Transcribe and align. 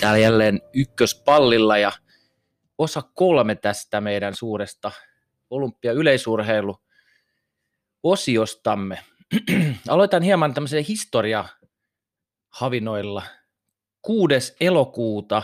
Täällä 0.00 0.18
jälleen 0.18 0.60
ykköspallilla 0.72 1.78
ja 1.78 1.92
osa 2.78 3.02
kolme 3.14 3.54
tästä 3.54 4.00
meidän 4.00 4.34
suuresta 4.34 4.92
olympia-yleisurheilu 5.50 6.76
osiostamme. 8.02 8.98
Aloitan 9.88 10.22
hieman 10.22 10.54
tämmöisen 10.54 10.84
historia 10.84 11.44
havinoilla. 12.50 13.22
6. 14.02 14.56
elokuuta 14.60 15.42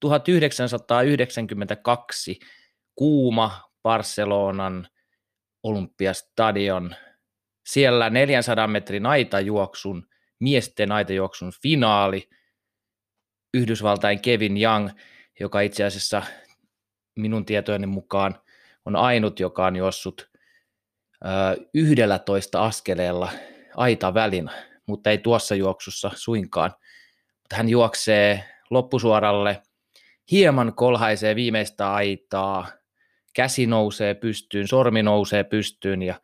1992 0.00 2.38
kuuma 2.94 3.70
Barcelonan 3.82 4.88
Olympiastadion. 5.62 6.94
Siellä 7.66 8.10
400 8.10 8.66
metrin 8.66 9.06
aitajuoksun, 9.06 10.06
miesten 10.40 10.92
aitajuoksun 10.92 11.52
finaali. 11.62 12.28
Yhdysvaltain 13.54 14.20
Kevin 14.20 14.62
Young, 14.62 14.90
joka 15.40 15.60
itse 15.60 15.84
asiassa 15.84 16.22
minun 17.16 17.44
tietojeni 17.44 17.86
mukaan 17.86 18.38
on 18.84 18.96
ainut, 18.96 19.40
joka 19.40 19.66
on 19.66 19.76
juossut 19.76 20.30
yhdellä 21.74 22.18
toista 22.18 22.64
askeleella 22.64 23.32
aita 23.76 24.14
välin, 24.14 24.50
mutta 24.86 25.10
ei 25.10 25.18
tuossa 25.18 25.54
juoksussa 25.54 26.10
suinkaan. 26.14 26.74
Hän 27.52 27.68
juoksee 27.68 28.44
loppusuoralle, 28.70 29.62
hieman 30.30 30.74
kolhaisee 30.74 31.36
viimeistä 31.36 31.94
aitaa, 31.94 32.68
käsi 33.34 33.66
nousee 33.66 34.14
pystyyn, 34.14 34.68
sormi 34.68 35.02
nousee 35.02 35.44
pystyyn 35.44 36.02
ja 36.02 36.20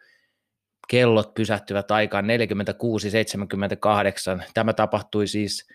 kellot 0.91 1.35
pysähtyvät 1.35 1.91
aikaan 1.91 2.25
46-78. 2.25 2.29
Tämä 4.55 4.73
tapahtui 4.73 5.27
siis 5.27 5.69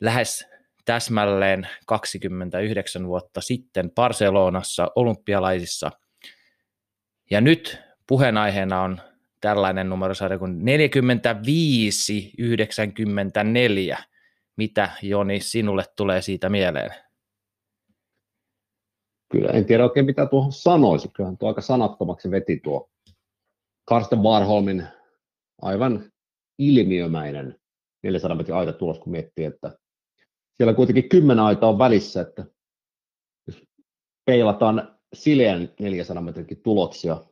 lähes 0.00 0.46
täsmälleen 0.84 1.68
29 1.86 3.06
vuotta 3.06 3.40
sitten 3.40 3.90
Barcelonassa 3.90 4.90
olympialaisissa. 4.96 5.90
Ja 7.30 7.40
nyt 7.40 7.78
puheenaiheena 8.06 8.82
on 8.82 9.00
tällainen 9.40 9.88
numerosarja 9.88 10.38
kuin 10.38 10.60
45-94. 13.92 14.02
Mitä 14.56 14.90
Joni 15.02 15.40
sinulle 15.40 15.84
tulee 15.96 16.22
siitä 16.22 16.48
mieleen? 16.48 16.90
Kyllä, 19.32 19.50
en 19.52 19.64
tiedä 19.64 19.84
oikein 19.84 20.06
mitä 20.06 20.26
tuohon 20.26 20.52
sanoisi. 20.52 21.08
Kyllähän 21.08 21.38
tuo 21.38 21.48
aika 21.48 21.60
sanattomaksi 21.60 22.30
veti 22.30 22.60
tuo 22.64 22.90
Karsten 23.88 24.22
Warholmin 24.22 24.86
aivan 25.62 26.12
ilmiömäinen 26.58 27.58
400 28.02 28.36
metrin 28.36 28.56
aita 28.56 28.72
tulos, 28.72 28.98
kun 28.98 29.10
miettii, 29.12 29.44
että 29.44 29.78
siellä 30.56 30.74
kuitenkin 30.74 31.08
kymmenen 31.08 31.44
aita 31.44 31.66
on 31.66 31.78
välissä, 31.78 32.20
että 32.20 32.44
jos 33.46 33.62
peilataan 34.24 34.98
sileän 35.14 35.74
400 35.80 36.22
metrinkin 36.22 36.62
tuloksia, 36.62 37.24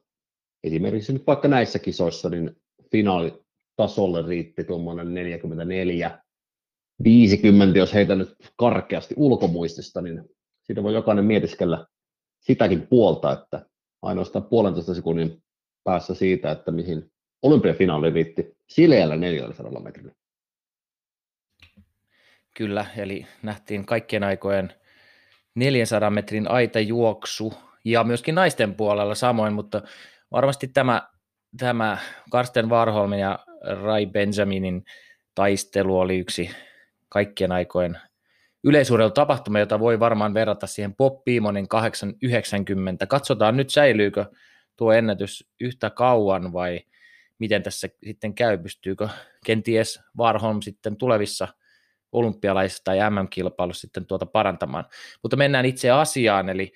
esimerkiksi 0.64 1.12
nyt 1.12 1.26
vaikka 1.26 1.48
näissä 1.48 1.78
kisoissa, 1.78 2.28
niin 2.28 2.56
finaalitasolle 2.92 4.26
riitti 4.28 4.64
tuommoinen 4.64 5.14
44, 5.14 6.18
50, 7.04 7.78
jos 7.78 7.94
heitä 7.94 8.14
nyt 8.14 8.34
karkeasti 8.56 9.14
ulkomuistista, 9.18 10.00
niin 10.00 10.24
siitä 10.62 10.82
voi 10.82 10.94
jokainen 10.94 11.24
mietiskellä 11.24 11.86
sitäkin 12.40 12.86
puolta, 12.86 13.32
että 13.32 13.66
ainoastaan 14.02 14.44
puolentoista 14.44 14.94
sekunnin 14.94 15.42
päässä 15.86 16.14
siitä, 16.14 16.50
että 16.50 16.70
mihin 16.70 17.10
olympiafinaali 17.42 18.10
riitti 18.10 18.56
sileällä 18.68 19.16
400 19.16 19.80
metrillä. 19.80 20.12
Kyllä, 22.56 22.86
eli 22.96 23.26
nähtiin 23.42 23.86
kaikkien 23.86 24.24
aikojen 24.24 24.72
400 25.54 26.10
metrin 26.10 26.50
aitajuoksu 26.50 27.54
ja 27.84 28.04
myöskin 28.04 28.34
naisten 28.34 28.74
puolella 28.74 29.14
samoin, 29.14 29.52
mutta 29.52 29.82
varmasti 30.32 30.68
tämä, 30.68 31.08
tämä 31.56 31.98
Karsten 32.30 32.68
Warholmin 32.68 33.18
ja 33.18 33.38
Rai 33.82 34.06
Benjaminin 34.06 34.84
taistelu 35.34 35.98
oli 35.98 36.18
yksi 36.18 36.50
kaikkien 37.08 37.52
aikojen 37.52 37.98
tapahtuma, 39.14 39.58
jota 39.58 39.80
voi 39.80 40.00
varmaan 40.00 40.34
verrata 40.34 40.66
siihen 40.66 40.96
Bob 40.96 41.24
Beamonin 41.24 41.68
890. 41.68 43.06
Katsotaan 43.06 43.56
nyt 43.56 43.70
säilyykö 43.70 44.24
tuo 44.76 44.92
ennätys 44.92 45.48
yhtä 45.60 45.90
kauan 45.90 46.52
vai 46.52 46.80
miten 47.38 47.62
tässä 47.62 47.88
sitten 48.02 48.34
käy, 48.34 48.58
pystyykö 48.58 49.08
kenties 49.44 50.00
Warholm 50.18 50.62
sitten 50.62 50.96
tulevissa 50.96 51.48
olympialaisissa 52.12 52.84
tai 52.84 52.98
MM-kilpailussa 53.10 53.80
sitten 53.80 54.06
tuota 54.06 54.26
parantamaan. 54.26 54.84
Mutta 55.22 55.36
mennään 55.36 55.66
itse 55.66 55.90
asiaan, 55.90 56.48
eli 56.48 56.72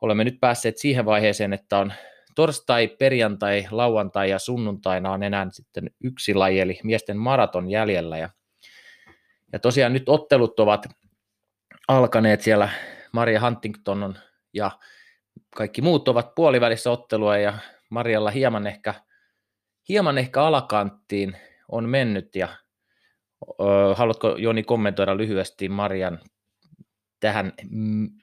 olemme 0.00 0.24
nyt 0.24 0.40
päässeet 0.40 0.78
siihen 0.78 1.04
vaiheeseen, 1.04 1.52
että 1.52 1.78
on 1.78 1.92
torstai, 2.34 2.88
perjantai, 2.88 3.66
lauantai 3.70 4.30
ja 4.30 4.38
sunnuntaina 4.38 5.12
on 5.12 5.22
enää 5.22 5.46
sitten 5.50 5.90
yksi 6.04 6.34
laji, 6.34 6.60
eli 6.60 6.80
miesten 6.84 7.16
maraton 7.16 7.70
jäljellä. 7.70 8.18
Ja, 8.18 8.30
ja 9.52 9.58
tosiaan 9.58 9.92
nyt 9.92 10.08
ottelut 10.08 10.60
ovat 10.60 10.86
alkaneet 11.88 12.40
siellä, 12.40 12.68
Maria 13.12 13.40
Huntington 13.40 14.02
on, 14.02 14.18
ja 14.52 14.70
kaikki 15.56 15.82
muut 15.82 16.08
ovat 16.08 16.34
puolivälissä 16.34 16.90
ottelua, 16.90 17.36
ja 17.36 17.58
Marialla 17.90 18.30
hieman 18.30 18.66
ehkä, 18.66 18.94
hieman 19.88 20.18
ehkä 20.18 20.44
alakanttiin 20.44 21.36
on 21.68 21.88
mennyt, 21.88 22.36
ja 22.36 22.48
ö, 23.60 23.94
haluatko 23.94 24.36
Joni 24.36 24.62
kommentoida 24.62 25.16
lyhyesti 25.16 25.68
Marian 25.68 26.18
tähän 27.20 27.52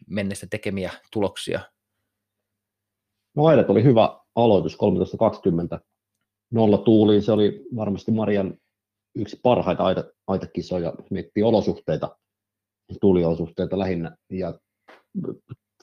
mennessä 0.07 0.47
tekemiä 0.49 0.91
tuloksia? 1.13 1.59
No 3.35 3.45
aina 3.45 3.63
oli 3.67 3.83
hyvä 3.83 4.19
aloitus, 4.35 4.77
13.20. 5.73 5.79
Nolla 6.51 6.77
tuuliin, 6.77 7.21
se 7.21 7.31
oli 7.31 7.65
varmasti 7.75 8.11
Marian 8.11 8.57
yksi 9.15 9.39
parhaita 9.43 9.83
aita, 9.83 10.03
aitakisoja, 10.27 10.93
miettii 11.09 11.43
olosuhteita, 11.43 12.17
tuuliolosuhteita 13.01 13.79
lähinnä. 13.79 14.17
Ja 14.29 14.59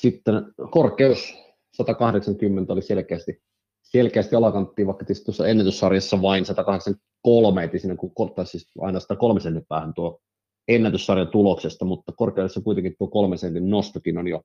sitten 0.01 0.35
korkeus 0.71 1.35
180 1.77 2.73
oli 2.73 2.83
selkeästi, 2.83 3.43
selkeästi 3.83 4.37
alakanttiin, 4.37 4.87
vaikka 4.87 5.05
tietysti 5.05 5.25
tuossa 5.25 5.47
ennätyssarjassa 5.47 6.23
vain 6.23 6.45
183, 6.45 7.65
että 7.65 7.79
siinä 7.79 7.97
kun 7.97 8.13
siis 8.45 8.67
aina 8.81 9.01
103 9.01 9.41
sentin 9.41 9.67
päähän 9.69 9.95
tuo 9.95 10.21
ennätyssarjan 10.69 11.29
tuloksesta, 11.29 11.85
mutta 11.85 12.13
korkeudessa 12.13 12.61
kuitenkin 12.61 12.95
tuo 12.99 13.09
kolmen 13.09 13.39
sentin 13.39 13.71
nostokin 13.71 14.19
on 14.19 14.29
jo 14.29 14.43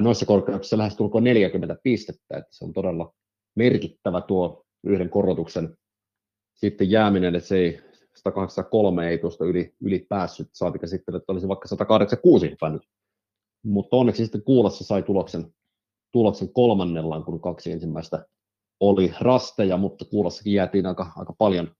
noissa 0.00 0.26
korkeuksissa 0.26 0.78
lähes 0.78 0.96
tulkoon 0.96 1.24
40 1.24 1.76
pistettä, 1.82 2.38
että 2.38 2.50
se 2.50 2.64
on 2.64 2.72
todella 2.72 3.12
merkittävä 3.56 4.20
tuo 4.20 4.64
yhden 4.84 5.10
korotuksen 5.10 5.76
sitten 6.54 6.90
jääminen, 6.90 7.34
että 7.34 7.48
se 7.48 7.56
ei 7.56 7.80
183 8.14 9.08
ei 9.08 9.18
tuosta 9.18 9.44
yli, 9.44 9.74
yli 9.80 10.06
päässyt, 10.08 10.48
saatika 10.52 10.86
sitten, 10.86 11.14
että 11.14 11.32
olisi 11.32 11.48
vaikka 11.48 11.68
186 11.68 12.50
hypännyt. 12.50 12.82
Mutta 13.64 13.96
onneksi 13.96 14.24
sitten 14.24 14.42
Kuulassa 14.42 14.84
sai 14.84 15.02
tuloksen, 15.02 15.54
tuloksen 16.12 16.52
kolmannellaan, 16.52 17.24
kun 17.24 17.40
kaksi 17.40 17.72
ensimmäistä 17.72 18.26
oli 18.80 19.12
rasteja, 19.20 19.76
mutta 19.76 20.04
Kuulassakin 20.04 20.52
jäätiin 20.52 20.86
aika, 20.86 21.12
aika 21.16 21.34
paljon 21.38 21.74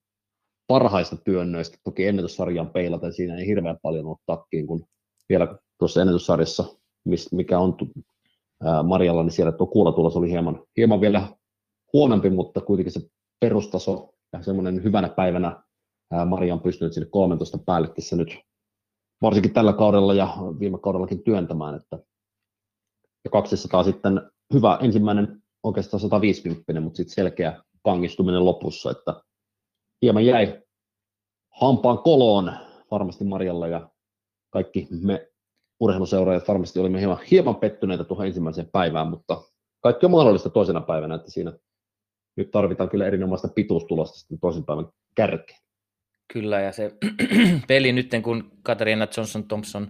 parhaista 0.67 1.17
työnnöistä. 1.17 1.79
Toki 1.85 2.07
ennätyssarjan 2.07 2.71
peilaten 2.71 3.13
siinä 3.13 3.37
ei 3.37 3.47
hirveän 3.47 3.79
paljon 3.83 4.07
ole 4.07 4.17
takkiin, 4.27 4.67
kun 4.67 4.87
vielä 5.29 5.59
tuossa 5.79 6.01
ennätyssarjassa 6.01 6.65
mikä 7.33 7.59
on 7.59 7.77
Marjalla, 8.85 9.23
niin 9.23 9.33
siellä 9.33 9.53
tuo 9.53 9.67
kuulatulos 9.67 10.17
oli 10.17 10.31
hieman, 10.31 10.65
hieman 10.77 11.01
vielä 11.01 11.29
huonompi, 11.93 12.31
mutta 12.31 12.61
kuitenkin 12.61 12.93
se 12.93 13.01
perustaso 13.41 14.15
ja 14.33 14.43
semmoinen 14.43 14.85
hyvänä 14.85 15.09
päivänä 15.09 15.63
Maria 16.27 16.55
on 16.55 16.61
pystynyt 16.61 16.93
sinne 16.93 17.09
13 17.11 17.59
päällekin 17.67 18.05
se 18.05 18.17
nyt 18.17 18.39
varsinkin 19.23 19.53
tällä 19.53 19.73
kaudella 19.73 20.15
ja 20.15 20.37
viime 20.61 20.79
kaudellakin 20.79 21.23
työntämään, 21.23 21.75
että 21.75 21.99
ja 23.25 23.31
200 23.31 23.85
sitten 23.85 24.31
hyvä 24.55 24.79
ensimmäinen 24.83 25.43
oikeastaan 25.63 26.01
150, 26.01 26.81
mutta 26.81 26.97
sitten 26.97 27.15
selkeä 27.15 27.63
kangistuminen 27.85 28.45
lopussa, 28.45 28.91
että 28.91 29.23
hieman 30.03 30.27
jäi 30.27 30.63
hampaan 31.61 31.99
koloon 31.99 32.53
varmasti 32.91 33.25
Marjalla 33.25 33.69
ja 33.69 33.91
kaikki 34.51 34.89
me 35.03 35.31
urheiluseuraajat 35.81 36.49
varmasti 36.49 36.81
olimme 36.81 36.99
hieman, 36.99 37.19
hieman 37.31 37.57
pettyneitä 37.57 38.05
tuohon 38.05 38.27
ensimmäiseen 38.27 38.69
päivään, 38.73 39.09
mutta 39.09 39.43
kaikki 39.81 40.07
on 40.07 40.13
mahdollista 40.13 40.51
toisena 40.51 40.81
päivänä, 40.81 41.15
että 41.15 41.31
siinä 41.31 41.53
nyt 42.37 42.51
tarvitaan 42.51 42.89
kyllä 42.89 43.07
erinomaista 43.07 43.49
pituustulosta 43.49 44.19
sitten 44.19 44.41
toisen 44.41 44.65
päivän 44.65 44.89
kärkeen. 45.15 45.59
Kyllä, 46.33 46.61
ja 46.61 46.73
se 46.73 46.91
peli 47.69 47.93
nyt, 47.93 48.11
kun 48.23 48.51
Katarina 48.63 49.07
Johnson-Thompson 49.17 49.89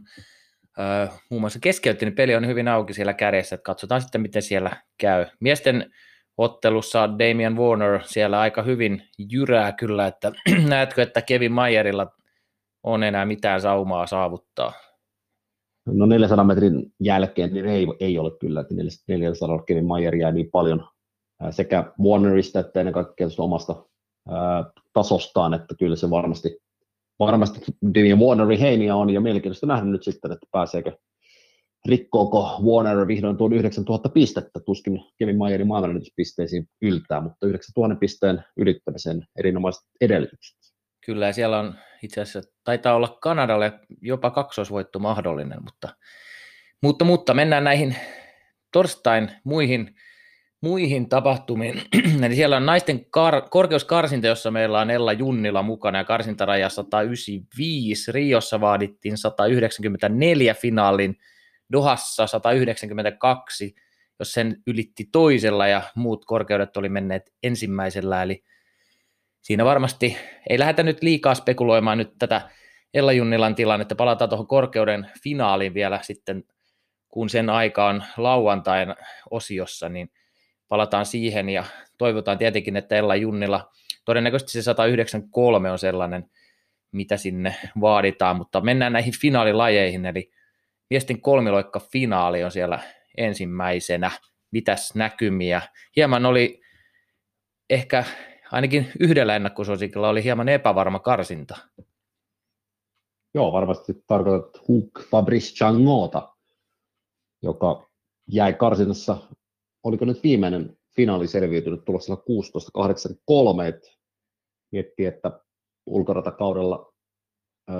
äh, 0.80 1.20
muun 1.30 1.42
muassa 1.42 1.58
keskeytti, 1.62 2.04
niin 2.04 2.14
peli 2.14 2.34
on 2.34 2.46
hyvin 2.46 2.68
auki 2.68 2.94
siellä 2.94 3.14
kärjessä, 3.14 3.54
että 3.54 3.64
katsotaan 3.64 4.00
sitten, 4.00 4.20
miten 4.20 4.42
siellä 4.42 4.76
käy. 4.98 5.26
Miesten 5.40 5.90
ottelussa 6.36 7.08
Damian 7.18 7.56
Warner 7.56 8.00
siellä 8.04 8.40
aika 8.40 8.62
hyvin 8.62 9.02
jyrää 9.30 9.72
kyllä, 9.72 10.06
että 10.06 10.32
näetkö, 10.68 11.02
että 11.02 11.22
Kevin 11.22 11.52
Mayerilla 11.52 12.06
on 12.82 13.02
enää 13.02 13.26
mitään 13.26 13.60
saumaa 13.60 14.06
saavuttaa? 14.06 14.72
No 15.86 16.06
400 16.06 16.44
metrin 16.44 16.92
jälkeen 17.00 17.54
niin 17.54 17.66
ei, 17.66 17.86
ei 18.00 18.18
ole 18.18 18.30
kyllä, 18.40 18.60
että 18.60 18.74
400 19.08 19.62
Kevin 19.62 19.86
Mayer 19.86 20.14
jää 20.14 20.32
niin 20.32 20.50
paljon 20.50 20.88
sekä 21.50 21.84
Warnerista 22.02 22.60
että 22.60 22.80
ennen 22.80 22.94
kaikkea 22.94 23.28
omasta 23.38 23.89
tasostaan, 24.92 25.54
että 25.54 25.74
kyllä 25.78 25.96
se 25.96 26.10
varmasti, 26.10 26.58
varmasti 27.18 27.60
Demian 27.94 28.20
Warneri 28.20 28.60
heiniä 28.60 28.96
on 28.96 29.10
ja 29.10 29.20
mielenkiintoista 29.20 29.66
nähdä 29.66 29.84
nyt 29.84 30.02
sitten, 30.02 30.32
että 30.32 30.46
pääseekö 30.52 30.92
rikkooko 31.88 32.60
Warner 32.64 33.06
vihdoin 33.06 33.36
tuon 33.36 33.52
9000 33.52 34.08
pistettä, 34.08 34.60
tuskin 34.66 35.00
Kevin 35.18 35.38
Mayerin 35.38 35.66
maailmanennätyspisteisiin 35.66 36.66
yltää, 36.82 37.20
mutta 37.20 37.46
9000 37.46 37.98
pisteen 38.00 38.44
ylittämisen 38.56 39.26
erinomaiset 39.38 39.82
edellytykset. 40.00 40.58
Kyllä, 41.06 41.26
ja 41.26 41.32
siellä 41.32 41.58
on 41.58 41.74
itse 42.02 42.20
asiassa, 42.20 42.50
taitaa 42.64 42.94
olla 42.94 43.18
Kanadalle 43.22 43.72
jopa 44.02 44.30
kaksoisvoitto 44.30 44.98
mahdollinen, 44.98 45.58
mutta, 45.62 45.88
mutta, 46.82 47.04
mutta 47.04 47.34
mennään 47.34 47.64
näihin 47.64 47.96
torstain 48.72 49.30
muihin, 49.44 49.94
muihin 50.60 51.08
tapahtumiin. 51.08 51.82
Eli 52.26 52.34
siellä 52.34 52.56
on 52.56 52.66
naisten 52.66 53.00
kar- 53.00 53.48
korkeuskarsinta, 53.50 54.26
jossa 54.26 54.50
meillä 54.50 54.80
on 54.80 54.90
Ella 54.90 55.12
Junnila 55.12 55.62
mukana 55.62 55.98
ja 55.98 56.04
karsintaraja 56.04 56.68
195. 56.68 58.12
Riossa 58.12 58.60
vaadittiin 58.60 59.18
194 59.18 60.54
finaalin, 60.54 61.18
Dohassa 61.72 62.26
192, 62.26 63.74
jos 64.18 64.32
sen 64.32 64.62
ylitti 64.66 65.08
toisella 65.12 65.66
ja 65.66 65.82
muut 65.94 66.24
korkeudet 66.24 66.76
oli 66.76 66.88
menneet 66.88 67.32
ensimmäisellä, 67.42 68.22
eli 68.22 68.44
siinä 69.42 69.64
varmasti 69.64 70.16
ei 70.50 70.58
lähdetä 70.58 70.82
nyt 70.82 71.02
liikaa 71.02 71.34
spekuloimaan 71.34 71.98
nyt 71.98 72.12
tätä 72.18 72.50
Ella 72.94 73.12
Junnilan 73.12 73.54
tilannetta, 73.54 73.94
palataan 73.94 74.28
tuohon 74.28 74.46
korkeuden 74.46 75.10
finaaliin 75.22 75.74
vielä 75.74 75.98
sitten, 76.02 76.44
kun 77.08 77.28
sen 77.28 77.50
aika 77.50 77.86
on 77.86 78.04
lauantain 78.16 78.94
osiossa, 79.30 79.88
niin 79.88 80.10
palataan 80.70 81.06
siihen 81.06 81.48
ja 81.48 81.64
toivotaan 81.98 82.38
tietenkin, 82.38 82.76
että 82.76 82.96
Ella 82.96 83.16
Junnila, 83.16 83.70
todennäköisesti 84.04 84.52
se 84.52 84.62
193 84.62 85.70
on 85.70 85.78
sellainen, 85.78 86.30
mitä 86.92 87.16
sinne 87.16 87.56
vaaditaan, 87.80 88.36
mutta 88.36 88.60
mennään 88.60 88.92
näihin 88.92 89.14
finaalilajeihin, 89.20 90.06
eli 90.06 90.32
miesten 90.90 91.20
kolmiloikka 91.20 91.80
finaali 91.80 92.44
on 92.44 92.50
siellä 92.50 92.78
ensimmäisenä, 93.16 94.10
mitäs 94.50 94.94
näkymiä. 94.94 95.62
Hieman 95.96 96.26
oli 96.26 96.60
ehkä 97.70 98.04
ainakin 98.52 98.92
yhdellä 99.00 99.36
ennakkosuosikilla 99.36 100.08
oli 100.08 100.24
hieman 100.24 100.48
epävarma 100.48 100.98
karsinta. 100.98 101.56
Joo, 103.34 103.52
varmasti 103.52 104.04
tarkoitat 104.06 104.68
Hook 104.68 105.10
Fabrice 105.10 105.54
Changota, 105.54 106.34
joka 107.42 107.90
jäi 108.26 108.52
karsinnassa, 108.52 109.16
oliko 109.84 110.04
nyt 110.04 110.22
viimeinen 110.22 110.76
finaali 110.96 111.26
selviytynyt 111.26 111.84
tuloksella 111.84 112.22
16.83, 113.60 113.64
että 113.68 113.88
miettii, 114.72 115.06
että 115.06 115.40
ulkoratakaudella 115.86 116.92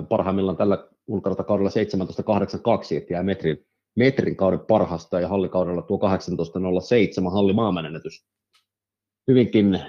parhaimmillaan 0.08 0.56
tällä 0.56 0.88
ulkoratakaudella 1.06 1.70
17.82, 1.70 2.96
että 2.96 3.12
jää 3.12 3.22
metrin, 3.22 3.66
metrin 3.96 4.36
kauden 4.36 4.60
parhaasta 4.60 5.20
ja 5.20 5.28
hallikaudella 5.28 5.82
tuo 5.82 5.98
18.07 7.22 7.30
halli 7.32 7.52
maailmanennätys. 7.52 8.26
Hyvinkin 9.28 9.80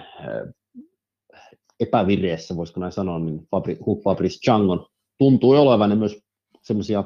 epävireessä, 1.79 2.55
voisiko 2.55 2.79
näin 2.79 2.91
sanoa, 2.91 3.19
niin 3.19 3.47
Fabri, 3.51 3.77
Fabrice 4.03 4.39
Changon 4.39 4.85
tuntui 5.17 5.57
olevan 5.57 5.97
myös 5.97 6.19
semmoisia 6.63 7.03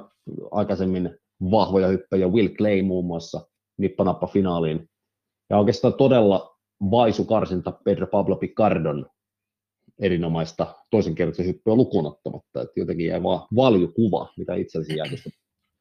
aikaisemmin 0.51 1.19
vahvoja 1.51 1.87
hyppejä, 1.87 2.27
Will 2.27 2.47
Clay 2.47 2.81
muun 2.81 3.05
muassa, 3.05 3.47
nippanappa 3.77 4.27
finaaliin. 4.27 4.89
Ja 5.49 5.57
oikeastaan 5.57 5.93
todella 5.93 6.57
vaisu 6.91 7.25
karsinta 7.25 7.71
Pedro 7.71 8.07
Pablo 8.07 8.35
Picardon 8.35 9.09
erinomaista 9.99 10.75
toisen 10.89 11.15
kerroksen 11.15 11.45
hyppyä 11.45 11.75
lukuun 11.75 12.05
ottamatta, 12.05 12.61
että 12.61 12.79
jotenkin 12.79 13.07
jäi 13.07 13.23
vaan 13.23 13.47
valjukuva, 13.55 14.33
mitä 14.37 14.55
itsellesi 14.55 14.97
jäi 14.97 15.09
tuosta 15.09 15.29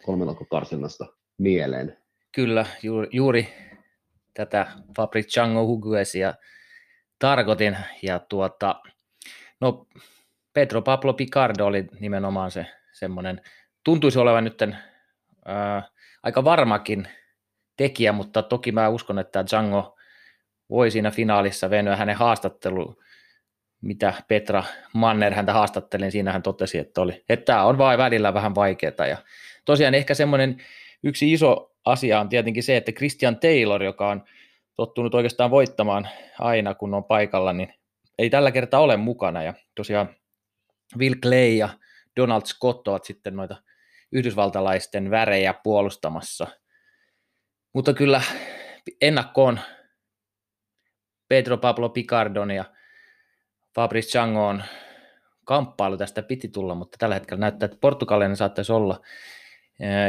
kolmelakko-karsinnasta 0.05 1.07
mieleen. 1.39 1.99
Kyllä, 2.33 2.67
juuri, 2.83 3.09
juuri 3.13 3.49
tätä 4.35 4.67
Fabric 4.97 5.27
Chango 5.27 5.67
Huguesia 5.67 6.35
tarkoitin. 7.19 7.77
Ja 8.03 8.19
tuota, 8.19 8.81
no 9.61 9.87
Pedro 10.53 10.83
Pablo 10.83 11.15
Picardo 11.15 11.67
oli 11.67 11.85
nimenomaan 12.01 12.51
se 12.51 12.67
semmoinen, 12.93 13.41
tuntuisi 13.85 14.19
olevan 14.19 14.45
nyt 14.45 14.59
ää, 15.45 15.89
aika 16.23 16.45
varmakin 16.45 17.09
tekijä, 17.77 18.13
mutta 18.13 18.43
toki 18.43 18.73
mä 18.73 18.89
uskon, 18.89 19.19
että 19.19 19.45
Django 19.51 19.97
voi 20.71 20.91
siinä 20.91 21.11
finaalissa 21.11 21.71
venyä 21.71 21.97
hänen 21.97 22.17
haastattelu, 22.17 23.03
mitä 23.81 24.15
Petra 24.29 24.65
Manner 24.93 25.35
häntä 25.35 25.53
haastatteli, 25.53 26.03
niin 26.03 26.13
siinä 26.13 26.33
hän 26.33 26.43
totesi, 26.43 26.79
että, 26.79 27.01
oli, 27.01 27.25
että 27.29 27.45
tämä 27.45 27.65
on 27.65 27.79
vain 27.79 27.99
välillä 27.99 28.35
vähän 28.35 28.55
vaikeaa. 28.55 29.07
Ja 29.09 29.17
tosiaan 29.65 29.95
ehkä 29.95 30.15
semmoinen 30.15 30.63
yksi 31.03 31.33
iso 31.33 31.75
asia 31.85 32.21
on 32.21 32.29
tietenkin 32.29 32.63
se, 32.63 32.77
että 32.77 32.93
Christian 32.93 33.41
Taylor, 33.41 33.83
joka 33.83 34.09
on 34.09 34.25
tottunut 34.77 35.15
oikeastaan 35.15 35.51
voittamaan 35.51 36.09
aina, 36.39 36.75
kun 36.75 36.95
on 36.95 37.05
paikalla, 37.05 37.53
niin 37.53 37.75
ei 38.19 38.31
tällä 38.31 38.51
kertaa 38.51 38.81
ole 38.81 38.97
mukana. 38.97 39.43
Ja 39.43 39.55
tosiaan 39.75 40.09
Will 40.99 41.15
Clay 41.15 41.49
ja 41.49 41.69
Donald 42.17 42.43
Scott 42.47 42.89
ovat 42.89 43.05
sitten 43.05 43.37
noita 43.37 43.57
yhdysvaltalaisten 44.13 45.11
värejä 45.11 45.55
puolustamassa. 45.63 46.47
Mutta 47.75 47.95
kyllä 47.95 48.23
ennakkoon 49.01 49.61
Pedro 51.29 51.59
Pablo 51.59 51.89
Picardon 51.89 52.51
ja 52.51 52.65
Fabrice 53.75 54.09
Changon 54.09 54.63
kamppailu 55.45 55.97
tästä 55.97 56.23
piti 56.23 56.49
tulla, 56.49 56.75
mutta 56.75 56.97
tällä 56.99 57.15
hetkellä 57.15 57.41
näyttää, 57.41 57.65
että 57.65 57.79
Portugalinen 57.81 58.37
saattaisi 58.37 58.73
olla. 58.73 59.01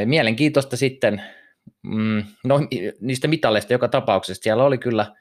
Mielenkiintoista 0.05 0.77
sitten 0.77 1.23
mm, 1.83 2.23
no, 2.43 2.59
niistä 3.01 3.27
mitaleista 3.27 3.73
joka 3.73 3.87
tapauksessa. 3.87 4.43
Siellä 4.43 4.63
oli 4.63 4.77
kyllä, 4.77 5.15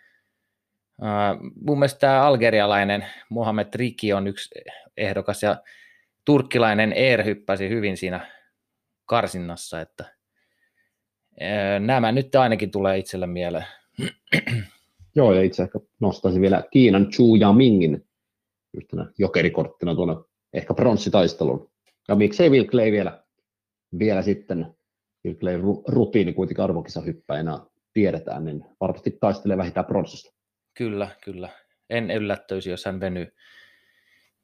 mun 1.60 1.78
mielestä 1.78 1.98
tämä 1.98 2.22
algerialainen 2.22 3.06
Mohamed 3.28 3.68
Riki 3.74 4.12
on 4.12 4.26
yksi 4.26 4.60
ehdokas 4.96 5.42
ja 5.42 5.56
turkkilainen 6.24 6.92
Eer 6.92 7.24
hyppäsi 7.24 7.68
hyvin 7.68 7.96
siinä 7.96 8.30
karsinnassa, 9.06 9.80
että 9.80 10.13
nämä 11.80 12.12
nyt 12.12 12.34
ainakin 12.34 12.70
tulee 12.70 12.98
itselle 12.98 13.26
mieleen. 13.26 13.66
Joo, 15.16 15.32
ja 15.32 15.42
itse 15.42 15.62
ehkä 15.62 15.78
nostaisin 16.00 16.42
vielä 16.42 16.62
Kiinan 16.70 17.10
Chu 17.10 17.36
Yamingin 17.36 18.06
yhtenä 18.74 19.06
jokerikorttina 19.18 19.94
tuonne 19.94 20.14
ehkä 20.52 20.74
pronssitaistelun. 20.74 21.70
Ja 22.08 22.14
miksei 22.14 22.50
Will 22.50 22.64
Clay 22.64 22.92
vielä, 22.92 23.22
vielä 23.98 24.22
sitten, 24.22 24.66
Will 25.24 25.36
Clay 25.36 25.60
rutiini 25.88 26.32
kuitenkin 26.32 26.64
arvokisahyppäjänä 26.64 27.60
tiedetään, 27.92 28.44
niin 28.44 28.64
varmasti 28.80 29.10
taistelee 29.20 29.56
vähintään 29.56 29.86
pronssista. 29.86 30.34
Kyllä, 30.74 31.08
kyllä. 31.24 31.48
En 31.90 32.10
yllättyisi, 32.10 32.70
jos 32.70 32.84
hän 32.84 33.00
venyy, 33.00 33.34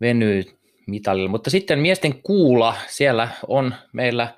venyy 0.00 0.42
mitalilla. 0.86 1.28
Mutta 1.28 1.50
sitten 1.50 1.78
miesten 1.78 2.22
kuula, 2.22 2.74
siellä 2.88 3.28
on 3.46 3.74
meillä, 3.92 4.28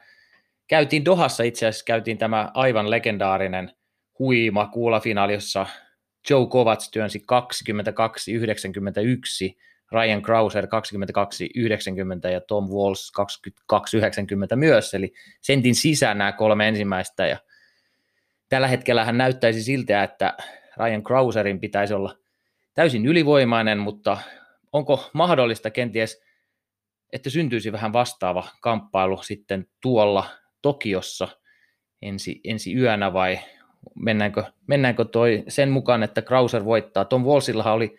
käytiin 0.72 1.04
Dohassa 1.04 1.42
itse 1.42 1.66
asiassa, 1.66 1.84
käytiin 1.84 2.18
tämä 2.18 2.50
aivan 2.54 2.90
legendaarinen 2.90 3.72
huima 4.18 4.66
kuulafinaali, 4.66 5.32
jossa 5.32 5.66
Joe 6.30 6.46
Kovacs 6.46 6.90
työnsi 6.90 7.18
22-91 7.18 7.22
Ryan 9.92 10.22
Krauser 10.22 10.64
22,90 10.64 10.70
ja 12.32 12.40
Tom 12.40 12.68
Walls 12.68 13.12
22,90 14.52 14.56
myös, 14.56 14.94
eli 14.94 15.12
sentin 15.40 15.74
sisään 15.74 16.18
nämä 16.18 16.32
kolme 16.32 16.68
ensimmäistä. 16.68 17.26
Ja 17.26 17.36
tällä 18.48 18.68
hetkellä 18.68 19.04
hän 19.04 19.18
näyttäisi 19.18 19.62
siltä, 19.62 20.02
että 20.02 20.36
Ryan 20.76 21.02
Krauserin 21.02 21.60
pitäisi 21.60 21.94
olla 21.94 22.16
täysin 22.74 23.06
ylivoimainen, 23.06 23.78
mutta 23.78 24.18
onko 24.72 25.10
mahdollista 25.12 25.70
kenties, 25.70 26.22
että 27.12 27.30
syntyisi 27.30 27.72
vähän 27.72 27.92
vastaava 27.92 28.48
kamppailu 28.60 29.22
sitten 29.22 29.66
tuolla 29.82 30.41
Tokiossa 30.62 31.28
ensi, 32.02 32.40
ensi 32.44 32.74
yönä 32.74 33.12
vai 33.12 33.38
mennäänkö, 33.94 34.44
mennäänkö 34.66 35.04
toi 35.04 35.44
sen 35.48 35.70
mukaan, 35.70 36.02
että 36.02 36.22
Krauser 36.22 36.64
voittaa. 36.64 37.04
Tom 37.04 37.24
Wallsillahan 37.24 37.74
oli 37.74 37.96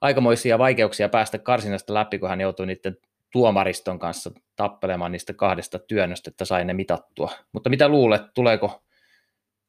aikamoisia 0.00 0.58
vaikeuksia 0.58 1.08
päästä 1.08 1.38
karsinasta 1.38 1.94
läpi, 1.94 2.18
kun 2.18 2.28
hän 2.28 2.40
joutui 2.40 2.66
niiden 2.66 2.96
tuomariston 3.32 3.98
kanssa 3.98 4.30
tappelemaan 4.56 5.12
niistä 5.12 5.34
kahdesta 5.34 5.78
työnnöstä, 5.78 6.30
että 6.30 6.44
sai 6.44 6.64
ne 6.64 6.74
mitattua. 6.74 7.30
Mutta 7.52 7.70
mitä 7.70 7.88
luulet, 7.88 8.22
tuleeko 8.34 8.82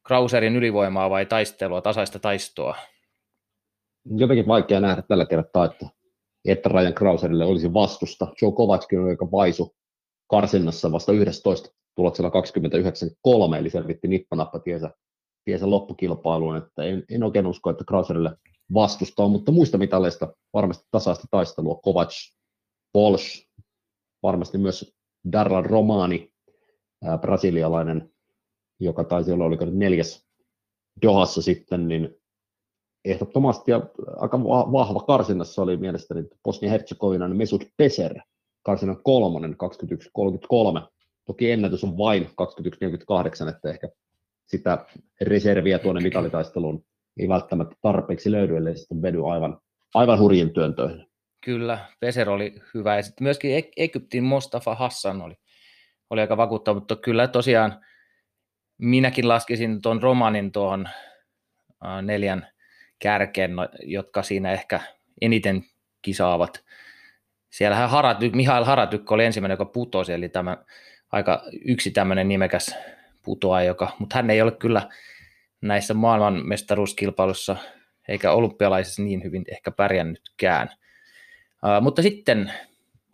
Krauserin 0.07 0.55
ylivoimaa 0.55 1.09
vai 1.09 1.25
taistelua, 1.25 1.81
tasaista 1.81 2.19
taistoa? 2.19 2.75
Jotenkin 4.05 4.47
vaikea 4.47 4.79
nähdä 4.79 5.01
tällä 5.01 5.25
kertaa, 5.25 5.65
että 5.65 5.85
että 6.47 6.69
Ryan 6.69 6.93
Krauserille 6.93 7.45
olisi 7.45 7.73
vastusta. 7.73 8.27
Joe 8.41 8.51
Kovackin 8.51 8.99
oli 8.99 9.09
aika 9.09 9.31
vaisu 9.31 9.75
karsinnassa 10.29 10.91
vasta 10.91 11.11
11 11.11 11.69
tuloksella 11.97 12.31
29.3, 13.53 13.55
eli 13.59 13.69
selvitti 13.69 14.07
nippanappa 14.07 14.59
tiesä, 14.59 14.91
tiesä 15.45 15.69
loppukilpailuun, 15.69 16.57
että 16.57 16.83
en, 16.83 17.03
en 17.09 17.23
oikein 17.23 17.47
usko, 17.47 17.69
että 17.69 17.83
Krauserille 17.87 18.37
vastustaa, 18.73 19.27
mutta 19.27 19.51
muista 19.51 19.77
mitaleista 19.77 20.35
varmasti 20.53 20.87
tasaista 20.91 21.27
taistelua. 21.31 21.79
Kovac, 21.83 22.15
Walsh, 22.97 23.47
varmasti 24.23 24.57
myös 24.57 24.95
Darla 25.31 25.61
Romani, 25.61 26.31
ää, 27.03 27.17
brasilialainen, 27.17 28.13
joka 28.79 29.03
taisi 29.03 29.31
olla 29.31 29.45
oliko 29.45 29.65
neljäs 29.65 30.27
Dohassa 31.01 31.41
sitten, 31.41 31.87
niin 31.87 32.15
ehdottomasti 33.05 33.71
ja 33.71 33.81
aika 34.15 34.43
vahva 34.43 34.99
karsinnassa 34.99 35.61
oli 35.61 35.77
mielestäni 35.77 36.23
Bosnia-Herzegovinan 36.43 37.37
Mesut 37.37 37.65
Peser, 37.77 38.19
karsinnan 38.63 39.03
kolmonen 39.03 39.55
21.33. 40.83 40.96
Toki 41.27 41.51
ennätys 41.51 41.83
on 41.83 41.97
vain 41.97 42.23
21.48, 43.43 43.49
että 43.49 43.69
ehkä 43.69 43.89
sitä 44.45 44.85
reserviä 45.21 45.79
tuonne 45.79 46.01
mitalitaisteluun 46.01 46.85
ei 47.19 47.29
välttämättä 47.29 47.75
tarpeeksi 47.81 48.31
löydy, 48.31 48.57
ellei 48.57 48.77
sitten 48.77 49.01
vedy 49.01 49.31
aivan, 49.31 49.59
aivan 49.93 50.19
hurjin 50.19 50.53
työntöihin. 50.53 51.07
Kyllä, 51.43 51.79
Peser 51.99 52.29
oli 52.29 52.55
hyvä 52.73 52.95
ja 52.95 53.03
sitten 53.03 53.23
myöskin 53.23 53.63
Egyptin 53.77 54.23
Mostafa 54.23 54.75
Hassan 54.75 55.21
oli, 55.21 55.35
oli 56.09 56.21
aika 56.21 56.37
vakuuttava, 56.37 56.75
mutta 56.79 56.95
kyllä 56.95 57.27
tosiaan 57.27 57.85
minäkin 58.77 59.27
laskisin 59.27 59.81
tuon 59.81 60.03
romanin 60.03 60.51
tuohon 60.51 60.89
neljän 62.01 62.47
kärkeen, 62.99 63.55
no, 63.55 63.69
jotka 63.83 64.23
siinä 64.23 64.51
ehkä 64.51 64.79
eniten 65.21 65.63
kisaavat. 66.01 66.63
Siellähän 67.49 67.89
Haratyk, 67.89 68.33
Mihail 68.33 68.63
Haratyk 68.63 69.11
oli 69.11 69.25
ensimmäinen, 69.25 69.53
joka 69.53 69.65
putosi, 69.65 70.13
eli 70.13 70.29
tämä 70.29 70.57
aika 71.11 71.43
yksi 71.65 71.91
tämmöinen 71.91 72.29
nimekäs 72.29 72.75
putoa, 73.23 73.63
joka, 73.63 73.95
mutta 73.99 74.15
hän 74.15 74.29
ei 74.29 74.41
ole 74.41 74.51
kyllä 74.51 74.89
näissä 75.61 75.93
maailmanmestaruuskilpailussa 75.93 77.55
eikä 78.07 78.31
olympialaisissa 78.31 79.01
niin 79.01 79.23
hyvin 79.23 79.43
ehkä 79.51 79.71
pärjännytkään. 79.71 80.69
Uh, 81.63 81.83
mutta 81.83 82.01
sitten 82.01 82.53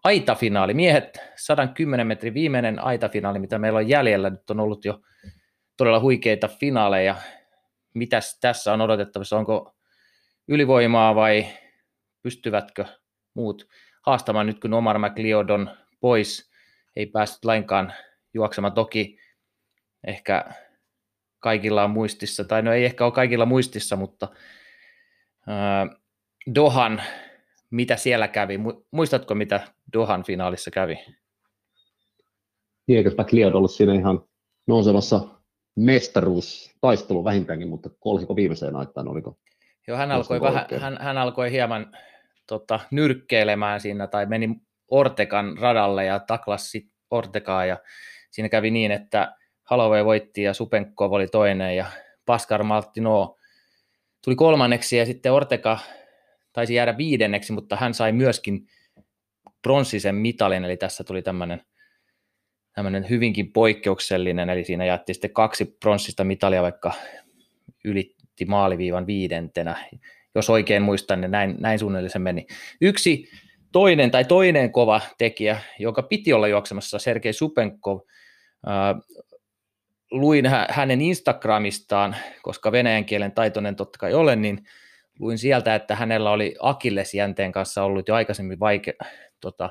aitafinaali, 0.03 0.73
miehet 0.73 1.17
110 1.35 2.07
metrin 2.07 2.33
viimeinen 2.33 2.83
aitafinaali, 2.83 3.39
mitä 3.39 3.59
meillä 3.59 3.77
on 3.77 3.89
jäljellä, 3.89 4.29
nyt 4.29 4.50
on 4.50 4.59
ollut 4.59 4.85
jo 4.85 5.01
todella 5.77 6.00
huikeita 6.00 6.47
finaaleja. 6.47 7.15
Mitäs 7.93 8.39
tässä 8.39 8.73
on 8.73 8.81
odotettavissa, 8.81 9.38
onko 9.38 9.75
ylivoimaa 10.47 11.15
vai 11.15 11.47
pystyvätkö 12.21 12.85
muut 13.33 13.67
haastamaan 14.01 14.47
nyt, 14.47 14.59
kun 14.59 14.73
Omar 14.73 15.00
McLeodon 15.00 15.69
pois, 16.00 16.52
ei 16.95 17.05
päässyt 17.05 17.45
lainkaan 17.45 17.93
juoksemaan. 18.33 18.73
Toki 18.73 19.17
ehkä 20.07 20.45
kaikilla 21.39 21.83
on 21.83 21.91
muistissa, 21.91 22.43
tai 22.43 22.62
no 22.62 22.73
ei 22.73 22.85
ehkä 22.85 23.05
ole 23.05 23.13
kaikilla 23.13 23.45
muistissa, 23.45 23.95
mutta 23.95 24.27
äh, 25.50 26.00
Dohan, 26.55 27.01
mitä 27.71 27.95
siellä 27.95 28.27
kävi? 28.27 28.59
Muistatko, 28.91 29.35
mitä 29.35 29.67
Dohan 29.93 30.23
finaalissa 30.23 30.71
kävi? 30.71 31.00
Eikö 32.88 33.12
McLeod 33.17 33.53
ollut 33.53 33.71
siinä 33.71 33.93
ihan 33.93 34.23
nousevassa 34.67 35.27
mestaruustaistelu 35.75 37.23
vähintäänkin, 37.23 37.67
mutta 37.67 37.89
kolhiko 38.00 38.35
viimeiseen 38.35 38.75
aikaan, 38.75 39.07
oliko? 39.07 39.38
Joo, 39.88 39.97
hän 39.97 40.12
alkoi, 40.12 40.41
vähän, 40.41 40.65
hän, 40.79 40.97
hän 41.01 41.17
alkoi 41.17 41.51
hieman 41.51 41.97
tota, 42.47 42.79
nyrkkeilemään 42.91 43.81
siinä 43.81 44.07
tai 44.07 44.25
meni 44.25 44.55
Ortekan 44.93 45.57
radalle 45.57 46.05
ja 46.05 46.19
taklasi 46.19 46.91
Ortekaa 47.12 47.65
ja 47.65 47.77
siinä 48.31 48.50
kävi 48.50 48.71
niin, 48.71 48.91
että 48.91 49.35
Holloway 49.69 50.05
voitti 50.05 50.41
ja 50.41 50.53
Supenkov 50.53 51.12
oli 51.12 51.27
toinen 51.27 51.75
ja 51.75 51.85
Pascal 52.25 52.63
Maltino 52.63 53.38
tuli 54.23 54.35
kolmanneksi 54.35 54.97
ja 54.97 55.05
sitten 55.05 55.31
Ortega 55.31 55.79
taisi 56.53 56.73
jäädä 56.73 56.97
viidenneksi, 56.97 57.53
mutta 57.53 57.75
hän 57.75 57.93
sai 57.93 58.12
myöskin 58.12 58.67
pronssisen 59.62 60.15
mitalin, 60.15 60.63
eli 60.63 60.77
tässä 60.77 61.03
tuli 61.03 61.21
tämmöinen 61.21 61.62
tämmöinen 62.73 63.09
hyvinkin 63.09 63.53
poikkeuksellinen, 63.53 64.50
eli 64.50 64.63
siinä 64.63 64.85
jätti 64.85 65.13
sitten 65.13 65.33
kaksi 65.33 65.65
pronssista 65.65 66.23
mitalia, 66.23 66.62
vaikka 66.62 66.93
ylitti 67.83 68.45
maaliviivan 68.45 69.07
viidentenä. 69.07 69.75
Jos 70.35 70.50
oikein 70.50 70.81
muistan, 70.81 71.21
niin 71.21 71.31
näin, 71.31 71.55
näin 71.59 71.79
suunnilleen 71.79 72.09
se 72.09 72.19
meni. 72.19 72.47
Yksi 72.81 73.29
toinen 73.73 74.11
tai 74.11 74.25
toinen 74.25 74.71
kova 74.71 75.01
tekijä, 75.17 75.59
joka 75.79 76.03
piti 76.03 76.33
olla 76.33 76.47
juoksemassa, 76.47 76.99
Sergei 76.99 77.33
Supenkov, 77.33 77.99
luin 80.11 80.45
hänen 80.69 81.01
Instagramistaan, 81.01 82.15
koska 82.41 82.71
venäjän 82.71 83.05
kielen 83.05 83.31
taitoinen 83.31 83.75
totta 83.75 83.99
kai 83.99 84.13
olen, 84.13 84.41
niin 84.41 84.63
luin 85.19 85.37
sieltä, 85.37 85.75
että 85.75 85.95
hänellä 85.95 86.31
oli 86.31 86.55
akillesjänteen 86.59 87.51
kanssa 87.51 87.83
ollut 87.83 88.07
jo 88.07 88.15
aikaisemmin 88.15 88.59
vaike, 88.59 88.93
tota, 89.39 89.69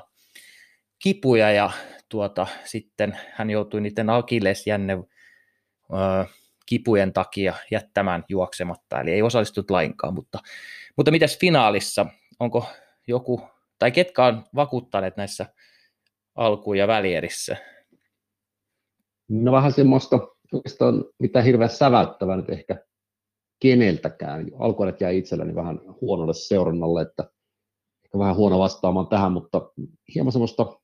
kipuja 0.99 1.51
ja 1.51 1.71
tuota, 2.09 2.47
sitten 2.63 3.17
hän 3.31 3.49
joutui 3.49 3.81
niiden 3.81 4.09
akillesjänne 4.09 4.93
ö, 4.93 6.25
kipujen 6.65 7.13
takia 7.13 7.53
jättämään 7.71 8.23
juoksematta, 8.29 9.01
eli 9.01 9.11
ei 9.11 9.21
osallistunut 9.21 9.71
lainkaan, 9.71 10.13
mutta, 10.13 10.39
mutta 10.97 11.11
mitäs 11.11 11.39
finaalissa, 11.39 12.05
onko 12.39 12.65
joku, 13.07 13.52
tai 13.83 13.91
ketkä 13.91 14.25
on 14.25 14.43
vakuuttaneet 14.55 15.17
näissä 15.17 15.45
alku- 16.35 16.73
ja 16.73 16.87
välierissä? 16.87 17.57
No 19.29 19.51
vähän 19.51 19.71
semmoista 19.71 20.19
oikeastaan 20.53 21.05
mitään 21.19 21.45
hirveän 21.45 21.69
säväyttävää 21.69 22.35
nyt 22.37 22.49
ehkä 22.49 22.85
keneltäkään. 23.59 24.45
Alkuudet 24.59 25.01
jäi 25.01 25.17
itselleni 25.17 25.55
vähän 25.55 25.79
huonolle 26.01 26.33
seurannalle, 26.33 27.01
että 27.01 27.23
ehkä 28.05 28.19
vähän 28.19 28.35
huono 28.35 28.59
vastaamaan 28.59 29.07
tähän, 29.07 29.31
mutta 29.31 29.71
hieman 30.15 30.31
semmoista 30.31 30.79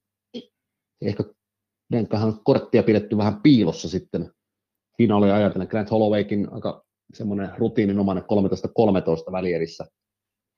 ehkä 1.02 1.24
Venkahan 1.92 2.40
korttia 2.44 2.84
pidetty 2.84 3.18
vähän 3.18 3.42
piilossa 3.42 3.90
sitten 3.90 4.32
finaalia 4.98 5.36
ajatellen. 5.36 5.68
Grant 5.68 5.92
Hollowaykin 5.92 6.54
aika 6.54 6.86
semmoinen 7.14 7.50
rutiininomainen 7.58 8.24
13-13 8.24 9.32
välierissä. 9.32 9.86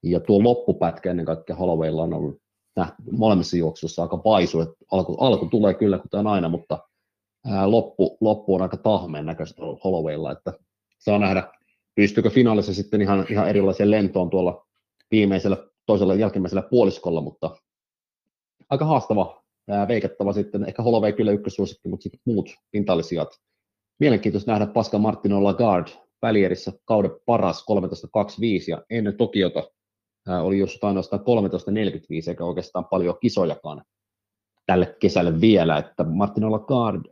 Ja 0.04 0.20
tuo 0.20 0.44
loppupätkä 0.44 1.12
ennen 1.12 1.26
kaikkea 1.26 1.56
Hollowaylla 1.56 2.04
on 2.04 2.14
ollut 2.14 2.42
nähty 2.76 2.96
molemmissa 3.12 3.58
juoksuissa 3.58 4.02
aika 4.02 4.22
vaisu. 4.26 4.62
Että 4.62 4.76
alku, 4.92 5.18
alku 5.20 5.46
tulee 5.46 5.74
kyllä 5.74 5.98
kuten 5.98 6.28
aina, 6.28 6.50
mutta 6.50 6.80
ää, 7.46 7.72
loppu, 7.72 8.18
loppu 8.22 8.56
on 8.56 8.62
aika 8.62 8.78
tahmeen 8.78 9.26
näköistä 9.26 9.62
Hollowaylla, 9.84 10.32
että 10.32 10.54
saa 11.00 11.20
nähdä, 11.20 11.54
pystyykö 11.96 12.30
finaalissa 12.30 12.74
sitten 12.74 13.02
ihan, 13.02 13.26
ihan 13.30 13.50
erilaiseen 13.50 13.92
lentoon 13.92 14.30
tuolla 14.30 14.68
viimeisellä 15.12 15.58
toisella 15.86 16.16
jälkimmäisellä 16.16 16.62
puoliskolla, 16.62 17.22
mutta 17.22 17.58
aika 18.70 18.86
haastava 18.86 19.44
ää, 19.70 19.88
veikattava 19.88 20.34
sitten, 20.34 20.66
ehkä 20.68 20.84
Holloway 20.84 21.14
kyllä 21.14 21.32
ykkössuosikki, 21.32 21.90
mutta 21.90 22.04
sitten 22.04 22.20
muut 22.26 22.50
pintallisijat. 22.72 23.30
Mielenkiintoista 24.00 24.52
nähdä 24.52 24.68
Pascal 24.68 25.00
Martino 25.00 25.44
Lagarde 25.44 25.92
välierissä 26.22 26.72
kauden 26.86 27.12
paras 27.26 27.66
13.25 27.72 27.76
ja 28.68 28.84
ennen 28.90 29.18
Tokiota 29.18 29.64
oli 30.28 30.60
just 30.60 30.84
ainoastaan 30.84 31.22
13.45 31.22 32.30
eikä 32.30 32.46
oikeastaan 32.46 32.86
paljon 32.86 33.18
kisojakaan 33.22 33.84
tälle 34.66 34.96
kesälle 35.00 35.42
vielä, 35.42 35.78
että 35.78 36.04
Martino 36.04 36.52
Lagarde 36.52 37.10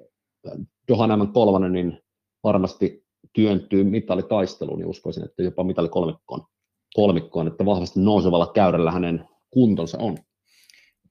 Johan 0.90 1.20
M. 1.20 1.34
Kolmannen, 1.34 1.74
niin 1.74 2.02
varmasti 2.44 3.06
työntyy 3.34 3.84
mitalitaisteluun, 3.84 4.80
niin 4.80 4.88
uskoisin, 4.88 5.26
että 5.26 5.44
jopa 5.44 5.64
mitali 5.64 5.90
kolmikkoon, 5.90 6.46
kolmikkoon 6.94 7.48
että 7.48 7.66
vahvasti 7.66 8.00
nousevalla 8.00 8.52
käydällä 8.54 8.92
hänen 8.92 9.30
kuntonsa 9.50 9.98
on. 10.02 10.18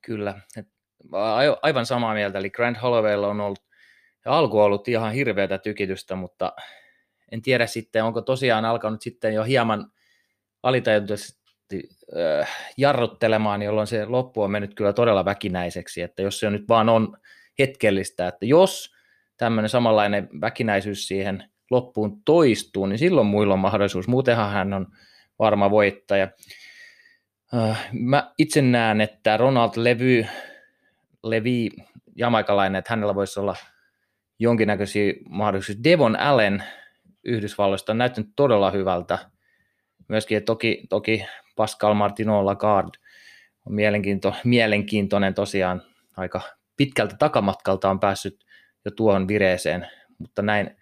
Kyllä, 0.04 0.40
aivan 1.62 1.86
samaa 1.86 2.14
mieltä, 2.14 2.38
eli 2.38 2.50
Grand 2.50 2.76
Hollowaylla 2.82 3.28
on 3.28 3.40
ollut 3.40 3.58
alku 4.24 4.58
ollut 4.58 4.88
ihan 4.88 5.12
hirveätä 5.12 5.58
tykitystä, 5.58 6.14
mutta 6.14 6.52
en 7.32 7.42
tiedä 7.42 7.66
sitten, 7.66 8.04
onko 8.04 8.22
tosiaan 8.22 8.64
alkanut 8.64 9.02
sitten 9.02 9.34
jo 9.34 9.44
hieman 9.44 9.90
alitajuisesti 11.72 11.88
äh, 12.40 12.48
jarruttelemaan, 12.76 13.62
jolloin 13.62 13.86
se 13.86 14.04
loppu 14.04 14.42
on 14.42 14.50
mennyt 14.50 14.74
kyllä 14.74 14.92
todella 14.92 15.24
väkinäiseksi, 15.24 16.02
että 16.02 16.22
jos 16.22 16.40
se 16.40 16.50
nyt 16.50 16.68
vaan 16.68 16.88
on 16.88 17.16
hetkellistä, 17.58 18.28
että 18.28 18.46
jos 18.46 18.94
tämmöinen 19.36 19.68
samanlainen 19.68 20.28
väkinäisyys 20.40 21.08
siihen 21.08 21.44
loppuun 21.70 22.22
toistuu, 22.24 22.86
niin 22.86 22.98
silloin 22.98 23.26
muilla 23.26 23.54
on 23.54 23.60
mahdollisuus. 23.60 24.08
Muutenhan 24.08 24.50
hän 24.50 24.72
on 24.72 24.86
varma 25.38 25.70
voittaja. 25.70 26.28
Äh, 27.54 27.88
mä 27.92 28.32
itse 28.38 28.62
näen, 28.62 29.00
että 29.00 29.36
Ronald 29.36 29.72
Levy, 29.76 30.26
Levy 31.22 31.68
jamaikalainen, 32.16 32.78
että 32.78 32.92
hänellä 32.92 33.14
voisi 33.14 33.40
olla 33.40 33.56
jonkinnäköisiä 34.38 35.12
mahdollisuuksia. 35.28 35.84
Devon 35.84 36.16
Allen 36.16 36.62
Yhdysvalloista 37.24 37.92
on 37.92 37.98
näyttänyt 37.98 38.30
todella 38.36 38.70
hyvältä. 38.70 39.18
Myöskin 40.08 40.44
toki, 40.44 40.82
toki 40.88 41.24
Pascal 41.56 41.94
Martino 41.94 42.46
Lagarde 42.46 42.98
on 43.66 43.74
mielenkiinto, 43.74 44.34
mielenkiintoinen 44.44 45.34
tosiaan. 45.34 45.82
Aika 46.16 46.40
pitkältä 46.76 47.16
takamatkalta 47.18 47.90
on 47.90 48.00
päässyt 48.00 48.44
jo 48.84 48.90
tuohon 48.90 49.28
vireeseen, 49.28 49.86
mutta 50.18 50.42
näin, 50.42 50.76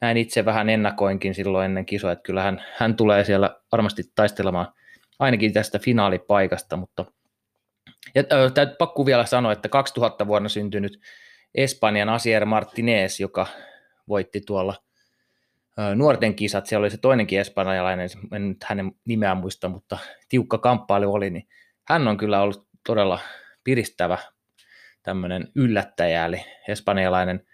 näin 0.00 0.16
itse 0.16 0.44
vähän 0.44 0.68
ennakoinkin 0.68 1.34
silloin 1.34 1.64
ennen 1.64 1.86
kisoa, 1.86 2.12
että 2.12 2.22
kyllä 2.22 2.42
hän, 2.42 2.64
hän 2.76 2.96
tulee 2.96 3.24
siellä 3.24 3.60
varmasti 3.72 4.02
taistelemaan 4.14 4.72
ainakin 5.18 5.52
tästä 5.52 5.78
finaalipaikasta, 5.78 6.76
mutta 6.76 7.04
ja, 8.14 8.24
täytyy 8.54 8.76
pakko 8.76 9.06
vielä 9.06 9.26
sanoa, 9.26 9.52
että 9.52 9.68
2000 9.68 10.26
vuonna 10.26 10.48
syntynyt 10.48 11.00
Espanjan 11.54 12.08
Asier 12.08 12.44
Martinez, 12.44 13.20
joka 13.20 13.46
voitti 14.08 14.40
tuolla 14.46 14.74
nuorten 15.94 16.34
kisat, 16.34 16.66
siellä 16.66 16.84
oli 16.84 16.90
se 16.90 16.98
toinenkin 16.98 17.40
espanjalainen, 17.40 18.08
en 18.32 18.48
nyt 18.48 18.64
hänen 18.64 18.92
nimeään 19.04 19.36
muista, 19.36 19.68
mutta 19.68 19.98
tiukka 20.28 20.58
kamppailu 20.58 21.14
oli, 21.14 21.30
niin 21.30 21.48
hän 21.88 22.08
on 22.08 22.16
kyllä 22.16 22.40
ollut 22.40 22.68
todella 22.86 23.18
piristävä 23.64 24.18
tämmöinen 25.02 25.48
yllättäjä, 25.54 26.24
eli 26.24 26.44
espanjalainen 26.68 27.46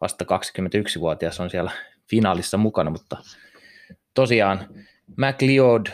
vasta 0.00 0.24
21-vuotias 0.24 1.40
on 1.40 1.50
siellä 1.50 1.70
finaalissa 2.10 2.56
mukana, 2.56 2.90
mutta 2.90 3.16
tosiaan 4.14 4.68
McLeod, 5.16 5.86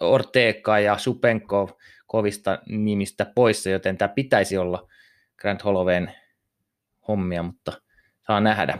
Ortega 0.00 0.78
ja 0.78 0.98
Supenko 0.98 1.78
kovista 2.06 2.58
nimistä 2.68 3.32
poissa, 3.34 3.70
joten 3.70 3.98
tämä 3.98 4.08
pitäisi 4.08 4.56
olla 4.56 4.88
Grand 5.36 5.60
Hollowayn 5.64 6.12
hommia, 7.08 7.42
mutta 7.42 7.72
saa 8.30 8.40
nähdä. 8.40 8.78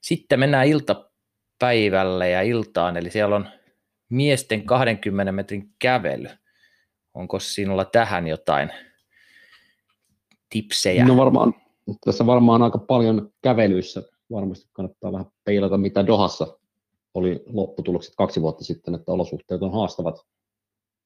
Sitten 0.00 0.40
mennään 0.40 0.66
iltapäivälle 0.66 2.30
ja 2.30 2.42
iltaan, 2.42 2.96
eli 2.96 3.10
siellä 3.10 3.36
on 3.36 3.48
miesten 4.08 4.66
20 4.66 5.32
metrin 5.32 5.70
kävely. 5.78 6.28
Onko 7.14 7.38
sinulla 7.38 7.84
tähän 7.84 8.26
jotain 8.26 8.70
tipsejä? 10.50 11.04
No 11.04 11.16
varmaan, 11.16 11.54
tässä 12.04 12.26
varmaan 12.26 12.62
aika 12.62 12.78
paljon 12.78 13.30
kävelyissä. 13.42 14.02
Varmasti 14.32 14.68
kannattaa 14.72 15.12
vähän 15.12 15.26
peilata, 15.44 15.78
mitä 15.78 16.06
Dohassa 16.06 16.58
oli 17.14 17.42
lopputulokset 17.46 18.14
kaksi 18.16 18.42
vuotta 18.42 18.64
sitten, 18.64 18.94
että 18.94 19.12
olosuhteet 19.12 19.62
on 19.62 19.72
haastavat. 19.72 20.16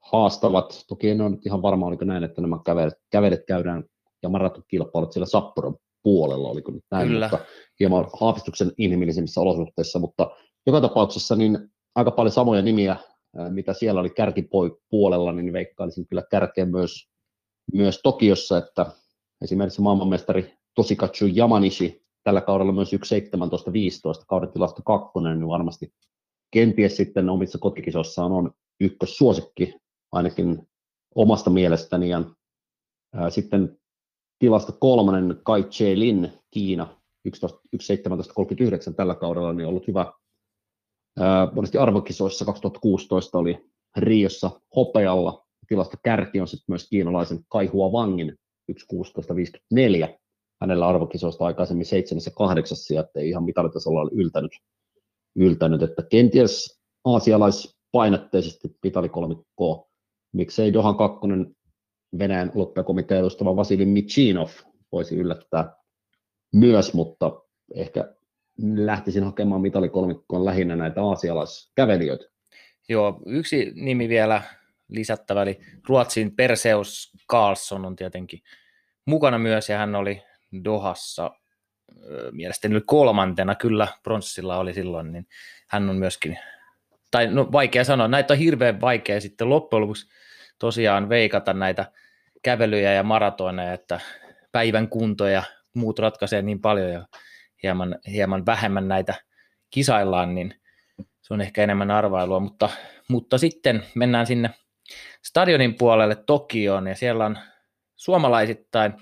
haastavat. 0.00 0.84
Toki 0.88 1.10
en 1.10 1.20
ole 1.20 1.30
nyt 1.30 1.46
ihan 1.46 1.62
varma, 1.62 1.86
oliko 1.86 2.04
näin, 2.04 2.24
että 2.24 2.40
nämä 2.40 2.58
kävelet, 2.64 2.94
kävelet 3.10 3.46
käydään 3.46 3.84
ja 4.22 4.28
maratokilpailut 4.28 5.12
siellä 5.12 5.26
Sapporon 5.26 5.76
puolella, 6.02 6.48
oliko 6.48 6.72
nyt 6.72 6.84
näin, 6.90 7.08
Kyllä. 7.08 7.28
mutta 7.32 7.46
hieman 7.80 8.06
haavistuksen 8.20 8.72
inhimillisemmissä 8.78 9.40
olosuhteissa, 9.40 9.98
mutta 9.98 10.30
joka 10.66 10.80
tapauksessa 10.80 11.36
niin 11.36 11.58
aika 11.94 12.10
paljon 12.10 12.32
samoja 12.32 12.62
nimiä, 12.62 12.96
mitä 13.50 13.72
siellä 13.72 14.00
oli 14.00 14.10
kärkipuolella, 14.10 15.32
niin 15.32 15.52
veikkailisin 15.52 16.06
kyllä 16.06 16.22
kärkeen 16.30 16.70
myös, 16.70 17.08
myös 17.74 18.00
Tokiossa, 18.02 18.58
että 18.58 18.86
esimerkiksi 19.42 19.80
maailmanmestari 19.80 20.54
Tosikatsu 20.74 21.26
Yamanishi, 21.26 22.02
tällä 22.24 22.40
kaudella 22.40 22.72
myös 22.72 22.92
1.17.15 22.92 24.24
kauden 24.28 24.52
tilasto 24.52 24.82
kakkonen, 24.82 25.38
niin 25.38 25.48
varmasti 25.48 25.92
kenties 26.50 26.96
sitten 26.96 27.28
omissa 27.28 27.58
kotikisossaan 27.58 28.32
on 28.32 28.50
ykkössuosikki 28.80 29.74
ainakin 30.12 30.68
omasta 31.14 31.50
mielestäni. 31.50 32.08
Ja, 32.08 32.22
sitten 33.28 33.78
tilasta 34.38 34.72
kolmannen 34.72 35.40
Kai 35.42 35.62
Che-lin 35.62 36.32
Kiina 36.50 36.97
1.17.39 37.28 38.94
tällä 38.96 39.14
kaudella, 39.14 39.52
niin 39.52 39.66
ollut 39.66 39.86
hyvä. 39.86 40.12
monesti 41.54 41.78
arvokisoissa 41.78 42.44
2016 42.44 43.38
oli 43.38 43.70
Riossa 43.96 44.50
hopealla. 44.76 45.44
Tilasta 45.68 45.96
kärki 46.04 46.40
on 46.40 46.48
sitten 46.48 46.72
myös 46.72 46.88
kiinalaisen 46.88 47.38
Kaihua 47.48 47.92
Vangin 47.92 48.34
1.16.54. 48.72 50.18
Hänellä 50.60 50.88
arvokisoista 50.88 51.44
aikaisemmin 51.44 51.86
7 51.86 52.20
ja 52.26 52.32
8 52.36 52.76
sieltä 52.76 53.10
ei 53.20 53.28
ihan 53.28 53.44
mitalitasolla 53.44 54.00
ole 54.00 54.10
yltänyt, 54.14 54.52
yltänyt 55.36 55.82
että 55.82 56.02
kenties 56.10 56.80
aasialaispainotteisesti 57.04 58.68
pitalikolmikko, 58.82 59.88
miksei 60.32 60.72
Dohan 60.72 60.96
kakkonen 60.96 61.56
Venäjän 62.18 62.52
olympiakomitean 62.54 63.20
edustava 63.20 63.56
Vasili 63.56 63.86
Michinov 63.86 64.48
voisi 64.92 65.16
yllättää 65.16 65.77
myös, 66.54 66.94
mutta 66.94 67.32
ehkä 67.74 68.14
lähtisin 68.76 69.24
hakemaan 69.24 69.60
mitalikolmikkoon 69.60 70.44
lähinnä 70.44 70.76
näitä 70.76 71.02
aasialaiskävelijöitä. 71.02 72.24
Joo, 72.88 73.22
yksi 73.26 73.72
nimi 73.74 74.08
vielä 74.08 74.42
lisättävä, 74.88 75.42
eli 75.42 75.60
Ruotsin 75.88 76.36
Perseus 76.36 77.12
Carlson 77.30 77.84
on 77.84 77.96
tietenkin 77.96 78.40
mukana 79.06 79.38
myös, 79.38 79.68
ja 79.68 79.78
hän 79.78 79.94
oli 79.94 80.22
Dohassa 80.64 81.30
mielestäni 82.32 82.74
oli 82.74 82.82
kolmantena, 82.86 83.54
kyllä 83.54 83.88
pronssilla 84.02 84.58
oli 84.58 84.74
silloin, 84.74 85.12
niin 85.12 85.26
hän 85.68 85.90
on 85.90 85.96
myöskin, 85.96 86.38
tai 87.10 87.26
no 87.26 87.52
vaikea 87.52 87.84
sanoa, 87.84 88.08
näitä 88.08 88.34
on 88.34 88.38
hirveän 88.38 88.80
vaikea 88.80 89.20
sitten 89.20 89.50
loppujen 89.50 89.80
lopuksi 89.80 90.06
tosiaan 90.58 91.08
veikata 91.08 91.52
näitä 91.52 91.92
kävelyjä 92.42 92.92
ja 92.92 93.02
maratoneja, 93.02 93.72
että 93.72 94.00
päivän 94.52 94.88
kunto 94.88 95.26
ja 95.26 95.42
muut 95.78 95.98
ratkaisee 95.98 96.42
niin 96.42 96.60
paljon 96.60 96.90
ja 96.90 97.06
hieman, 97.62 97.98
hieman 98.12 98.46
vähemmän 98.46 98.88
näitä 98.88 99.14
kisaillaan, 99.70 100.34
niin 100.34 100.54
se 101.20 101.34
on 101.34 101.40
ehkä 101.40 101.62
enemmän 101.62 101.90
arvailua, 101.90 102.40
mutta, 102.40 102.70
mutta 103.08 103.38
sitten 103.38 103.84
mennään 103.94 104.26
sinne 104.26 104.50
stadionin 105.24 105.74
puolelle 105.74 106.16
Tokioon 106.16 106.86
ja 106.86 106.94
siellä 106.94 107.26
on 107.26 107.38
suomalaisittain 107.96 108.92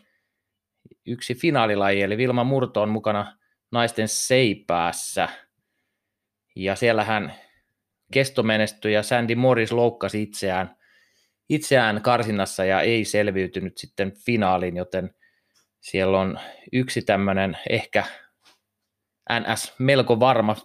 yksi 1.06 1.34
finaalilaji, 1.34 2.02
eli 2.02 2.16
Vilma 2.16 2.44
Murto 2.44 2.82
on 2.82 2.88
mukana 2.88 3.36
naisten 3.72 4.08
seipäässä 4.08 5.28
ja 6.56 6.74
siellähän 6.74 7.34
kestomenestyjä 8.12 9.02
Sandy 9.02 9.34
Morris 9.34 9.72
loukkasi 9.72 10.22
itseään 10.22 10.76
itseään 11.48 12.02
karsinnassa 12.02 12.64
ja 12.64 12.80
ei 12.80 13.04
selviytynyt 13.04 13.78
sitten 13.78 14.12
finaaliin, 14.24 14.76
joten 14.76 15.14
siellä 15.90 16.20
on 16.20 16.40
yksi 16.72 17.02
tämmöinen 17.02 17.58
ehkä 17.70 18.04
NS 19.32 19.74
melko 19.78 20.20
varma, 20.20 20.56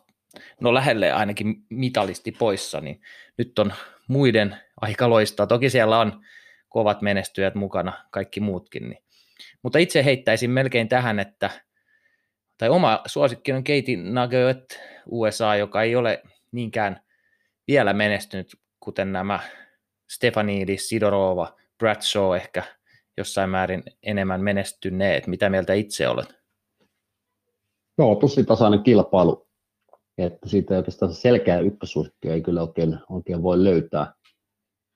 no 0.62 0.74
lähelle 0.74 1.12
ainakin 1.12 1.56
mitalisti 1.70 2.32
poissa, 2.32 2.82
niin 2.82 3.02
nyt 3.38 3.60
on 3.60 3.74
muiden 4.08 4.58
aika 4.82 5.10
loistaa. 5.10 5.48
Toki 5.48 5.70
siellä 5.70 6.00
on 6.00 6.26
kovat 6.70 7.02
menestyjät 7.02 7.56
mukana, 7.56 7.94
kaikki 8.12 8.40
muutkin. 8.40 8.90
Niin. 8.90 9.04
Mutta 9.64 9.80
itse 9.80 10.06
heittäisin 10.06 10.50
melkein 10.50 10.90
tähän, 10.90 11.20
että 11.20 11.50
tai 12.58 12.70
oma 12.70 13.02
suosikki 13.06 13.52
on 13.52 13.64
Katie 13.64 13.98
Nugget 13.98 14.82
USA, 15.06 15.56
joka 15.56 15.82
ei 15.82 15.96
ole 15.96 16.24
niinkään 16.52 17.02
vielä 17.68 17.94
menestynyt, 17.94 18.56
kuten 18.80 19.12
nämä 19.12 19.40
Stefanidis, 20.10 20.90
Sidorova, 20.90 21.58
Bradshaw 21.78 22.36
ehkä 22.36 22.64
jossain 23.22 23.50
määrin 23.50 23.84
enemmän 24.04 24.42
menestyneet. 24.42 25.28
Mitä 25.28 25.50
mieltä 25.50 25.74
itse 25.74 26.08
olet? 26.08 26.36
Joo, 27.98 28.16
tosi 28.16 28.44
tasainen 28.44 28.84
kilpailu. 28.84 29.48
Että 30.18 30.50
siitä 30.50 30.78
oikeastaan 30.78 31.14
selkeä 31.14 31.60
ykkösuosikkia 31.60 32.34
ei 32.34 32.42
kyllä 32.42 32.62
oikein, 32.62 33.00
oikein 33.10 33.44
voi 33.44 33.64
löytää. 33.64 34.14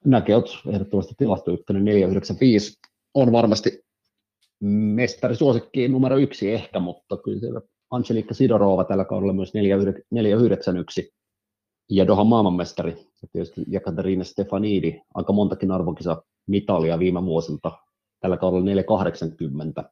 Näkevät 0.06 0.46
ehdottomasti 0.74 1.14
tilasto 1.18 1.52
495 1.74 2.80
on 3.14 3.32
varmasti 3.32 3.86
mestarisuosikki 4.96 5.88
numero 5.88 6.18
yksi 6.18 6.52
ehkä, 6.52 6.80
mutta 6.80 7.18
kyllä 7.18 7.40
siellä 7.40 7.62
Angelika 7.92 8.34
Sidorova 8.34 8.84
tällä 8.84 9.06
kaudella 9.06 9.34
myös 9.34 9.54
491 10.12 11.14
ja 11.90 12.08
Dohan 12.08 12.28
maailmanmestari, 12.28 12.92
ja 12.92 13.28
tietysti 13.32 13.64
Jekaterina 13.68 14.24
Stefanidi, 14.24 15.02
aika 15.14 15.34
montakin 15.34 15.72
arvokisa 15.72 16.24
mitalia 16.48 17.00
viime 17.00 17.26
vuosilta, 17.26 17.72
tällä 18.26 18.38
kaudella 18.38 18.66
480, 18.66 19.84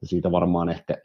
ja 0.00 0.06
siitä 0.08 0.32
varmaan 0.32 0.68
ehkä, 0.68 0.96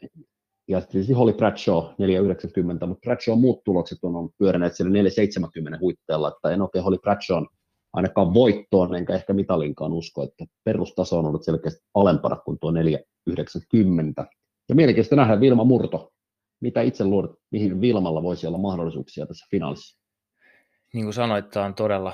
ja 0.68 0.80
tietysti 0.80 1.12
Holly 1.12 1.32
Bradshaw 1.32 1.84
490, 1.98 2.86
mutta 2.86 3.00
Bradshaw 3.00 3.38
muut 3.38 3.64
tulokset 3.64 3.98
on, 4.02 4.16
on 4.16 4.30
pyörineet 4.38 4.76
siellä 4.76 4.92
470 4.92 5.78
huitteella, 5.80 6.28
että 6.28 6.50
en 6.50 6.62
oikein 6.62 6.84
Holly 6.84 6.98
Bradshawn 6.98 7.46
ainakaan 7.92 8.34
voittoon, 8.34 8.94
enkä 8.94 9.14
ehkä 9.14 9.32
mitalinkaan 9.32 9.92
usko, 9.92 10.22
että 10.22 10.44
perustaso 10.64 11.18
on 11.18 11.26
ollut 11.26 11.44
selkeästi 11.44 11.80
alempana 11.94 12.36
kuin 12.36 12.58
tuo 12.60 12.70
490. 12.70 14.26
Ja 14.68 14.74
mielenkiintoista 14.74 15.16
nähdä 15.16 15.40
Vilma 15.40 15.64
Murto, 15.64 16.12
mitä 16.60 16.82
itse 16.82 17.04
luulet, 17.04 17.30
mihin 17.50 17.80
Vilmalla 17.80 18.22
voisi 18.22 18.46
olla 18.46 18.58
mahdollisuuksia 18.58 19.26
tässä 19.26 19.46
finaalissa? 19.50 19.98
niin 20.92 21.04
kuin 21.04 21.14
sanoit, 21.14 21.50
tämä 21.50 21.66
on 21.66 21.74
todella, 21.74 22.12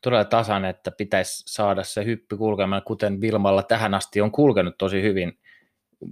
todella 0.00 0.24
tasainen, 0.24 0.70
että 0.70 0.90
pitäisi 0.90 1.42
saada 1.46 1.84
se 1.84 2.04
hyppy 2.04 2.36
kulkemaan, 2.36 2.82
kuten 2.82 3.20
Vilmalla 3.20 3.62
tähän 3.62 3.94
asti 3.94 4.20
on 4.20 4.30
kulkenut 4.30 4.74
tosi 4.78 5.02
hyvin 5.02 5.38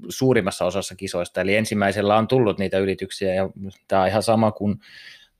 suurimmassa 0.09 0.65
osassa 0.65 0.95
kisoista. 0.95 1.41
Eli 1.41 1.57
ensimmäisellä 1.57 2.17
on 2.17 2.29
tullut 2.29 2.59
niitä 2.59 2.79
ylityksiä, 2.79 3.35
ja 3.35 3.51
tämä 3.89 4.03
on 4.03 4.09
ihan 4.09 4.23
sama 4.23 4.53
kuin 4.53 4.81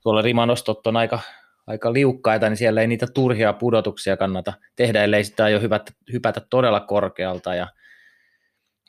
tuolla 0.03 0.21
rimanostot 0.21 0.87
on 0.87 0.97
aika, 0.97 1.19
aika 1.67 1.93
liukkaita, 1.93 2.49
niin 2.49 2.57
siellä 2.57 2.81
ei 2.81 2.87
niitä 2.87 3.07
turhia 3.07 3.53
pudotuksia 3.53 4.17
kannata 4.17 4.53
tehdä, 4.75 5.03
ellei 5.03 5.23
sitä 5.23 5.43
aio 5.43 5.59
hypätä, 5.59 5.91
hypätä 6.13 6.41
todella 6.49 6.79
korkealta. 6.79 7.55
Ja, 7.55 7.67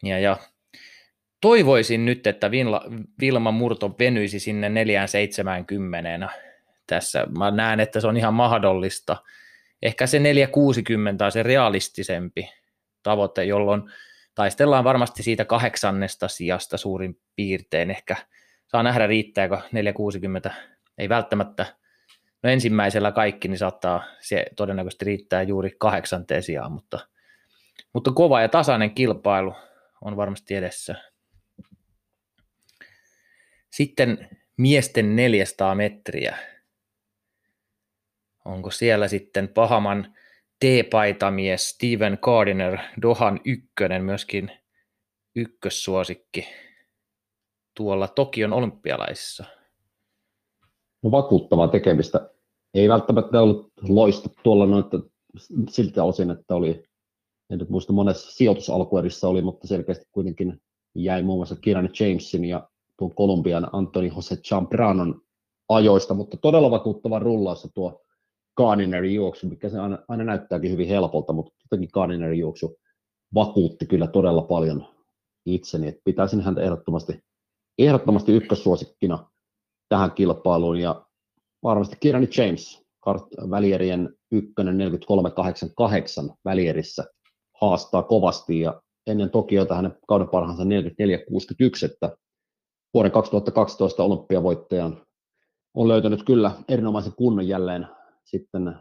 ja, 0.03 0.19
ja 0.19 0.37
toivoisin 1.41 2.05
nyt, 2.05 2.27
että 2.27 2.51
Vilma, 2.51 2.83
Vilma 3.21 3.51
Murto 3.51 3.97
venyisi 3.99 4.41
sinne 4.41 4.69
470 4.69 6.29
tässä. 6.87 7.27
Mä 7.39 7.51
näen, 7.51 7.81
että 7.81 8.01
se 8.01 8.07
on 8.07 8.17
ihan 8.17 8.35
mahdollista. 8.35 9.17
Ehkä 9.83 10.07
se 10.07 10.19
460 10.19 11.25
on 11.25 11.33
se 11.33 11.43
realistisempi 11.43 12.51
tavoite, 13.03 13.45
jolloin 13.45 13.83
taistellaan 14.35 14.85
varmasti 14.85 15.23
siitä 15.23 15.45
kahdeksannesta 15.45 16.29
sijasta 16.29 16.77
suurin 16.77 17.21
piirtein. 17.37 17.91
Ehkä 17.91 18.17
saa 18.67 18.83
nähdä 18.83 19.07
riittääkö 19.07 19.59
460. 19.73 20.51
Ei 20.99 21.09
välttämättä, 21.09 21.67
no 22.43 22.51
ensimmäisellä 22.51 23.13
kaikki, 23.13 23.49
niin 23.49 23.59
saattaa 23.59 24.05
se 24.21 24.47
todennäköisesti 24.57 25.05
riittää 25.05 25.43
juuri 25.43 25.71
kahdeksanteen 25.79 26.43
sijaan, 26.43 26.73
mutta, 26.73 26.99
mutta 27.93 28.13
kova 28.13 28.41
ja 28.41 28.49
tasainen 28.49 28.91
kilpailu 28.91 29.55
on 30.01 30.17
varmasti 30.17 30.55
edessä. 30.55 30.95
Sitten 33.71 34.29
miesten 34.57 35.17
400 35.17 35.75
metriä. 35.75 36.37
Onko 38.51 38.71
siellä 38.71 39.09
sitten 39.09 39.49
Pahaman 39.49 40.15
T-paitamies 40.59 41.69
Steven 41.69 42.19
Gardiner, 42.23 42.79
Dohan 43.03 43.41
ykkönen, 43.45 44.05
myöskin 44.05 44.51
ykkössuosikki 45.37 46.49
tuolla 47.77 48.09
Tokion 48.09 48.53
olympialaisissa? 48.53 49.45
No 51.03 51.11
vakuuttavaa 51.11 51.69
tekemistä. 51.69 52.31
Ei 52.75 52.89
välttämättä 52.89 53.43
ollut 53.43 53.73
loista 53.89 54.31
tuolla 54.43 54.67
noita 54.67 55.01
siltä 55.69 56.05
osin, 56.05 56.31
että 56.31 56.55
oli, 56.55 56.85
en 57.51 57.59
nyt 57.59 57.71
muista 57.71 57.93
monessa 57.93 58.33
sijoitusalkuerissa 58.33 59.29
oli, 59.29 59.43
mutta 59.43 59.67
selkeästi 59.67 60.05
kuitenkin 60.13 60.63
jäi 60.95 61.23
muun 61.23 61.39
muassa 61.39 61.57
Kieran 61.57 61.91
Jamesin 62.01 62.45
ja 62.45 62.69
tuon 62.99 63.15
Kolumbian 63.15 63.69
Anthony 63.73 64.07
Jose 64.17 64.37
Champranon 64.37 65.23
ajoista, 65.69 66.15
mutta 66.15 66.37
todella 66.37 66.71
vakuuttava 66.71 67.19
rullaus 67.19 67.69
tuo 67.75 68.03
Gardnerin 68.57 69.15
juoksu, 69.15 69.49
mikä 69.49 69.69
se 69.69 69.79
aina, 69.79 69.99
aina 70.09 70.25
näyttääkin 70.25 70.71
hyvin 70.71 70.89
helpolta, 70.89 71.33
mutta 71.33 71.53
jotenkin 71.65 71.91
Gardnerin 71.93 72.39
juoksu 72.39 72.77
vakuutti 73.35 73.87
kyllä 73.87 74.07
todella 74.07 74.43
paljon 74.43 74.87
itseni, 75.47 75.89
että 75.89 76.01
pitäisin 76.05 76.41
häntä 76.41 76.61
ehdottomasti, 76.61 77.23
ehdottomasti 77.79 78.33
ykkössuosikkina 78.33 79.31
tähän 79.89 80.13
kilpailuun. 80.13 80.79
Ja 80.79 81.07
varmasti 81.63 81.97
Kirani 82.01 82.29
James, 82.37 82.83
välierien 83.51 84.15
ykkönen 84.33 84.79
43.88 84.79 86.35
välierissä 86.45 87.05
haastaa 87.61 88.03
kovasti. 88.03 88.61
Ja 88.61 88.83
ennen 89.07 89.31
Tokiota 89.31 89.75
hänen 89.75 89.99
kauden 90.09 90.29
parhaansa 90.29 90.65
44.61, 90.65 91.85
että 91.85 92.17
vuoden 92.95 93.13
2012 93.13 94.03
olympiavoittajan 94.03 95.07
on 95.75 95.89
löytänyt 95.89 96.23
kyllä 96.23 96.53
erinomaisen 96.69 97.13
kunnon 97.17 97.49
jälleen 97.49 97.87
sitten 98.31 98.77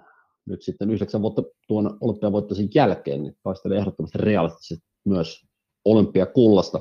nyt 0.45 0.61
sitten 0.61 0.89
yhdeksän 0.89 1.21
vuotta 1.21 1.43
tuon 1.67 1.97
olympiavoittoisen 2.01 2.69
jälkeen, 2.75 3.23
niin 3.23 3.37
taistelee 3.43 3.77
ehdottomasti 3.77 4.17
realistisesti 4.17 4.87
myös 5.05 5.45
olympiakullasta. 5.85 6.79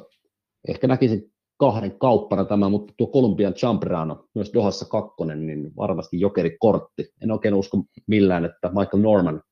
Ehkä 0.68 0.86
näkisin 0.86 1.32
kahden 1.58 1.98
kauppana 1.98 2.44
tämä, 2.44 2.68
mutta 2.68 2.94
tuo 2.96 3.06
Kolumbian 3.06 3.54
Champrano, 3.54 4.24
myös 4.34 4.50
Dohassa 4.54 4.84
kakkonen, 4.84 5.46
niin 5.46 5.76
varmasti 5.76 6.20
jokerikortti. 6.20 7.12
En 7.22 7.30
oikein 7.30 7.54
usko 7.54 7.78
millään, 8.06 8.44
että 8.44 8.68
Michael 8.68 9.02
Norman 9.02 9.42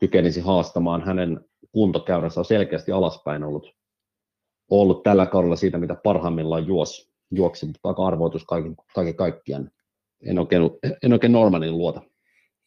kykenisi 0.00 0.40
haastamaan. 0.40 1.02
Hänen 1.02 1.40
kuntokäyränsä 1.72 2.40
on 2.40 2.44
selkeästi 2.44 2.92
alaspäin 2.92 3.44
ollut, 3.44 3.66
ollut 4.70 5.02
tällä 5.02 5.26
kaudella 5.26 5.56
siitä, 5.56 5.78
mitä 5.78 5.96
parhaimmillaan 6.04 6.66
juos, 6.66 7.10
juoksi, 7.30 7.66
mutta 7.66 7.88
aika 7.88 8.06
arvoitus 8.06 8.44
kaiken, 8.44 8.76
kaiken 8.94 9.16
kaikkiaan. 9.16 9.70
En 10.26 10.38
oikein, 10.38 10.62
en 11.02 11.12
oikein 11.12 11.32
Normanin 11.32 11.78
luota. 11.78 12.02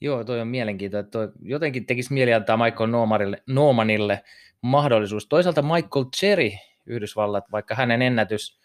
Joo, 0.01 0.23
toi 0.23 0.41
on 0.41 0.47
mielenkiintoista. 0.47 1.11
Toi 1.11 1.31
jotenkin 1.41 1.85
tekisi 1.85 2.13
mieli 2.13 2.33
antaa 2.33 2.57
Michael 2.57 2.89
Normanille, 2.89 3.43
Normanille 3.47 4.23
mahdollisuus. 4.61 5.27
Toisaalta 5.27 5.61
Michael 5.61 6.05
Cherry 6.17 6.51
Yhdysvallat, 6.85 7.51
vaikka 7.51 7.75
hänen 7.75 8.01
ennätys 8.01 8.59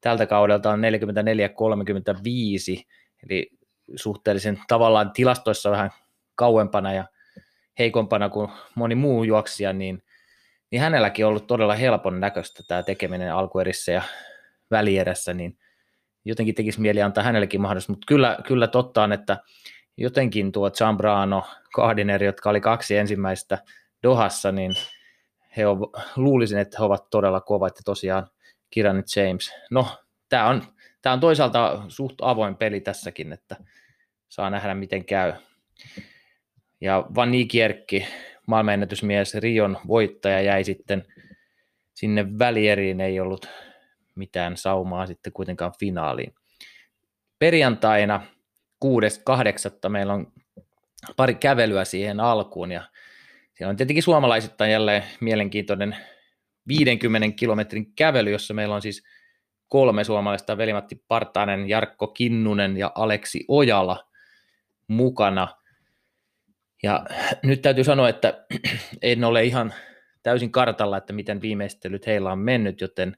tältä 0.00 0.26
kaudelta 0.26 0.70
on 0.70 0.80
44-35, 0.80 0.82
eli 3.24 3.50
suhteellisen 3.96 4.60
tavallaan 4.68 5.12
tilastoissa 5.12 5.70
vähän 5.70 5.90
kauempana 6.34 6.92
ja 6.92 7.04
heikompana 7.78 8.28
kuin 8.28 8.48
moni 8.74 8.94
muu 8.94 9.24
juoksija, 9.24 9.72
niin, 9.72 10.02
niin 10.70 10.80
hänelläkin 10.80 11.24
on 11.24 11.28
ollut 11.28 11.46
todella 11.46 11.74
helpon 11.74 12.20
näköistä 12.20 12.62
tämä 12.68 12.82
tekeminen 12.82 13.34
alkuerissä 13.34 13.92
ja 13.92 14.02
välierässä, 14.70 15.34
niin 15.34 15.58
jotenkin 16.24 16.54
tekisi 16.54 16.80
mieli 16.80 17.02
antaa 17.02 17.24
hänellekin 17.24 17.60
mahdollisuus, 17.60 17.88
mutta 17.88 18.06
kyllä, 18.06 18.38
kyllä 18.46 18.66
totta 18.66 19.02
on, 19.02 19.12
että 19.12 19.36
jotenkin 19.98 20.52
tuo 20.52 20.70
Zambrano, 20.70 21.44
Gardiner, 21.74 22.24
jotka 22.24 22.50
oli 22.50 22.60
kaksi 22.60 22.96
ensimmäistä 22.96 23.58
Dohassa, 24.02 24.52
niin 24.52 24.74
he 25.56 25.66
on, 25.66 25.78
luulisin, 26.16 26.58
että 26.58 26.76
he 26.80 26.84
ovat 26.84 27.10
todella 27.10 27.40
kovat 27.40 27.72
ja 27.76 27.82
tosiaan 27.84 28.26
Kiranit 28.70 29.06
James. 29.16 29.54
No, 29.70 29.86
tämä 30.28 30.48
on, 30.48 30.62
tämä 31.02 31.12
on 31.12 31.20
toisaalta 31.20 31.82
suht 31.88 32.14
avoin 32.20 32.56
peli 32.56 32.80
tässäkin, 32.80 33.32
että 33.32 33.56
saa 34.28 34.50
nähdä 34.50 34.74
miten 34.74 35.04
käy. 35.04 35.32
Ja 36.80 37.06
Van 37.14 37.30
Niekerkki, 37.30 38.06
maailmanennätysmies, 38.46 39.34
Rion 39.34 39.78
voittaja 39.88 40.40
jäi 40.40 40.64
sitten 40.64 41.04
sinne 41.94 42.38
välieriin, 42.38 43.00
ei 43.00 43.20
ollut 43.20 43.48
mitään 44.14 44.56
saumaa 44.56 45.06
sitten 45.06 45.32
kuitenkaan 45.32 45.72
finaaliin. 45.78 46.34
Perjantaina 47.38 48.20
6.8. 48.84 49.88
meillä 49.88 50.12
on 50.12 50.32
pari 51.16 51.34
kävelyä 51.34 51.84
siihen 51.84 52.20
alkuun 52.20 52.72
ja 52.72 52.82
siellä 53.54 53.70
on 53.70 53.76
tietenkin 53.76 54.02
suomalaisittain 54.02 54.72
jälleen 54.72 55.04
mielenkiintoinen 55.20 55.96
50 56.68 57.36
kilometrin 57.36 57.92
kävely, 57.96 58.30
jossa 58.30 58.54
meillä 58.54 58.74
on 58.74 58.82
siis 58.82 59.02
kolme 59.68 60.04
suomalaista, 60.04 60.58
Velimatti 60.58 61.04
Partanen, 61.08 61.68
Jarkko 61.68 62.06
Kinnunen 62.06 62.76
ja 62.76 62.92
Aleksi 62.94 63.44
Ojala 63.48 64.08
mukana. 64.88 65.48
Ja 66.82 67.06
nyt 67.42 67.62
täytyy 67.62 67.84
sanoa, 67.84 68.08
että 68.08 68.46
en 69.02 69.24
ole 69.24 69.44
ihan 69.44 69.74
täysin 70.22 70.52
kartalla, 70.52 70.96
että 70.96 71.12
miten 71.12 71.40
viimeistelyt 71.40 72.06
heillä 72.06 72.32
on 72.32 72.38
mennyt, 72.38 72.80
joten 72.80 73.16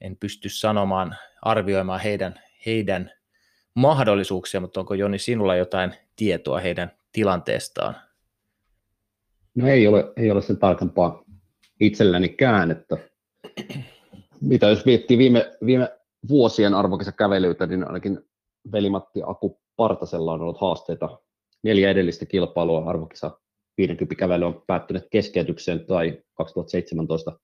en 0.00 0.16
pysty 0.16 0.48
sanomaan, 0.48 1.16
arvioimaan 1.42 2.00
heidän, 2.00 2.40
heidän 2.66 3.10
mahdollisuuksia, 3.74 4.60
mutta 4.60 4.80
onko 4.80 4.94
Joni 4.94 5.18
sinulla 5.18 5.56
jotain 5.56 5.94
tietoa 6.16 6.60
heidän 6.60 6.90
tilanteestaan? 7.12 7.96
No 9.54 9.68
ei 9.68 9.86
ole, 9.86 10.12
ei 10.16 10.30
ole 10.30 10.42
sen 10.42 10.58
tarkempaa 10.58 11.24
itsellänikään, 11.80 12.70
että 12.70 12.96
mitä 14.40 14.68
jos 14.68 14.84
miettii 14.84 15.18
viime, 15.18 15.52
viime 15.66 15.88
vuosien 16.28 16.72
kävelyitä, 17.16 17.66
niin 17.66 17.86
ainakin 17.86 18.20
velimatti 18.72 19.20
Aku 19.26 19.60
Partasella 19.76 20.32
on 20.32 20.42
ollut 20.42 20.60
haasteita. 20.60 21.18
Neljä 21.62 21.90
edellistä 21.90 22.26
kilpailua 22.26 22.90
arvokisa 22.90 23.38
50 23.78 24.14
kävely 24.14 24.44
on 24.44 24.62
päättynyt 24.66 25.06
keskeytykseen 25.10 25.86
tai 25.86 26.22
2017 26.34 27.38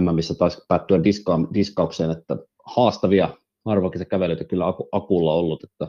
MMissä 0.00 0.34
taisi 0.34 0.60
päättyä 0.68 1.04
diska, 1.04 1.38
diskaukseen, 1.54 2.10
että 2.10 2.36
haastavia 2.64 3.28
kävelyitä 4.08 4.44
kyllä 4.44 4.66
Aku, 4.66 4.88
Akulla 4.92 5.34
ollut, 5.34 5.64
että 5.64 5.88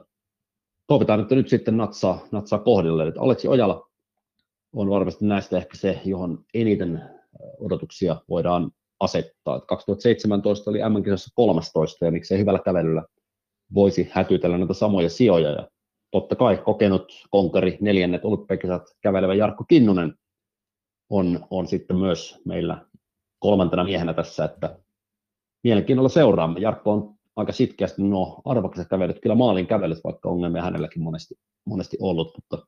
toivotaan, 0.87 1.19
että 1.19 1.35
nyt 1.35 1.49
sitten 1.49 1.77
natsaa, 1.77 2.27
natsaa 2.31 2.59
kohdille. 2.59 3.07
Että 3.07 3.21
Aleksi 3.21 3.47
Ojala 3.47 3.89
on 4.73 4.89
varmasti 4.89 5.25
näistä 5.25 5.57
ehkä 5.57 5.77
se, 5.77 6.01
johon 6.05 6.45
eniten 6.53 7.01
odotuksia 7.59 8.15
voidaan 8.29 8.71
asettaa. 8.99 9.55
Että 9.55 9.67
2017 9.67 10.69
oli 10.69 10.79
M-kisassa 10.89 11.31
13 11.35 12.05
ja 12.05 12.11
miksei 12.11 12.39
hyvällä 12.39 12.59
kävelyllä 12.65 13.03
voisi 13.73 14.09
hätytellä 14.11 14.57
näitä 14.57 14.73
samoja 14.73 15.09
sijoja. 15.09 15.49
Ja 15.49 15.67
totta 16.11 16.35
kai 16.35 16.57
kokenut 16.57 17.13
konkari 17.29 17.77
neljännet 17.81 18.25
olympiakisat 18.25 18.83
kävelevä 19.01 19.33
Jarkko 19.33 19.63
Kinnunen 19.63 20.13
on, 21.09 21.45
on 21.49 21.67
sitten 21.67 21.97
myös 21.97 22.41
meillä 22.45 22.85
kolmantena 23.39 23.83
miehenä 23.83 24.13
tässä, 24.13 24.45
että 24.45 24.79
mielenkiinnolla 25.63 26.09
seuraamme. 26.09 26.59
Jarkko 26.59 26.91
on 26.91 27.18
aika 27.35 27.51
sitkeästi 27.51 28.03
nuo 28.03 28.41
arvokset 28.45 28.89
kävelyt, 28.89 29.19
kyllä 29.21 29.35
maalin 29.35 29.67
kävelyt, 29.67 30.03
vaikka 30.03 30.29
ongelmia 30.29 30.61
hänelläkin 30.61 31.03
monesti, 31.03 31.35
monesti 31.65 31.97
ollut, 32.01 32.37
mutta 32.37 32.67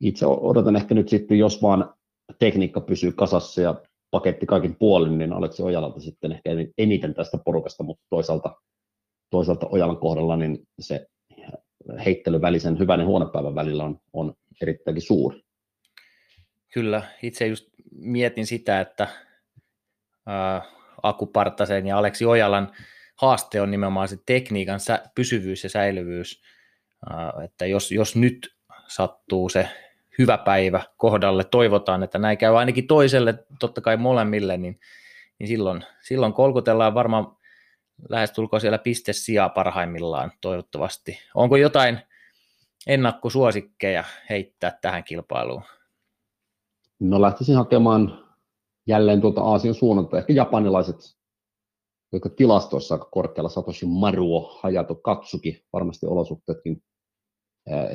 itse 0.00 0.26
odotan 0.26 0.76
ehkä 0.76 0.94
nyt 0.94 1.08
sitten, 1.08 1.38
jos 1.38 1.62
vaan 1.62 1.94
tekniikka 2.38 2.80
pysyy 2.80 3.12
kasassa 3.12 3.60
ja 3.60 3.82
paketti 4.10 4.46
kaikin 4.46 4.76
puolin, 4.78 5.18
niin 5.18 5.32
Aleksi 5.32 5.62
Ojalalta 5.62 6.00
sitten 6.00 6.32
ehkä 6.32 6.50
eniten 6.78 7.14
tästä 7.14 7.38
porukasta, 7.44 7.82
mutta 7.82 8.04
toisaalta, 8.10 8.56
toisaalta 9.30 9.66
Ojalan 9.70 9.96
kohdalla 9.96 10.36
niin 10.36 10.58
se 10.78 11.06
heittelyn 12.04 12.40
välisen 12.40 12.78
hyvän 12.78 13.00
ja 13.00 13.06
huonopäivän 13.06 13.54
välillä 13.54 13.84
on, 13.84 13.98
on 14.12 14.34
erittäinkin 14.62 15.02
suuri. 15.02 15.40
Kyllä, 16.72 17.02
itse 17.22 17.46
just 17.46 17.68
mietin 17.92 18.46
sitä, 18.46 18.80
että 18.80 19.08
ää, 20.26 20.62
Aku 21.02 21.30
ja 21.84 21.98
Aleksi 21.98 22.24
Ojalan 22.24 22.72
haaste 23.16 23.60
on 23.60 23.70
nimenomaan 23.70 24.08
se 24.08 24.18
tekniikan 24.26 24.80
pysyvyys 25.14 25.64
ja 25.64 25.70
säilyvyys, 25.70 26.42
ää, 27.10 27.32
että 27.44 27.66
jos, 27.66 27.92
jos 27.92 28.16
nyt 28.16 28.56
sattuu 28.88 29.48
se 29.48 29.68
hyvä 30.18 30.38
päivä 30.38 30.82
kohdalle, 30.96 31.44
toivotaan, 31.44 32.02
että 32.02 32.18
näin 32.18 32.38
käy 32.38 32.58
ainakin 32.58 32.86
toiselle, 32.86 33.44
totta 33.60 33.80
kai 33.80 33.96
molemmille, 33.96 34.56
niin, 34.56 34.80
niin 35.38 35.48
silloin, 35.48 35.84
silloin 36.02 36.32
kolkutellaan 36.32 36.94
varmaan 36.94 37.36
lähestulkoon 38.08 38.60
siellä 38.60 38.78
piste 38.78 39.12
sijaa 39.12 39.48
parhaimmillaan 39.48 40.32
toivottavasti. 40.40 41.18
Onko 41.34 41.56
jotain 41.56 41.98
ennakkosuosikkeja 42.86 44.04
heittää 44.30 44.78
tähän 44.82 45.04
kilpailuun? 45.04 45.62
No 46.98 47.20
lähtisin 47.20 47.56
hakemaan 47.56 48.24
jälleen 48.86 49.20
tuolta 49.20 49.40
Aasian 49.40 49.74
suunnalta, 49.74 50.18
ehkä 50.18 50.32
japanilaiset, 50.32 51.15
jotka 52.12 52.28
tilastoissa 52.28 52.94
aika 52.94 53.08
korkealla, 53.12 53.48
Satoshi 53.48 53.86
Maruo, 53.86 54.58
Hayato 54.62 54.94
Katsuki, 54.94 55.64
varmasti 55.72 56.06
olosuhteetkin 56.06 56.82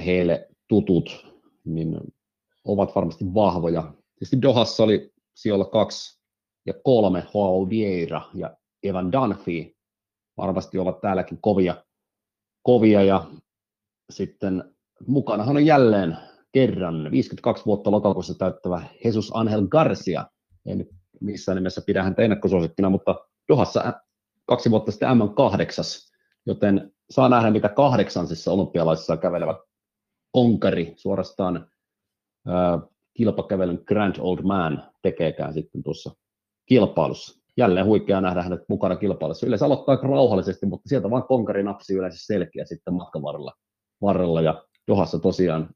heille 0.06 0.50
tutut, 0.68 1.28
niin 1.66 1.98
ovat 2.66 2.96
varmasti 2.96 3.26
vahvoja. 3.34 3.94
Tietysti 4.16 4.42
Dohassa 4.42 4.84
oli 4.84 5.12
sijoilla 5.36 5.66
kaksi 5.66 6.22
ja 6.66 6.74
kolme, 6.84 7.24
Joao 7.34 7.70
Vieira 7.70 8.22
ja 8.34 8.58
Evan 8.84 9.12
Dunphy, 9.12 9.76
varmasti 10.38 10.78
ovat 10.78 11.02
täälläkin 11.02 11.38
kovia, 11.42 11.84
kovia 12.64 13.04
ja 13.04 13.26
sitten 14.10 14.76
mukanahan 15.08 15.56
on 15.56 15.66
jälleen 15.66 16.18
kerran 16.52 17.12
52 17.12 17.66
vuotta 17.66 17.92
lokakuussa 17.92 18.34
täyttävä 18.34 18.84
Jesus 19.04 19.32
Angel 19.34 19.68
Garcia. 19.68 20.26
En 20.66 20.88
missään 21.22 21.56
nimessä 21.56 21.82
pidä 21.86 22.04
häntä 22.04 22.22
ennakkosuosikkina, 22.22 22.90
mutta 22.90 23.16
Dohassa 23.52 23.94
kaksi 24.46 24.72
vuotta 24.72 24.92
sitten 24.92 25.10
M8, 25.10 26.12
joten 26.46 26.92
saa 27.10 27.30
nähdä, 27.30 27.52
mitä 27.52 27.70
kahdeksansissa 27.70 28.52
olympialaisissa 28.52 29.18
kävelevä 29.18 29.56
onkari 30.34 30.94
suorastaan 30.96 31.72
äh, 32.50 32.90
kilpakävelyn 33.14 33.84
Grand 33.88 34.16
Old 34.20 34.42
Man 34.42 34.92
tekeekään 35.02 35.54
sitten 35.54 35.84
tuossa 35.84 36.16
kilpailussa. 36.66 37.42
Jälleen 37.58 37.86
huikea 37.86 38.22
nähdä 38.22 38.42
hänet 38.42 38.62
mukana 38.70 38.96
kilpailussa. 38.96 39.46
Yleensä 39.46 39.66
aloittaa 39.66 39.96
rauhallisesti, 39.96 40.66
mutta 40.66 40.90
sieltä 40.90 41.10
vaan 41.10 41.24
konkari 41.24 41.64
napsi 41.64 41.94
yleensä 41.94 42.26
selkeä 42.26 42.66
sitten 42.66 42.94
matkan 42.94 43.22
varrella. 43.22 43.54
varrella. 44.02 44.42
Ja 44.42 44.66
Johassa 44.88 45.20
tosiaan 45.20 45.70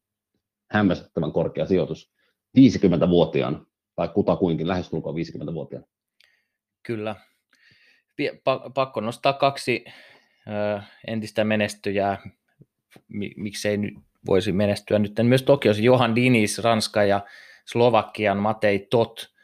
hämmästyttävän 0.72 1.32
korkea 1.32 1.66
sijoitus 1.66 2.12
50-vuotiaan, 2.60 3.68
tai 3.96 4.08
kutakuinkin 4.08 4.68
lähestulkoon 4.68 5.16
50-vuotiaan. 5.16 5.86
Kyllä. 6.84 7.16
Pakko 8.74 9.02
nostaa 9.02 9.34
kaksi 9.34 9.86
entistä 11.08 11.44
menestyjää, 11.44 12.18
miksei 13.38 13.78
nyt 13.78 13.94
voisi 14.26 14.52
menestyä 14.52 15.00
nyt 15.00 15.14
myös 15.24 15.44
Tokiossa. 15.44 15.84
Johan 15.84 16.16
Dinis, 16.16 16.60
Ranska 16.60 17.04
ja 17.04 17.22
Slovakian 17.66 18.38
Matei 18.38 18.88
Tot. 18.90 19.36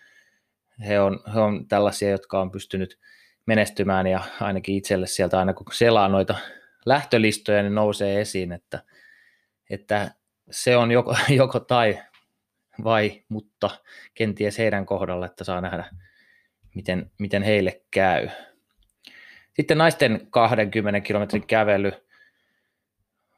He 0.88 1.00
on, 1.00 1.20
he 1.34 1.40
on 1.40 1.68
tällaisia, 1.68 2.10
jotka 2.10 2.42
on 2.42 2.52
pystynyt 2.52 3.00
menestymään 3.46 4.08
ja 4.08 4.24
ainakin 4.40 4.76
itselle 4.76 5.08
sieltä 5.08 5.40
aina 5.40 5.54
kun 5.54 5.66
selaa 5.74 6.08
noita 6.08 6.36
lähtölistoja, 6.86 7.62
niin 7.62 7.76
nousee 7.76 8.22
esiin, 8.22 8.52
että, 8.52 8.84
että 9.70 10.12
se 10.52 10.78
on 10.78 10.92
joko, 10.92 11.16
joko 11.38 11.60
tai 11.60 12.00
vai, 12.84 13.24
mutta 13.30 13.70
kenties 14.14 14.58
heidän 14.58 14.86
kohdalla, 14.86 15.26
että 15.26 15.44
saa 15.44 15.62
nähdä, 15.62 15.86
miten, 16.76 17.12
miten 17.20 17.44
heille 17.44 17.82
käy. 17.92 18.30
Sitten 19.56 19.78
naisten 19.78 20.28
20 20.30 21.02
kilometrin 21.02 21.48
kävely. 21.48 21.92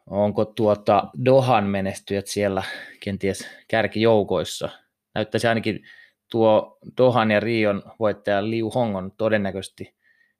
Onko 0.09 0.45
tuota 0.45 1.07
Dohan 1.25 1.63
menestyjät 1.63 2.27
siellä 2.27 2.63
kenties 2.99 3.47
kärkijoukoissa? 3.67 4.69
Näyttäisi 5.15 5.47
ainakin 5.47 5.83
tuo 6.31 6.77
Dohan 6.97 7.31
ja 7.31 7.39
Rion 7.39 7.83
voittaja 7.99 8.49
Liu 8.49 8.69
Hong 8.69 8.97
on 8.97 9.11
todennäköisesti 9.17 9.95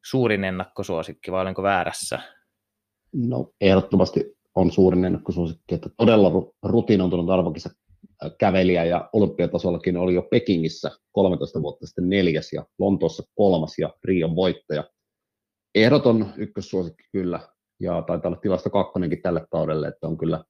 suurin 0.05 0.43
ennakkosuosikki, 0.43 1.31
vai 1.31 1.41
olenko 1.41 1.63
väärässä? 1.63 2.19
No 3.13 3.53
ehdottomasti 3.61 4.37
on 4.55 4.71
suurin 4.71 5.05
ennakkosuosikki, 5.05 5.75
että 5.75 5.89
todella 5.97 6.31
rutinoitunut 6.63 7.29
arvokisa 7.29 7.69
kävelijä 8.37 8.85
ja 8.85 9.09
olympiatasollakin 9.13 9.97
oli 9.97 10.13
jo 10.13 10.21
Pekingissä 10.21 10.91
13 11.11 11.61
vuotta 11.61 11.87
sitten 11.87 12.09
neljäs 12.09 12.53
ja 12.53 12.65
Lontoossa 12.79 13.23
kolmas 13.35 13.79
ja 13.79 13.93
Rion 14.03 14.35
voittaja. 14.35 14.83
Ehdoton 15.75 16.33
ykkössuosikki 16.37 17.03
kyllä 17.11 17.39
ja 17.79 18.01
taitaa 18.01 18.29
olla 18.29 18.39
tilasta 18.39 18.69
kakkonenkin 18.69 19.21
tälle 19.21 19.47
kaudelle, 19.51 19.87
että 19.87 20.07
on 20.07 20.17
kyllä 20.17 20.43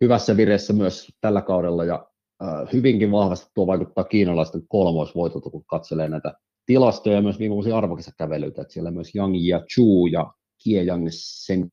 hyvässä 0.00 0.36
vireessä 0.36 0.72
myös 0.72 1.12
tällä 1.20 1.42
kaudella 1.42 1.84
ja 1.84 2.08
äh, 2.42 2.72
hyvinkin 2.72 3.12
vahvasti 3.12 3.50
tuo 3.54 3.66
vaikuttaa 3.66 4.04
kiinalaisten 4.04 4.68
kolmoisvoitolta, 4.68 5.50
kun 5.50 5.64
katselee 5.64 6.08
näitä 6.08 6.34
tilastoja 6.66 7.16
ja 7.16 7.22
myös 7.22 7.38
viime 7.38 7.54
vuosien 7.54 7.76
arvokisakävelyitä, 7.76 8.62
että 8.62 8.74
siellä 8.74 8.90
myös 8.90 9.14
Yang 9.14 9.36
ja 9.36 9.64
Chu 9.74 10.06
ja 10.06 10.32
Kie 10.64 10.82
Yang 10.84 11.06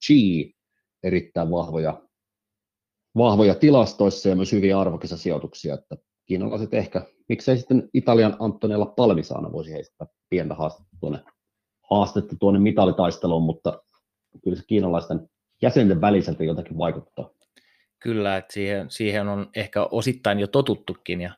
Chi 0.06 0.54
erittäin 1.04 1.52
vahvoja, 1.52 2.02
vahvoja 3.18 3.56
tilastoissa 3.56 4.30
ja 4.30 4.36
myös 4.36 4.52
hyviä 4.52 4.80
arvokisasijoituksia, 4.80 5.74
että 5.74 5.98
kiinalaiset 6.26 6.74
ehkä, 6.74 7.02
miksei 7.30 7.58
sitten 7.58 7.90
Italian 7.94 8.36
Antonella 8.40 8.86
Palmisaana 8.86 9.52
voisi 9.52 9.72
heistä 9.72 10.08
pientä 10.30 10.56
haastetta 10.56 10.98
tuonne, 11.00 11.20
haastetta 11.90 12.36
tuonne 12.40 12.60
mitalitaisteluun, 12.60 13.44
mutta 13.44 13.84
kyllä 14.44 14.58
se 14.58 14.64
kiinalaisten 14.68 15.30
jäsenten 15.62 16.02
väliseltä 16.02 16.44
jotakin 16.44 16.78
vaikuttaa. 16.78 17.30
Kyllä, 18.00 18.38
että 18.38 18.54
siihen, 18.54 18.92
siihen 18.92 19.28
on 19.28 19.50
ehkä 19.56 19.84
osittain 19.84 20.40
jo 20.40 20.48
totuttukin 20.48 21.22
ja 21.22 21.38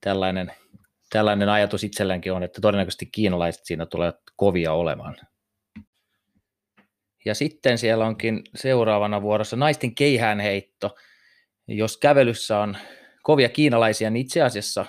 tällainen, 0.00 0.52
tällainen 1.12 1.48
ajatus 1.48 1.84
itselläänkin 1.84 2.32
on, 2.32 2.42
että 2.42 2.60
todennäköisesti 2.60 3.06
kiinalaiset 3.06 3.62
siinä 3.64 3.86
tulee 3.86 4.12
kovia 4.36 4.72
olemaan. 4.72 5.16
Ja 7.24 7.34
sitten 7.34 7.78
siellä 7.78 8.06
onkin 8.06 8.42
seuraavana 8.54 9.22
vuorossa 9.22 9.56
naisten 9.56 9.94
keihäänheitto. 9.94 10.96
Jos 11.68 11.96
kävelyssä 11.96 12.58
on 12.58 12.76
kovia 13.22 13.48
kiinalaisia, 13.48 14.10
niin 14.10 14.20
itse 14.20 14.42
asiassa, 14.42 14.86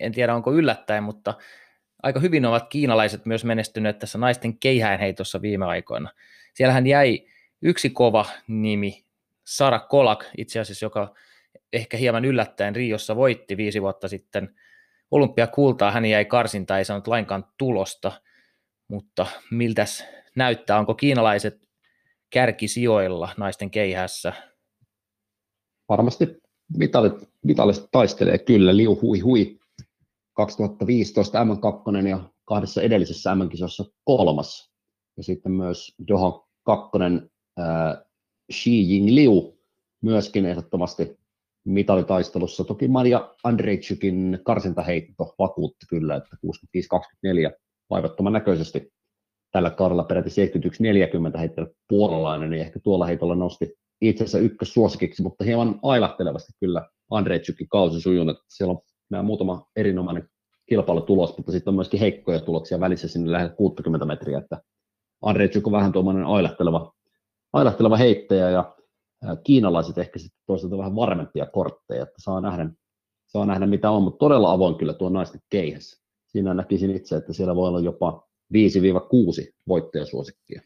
en 0.00 0.12
tiedä 0.12 0.34
onko 0.34 0.52
yllättäen, 0.52 1.02
mutta 1.02 1.34
aika 2.02 2.20
hyvin 2.20 2.46
ovat 2.46 2.68
kiinalaiset 2.68 3.26
myös 3.26 3.44
menestyneet 3.44 3.98
tässä 3.98 4.18
naisten 4.18 4.58
keihäänheitossa 4.58 5.42
viime 5.42 5.66
aikoina. 5.66 6.10
Siellähän 6.54 6.86
jäi 6.86 7.26
yksi 7.62 7.90
kova 7.90 8.26
nimi, 8.48 9.04
Sara 9.46 9.78
Kolak 9.78 10.24
itse 10.36 10.60
asiassa, 10.60 10.86
joka 10.86 11.14
ehkä 11.72 11.96
hieman 11.96 12.24
yllättäen 12.24 12.76
Riossa 12.76 13.16
voitti 13.16 13.56
viisi 13.56 13.82
vuotta 13.82 14.08
sitten 14.08 14.54
olympiakultaa. 15.10 15.90
Hän 15.90 16.04
jäi 16.04 16.24
karsinta, 16.24 16.78
ei 16.78 16.84
saanut 16.84 17.06
lainkaan 17.06 17.44
tulosta, 17.58 18.12
mutta 18.88 19.26
miltäs 19.50 20.04
näyttää? 20.36 20.78
Onko 20.78 20.94
kiinalaiset 20.94 21.68
kärkisijoilla 22.30 23.28
naisten 23.36 23.70
keihässä? 23.70 24.32
Varmasti 25.88 26.42
mitalit, 26.76 27.14
mitalista 27.42 27.88
taistelee 27.92 28.38
kyllä, 28.38 28.76
liu 28.76 28.98
hui 29.02 29.18
hui. 29.18 29.57
2015 30.38 31.44
M2 31.44 32.08
ja 32.08 32.20
kahdessa 32.44 32.82
edellisessä 32.82 33.34
M-kisossa 33.34 33.84
kolmas. 34.04 34.72
Ja 35.16 35.22
sitten 35.22 35.52
myös 35.52 35.94
Doha 36.08 36.46
kakkonen 36.62 37.30
äh, 37.60 38.04
Xi 38.52 38.90
Jing 38.90 39.08
Liu 39.10 39.58
myöskin 40.02 40.46
ehdottomasti 40.46 41.18
mitalitaistelussa. 41.64 42.64
Toki 42.64 42.88
Maria 42.88 43.34
Andrejczykin 43.44 44.38
karsintaheitto 44.44 45.34
vakuutti 45.38 45.86
kyllä, 45.88 46.16
että 46.16 46.36
65-24 47.50 47.52
vaivattoman 47.90 48.32
näköisesti 48.32 48.92
tällä 49.52 49.70
kaudella 49.70 50.04
peräti 50.04 50.30
71-40 51.34 51.38
heittänyt 51.38 51.72
puolalainen, 51.88 52.50
niin 52.50 52.62
ehkä 52.62 52.80
tuolla 52.80 53.06
heitolla 53.06 53.34
nosti 53.34 53.74
itsensä 54.00 54.38
ykkössuosikiksi, 54.38 55.22
mutta 55.22 55.44
hieman 55.44 55.80
ailahtelevasti 55.82 56.52
kyllä 56.60 56.88
Andrejczykin 57.10 57.68
kausi 57.68 58.00
sujunut. 58.00 58.36
Siellä 58.48 58.72
on 58.72 58.80
nämä 59.10 59.22
muutama 59.22 59.66
erinomainen 59.76 60.28
kilpailutulos, 60.66 61.36
mutta 61.36 61.52
sitten 61.52 61.70
on 61.70 61.74
myöskin 61.74 62.00
heikkoja 62.00 62.40
tuloksia 62.40 62.80
välissä 62.80 63.08
sinne 63.08 63.32
lähes 63.32 63.50
60 63.56 64.06
metriä, 64.06 64.38
että 64.38 64.62
Andrejczyk 65.22 65.66
on 65.66 65.72
vähän 65.72 65.92
tuommoinen 65.92 66.24
ailahteleva, 66.24 66.92
ailahteleva 67.52 67.96
heittäjä 67.96 68.50
ja 68.50 68.76
kiinalaiset 69.44 69.98
ehkä 69.98 70.18
sitten 70.18 70.40
toisaalta 70.46 70.78
vähän 70.78 70.96
varmempia 70.96 71.46
kortteja, 71.46 72.02
että 72.02 72.14
saa 72.18 72.40
nähdä, 72.40 72.70
saa 73.26 73.46
nähdä 73.46 73.66
mitä 73.66 73.90
on, 73.90 74.02
mutta 74.02 74.18
todella 74.18 74.52
avoin 74.52 74.74
kyllä 74.74 74.92
tuo 74.92 75.08
naisten 75.08 75.40
keihässä. 75.50 76.02
Siinä 76.26 76.54
näkisin 76.54 76.96
itse, 76.96 77.16
että 77.16 77.32
siellä 77.32 77.54
voi 77.54 77.68
olla 77.68 77.80
jopa 77.80 78.28
5-6 78.54 78.56
voittajasuosikkia. 79.68 80.62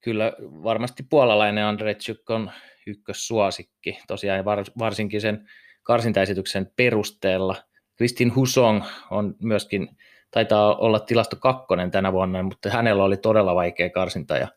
kyllä 0.00 0.32
varmasti 0.40 1.02
puolalainen 1.10 1.64
Andrejczyk 1.64 2.30
on 2.30 2.50
ykkössuosikki, 2.86 3.98
tosiaan 4.08 4.44
varsinkin 4.78 5.20
sen 5.20 5.48
karsintaesityksen 5.90 6.72
perusteella. 6.76 7.56
Kristin 7.96 8.34
Husong 8.34 8.82
on 9.10 9.34
myöskin, 9.42 9.88
taitaa 10.30 10.76
olla 10.76 11.00
tilasto 11.00 11.36
kakkonen 11.36 11.90
tänä 11.90 12.12
vuonna, 12.12 12.42
mutta 12.42 12.70
hänellä 12.70 13.04
oli 13.04 13.16
todella 13.16 13.54
vaikea 13.54 13.90
karsinta 13.90 14.36
ja 14.36 14.48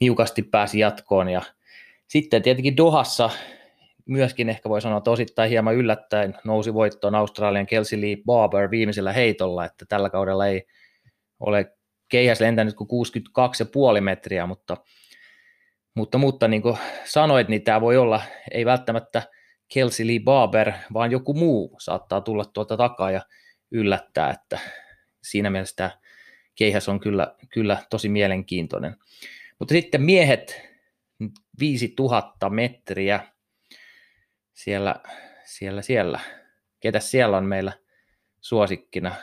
niukasti 0.00 0.42
pääsi 0.42 0.78
jatkoon. 0.78 1.28
Ja 1.28 1.42
sitten 2.06 2.42
tietenkin 2.42 2.76
Dohassa 2.76 3.30
myöskin 4.06 4.48
ehkä 4.48 4.68
voi 4.68 4.80
sanoa, 4.80 4.98
että 4.98 5.10
osittain 5.10 5.50
hieman 5.50 5.74
yllättäen 5.74 6.38
nousi 6.44 6.74
voittoon 6.74 7.14
Australian 7.14 7.66
Kelsey 7.66 8.00
Lee 8.00 8.16
Barber 8.26 8.70
viimeisellä 8.70 9.12
heitolla, 9.12 9.64
että 9.64 9.84
tällä 9.88 10.10
kaudella 10.10 10.46
ei 10.46 10.66
ole 11.40 11.76
keihäs 12.08 12.40
lentänyt 12.40 12.74
kuin 12.74 12.88
62,5 13.96 14.00
metriä, 14.00 14.46
mutta, 14.46 14.76
mutta, 15.94 16.18
mutta 16.18 16.48
niin 16.48 16.62
kuin 16.62 16.76
sanoit, 17.04 17.48
niin 17.48 17.62
tämä 17.62 17.80
voi 17.80 17.96
olla, 17.96 18.22
ei 18.50 18.64
välttämättä 18.64 19.22
Kelsey 19.68 20.06
Lee 20.06 20.20
Barber, 20.20 20.72
vaan 20.92 21.10
joku 21.10 21.34
muu 21.34 21.76
saattaa 21.80 22.20
tulla 22.20 22.44
tuolta 22.44 22.76
takaa 22.76 23.10
ja 23.10 23.20
yllättää, 23.70 24.30
että 24.30 24.58
siinä 25.22 25.50
mielessä 25.50 25.76
tämä 25.76 25.90
keihäs 26.54 26.88
on 26.88 27.00
kyllä, 27.00 27.34
kyllä 27.48 27.82
tosi 27.90 28.08
mielenkiintoinen. 28.08 28.96
Mutta 29.58 29.72
sitten 29.72 30.02
miehet 30.02 30.60
5000 31.58 32.50
metriä 32.50 33.28
siellä, 34.52 34.94
siellä, 35.44 35.82
siellä. 35.82 36.20
Ketä 36.80 37.00
siellä 37.00 37.36
on 37.36 37.44
meillä 37.44 37.72
suosikkina? 38.40 39.14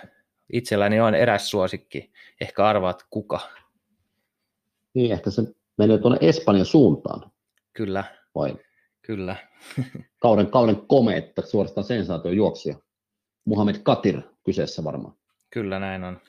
Itselläni 0.54 1.00
on 1.00 1.16
eräs 1.16 1.50
suosikki. 1.50 2.12
Ehkä 2.42 2.66
arvaat 2.66 3.06
kuka. 3.10 3.40
Niin, 4.94 5.12
ehkä 5.12 5.30
se 5.30 5.42
menee 5.78 5.98
tuonne 5.98 6.18
Espanjan 6.22 6.66
suuntaan. 6.66 7.32
Kyllä. 7.74 8.04
Vai? 8.36 8.56
Kyllä. 9.02 9.36
kauden, 10.20 10.48
kauden 10.48 10.78
komeetta, 10.88 11.42
suorastaan 11.42 11.86
sensaatio 11.86 12.32
juoksia. 12.32 12.76
Muhammed 13.46 13.76
Katir 13.84 14.22
kyseessä 14.46 14.84
varmaan. 14.84 15.16
Kyllä 15.54 15.80
näin 15.80 16.04
on. 16.04 16.20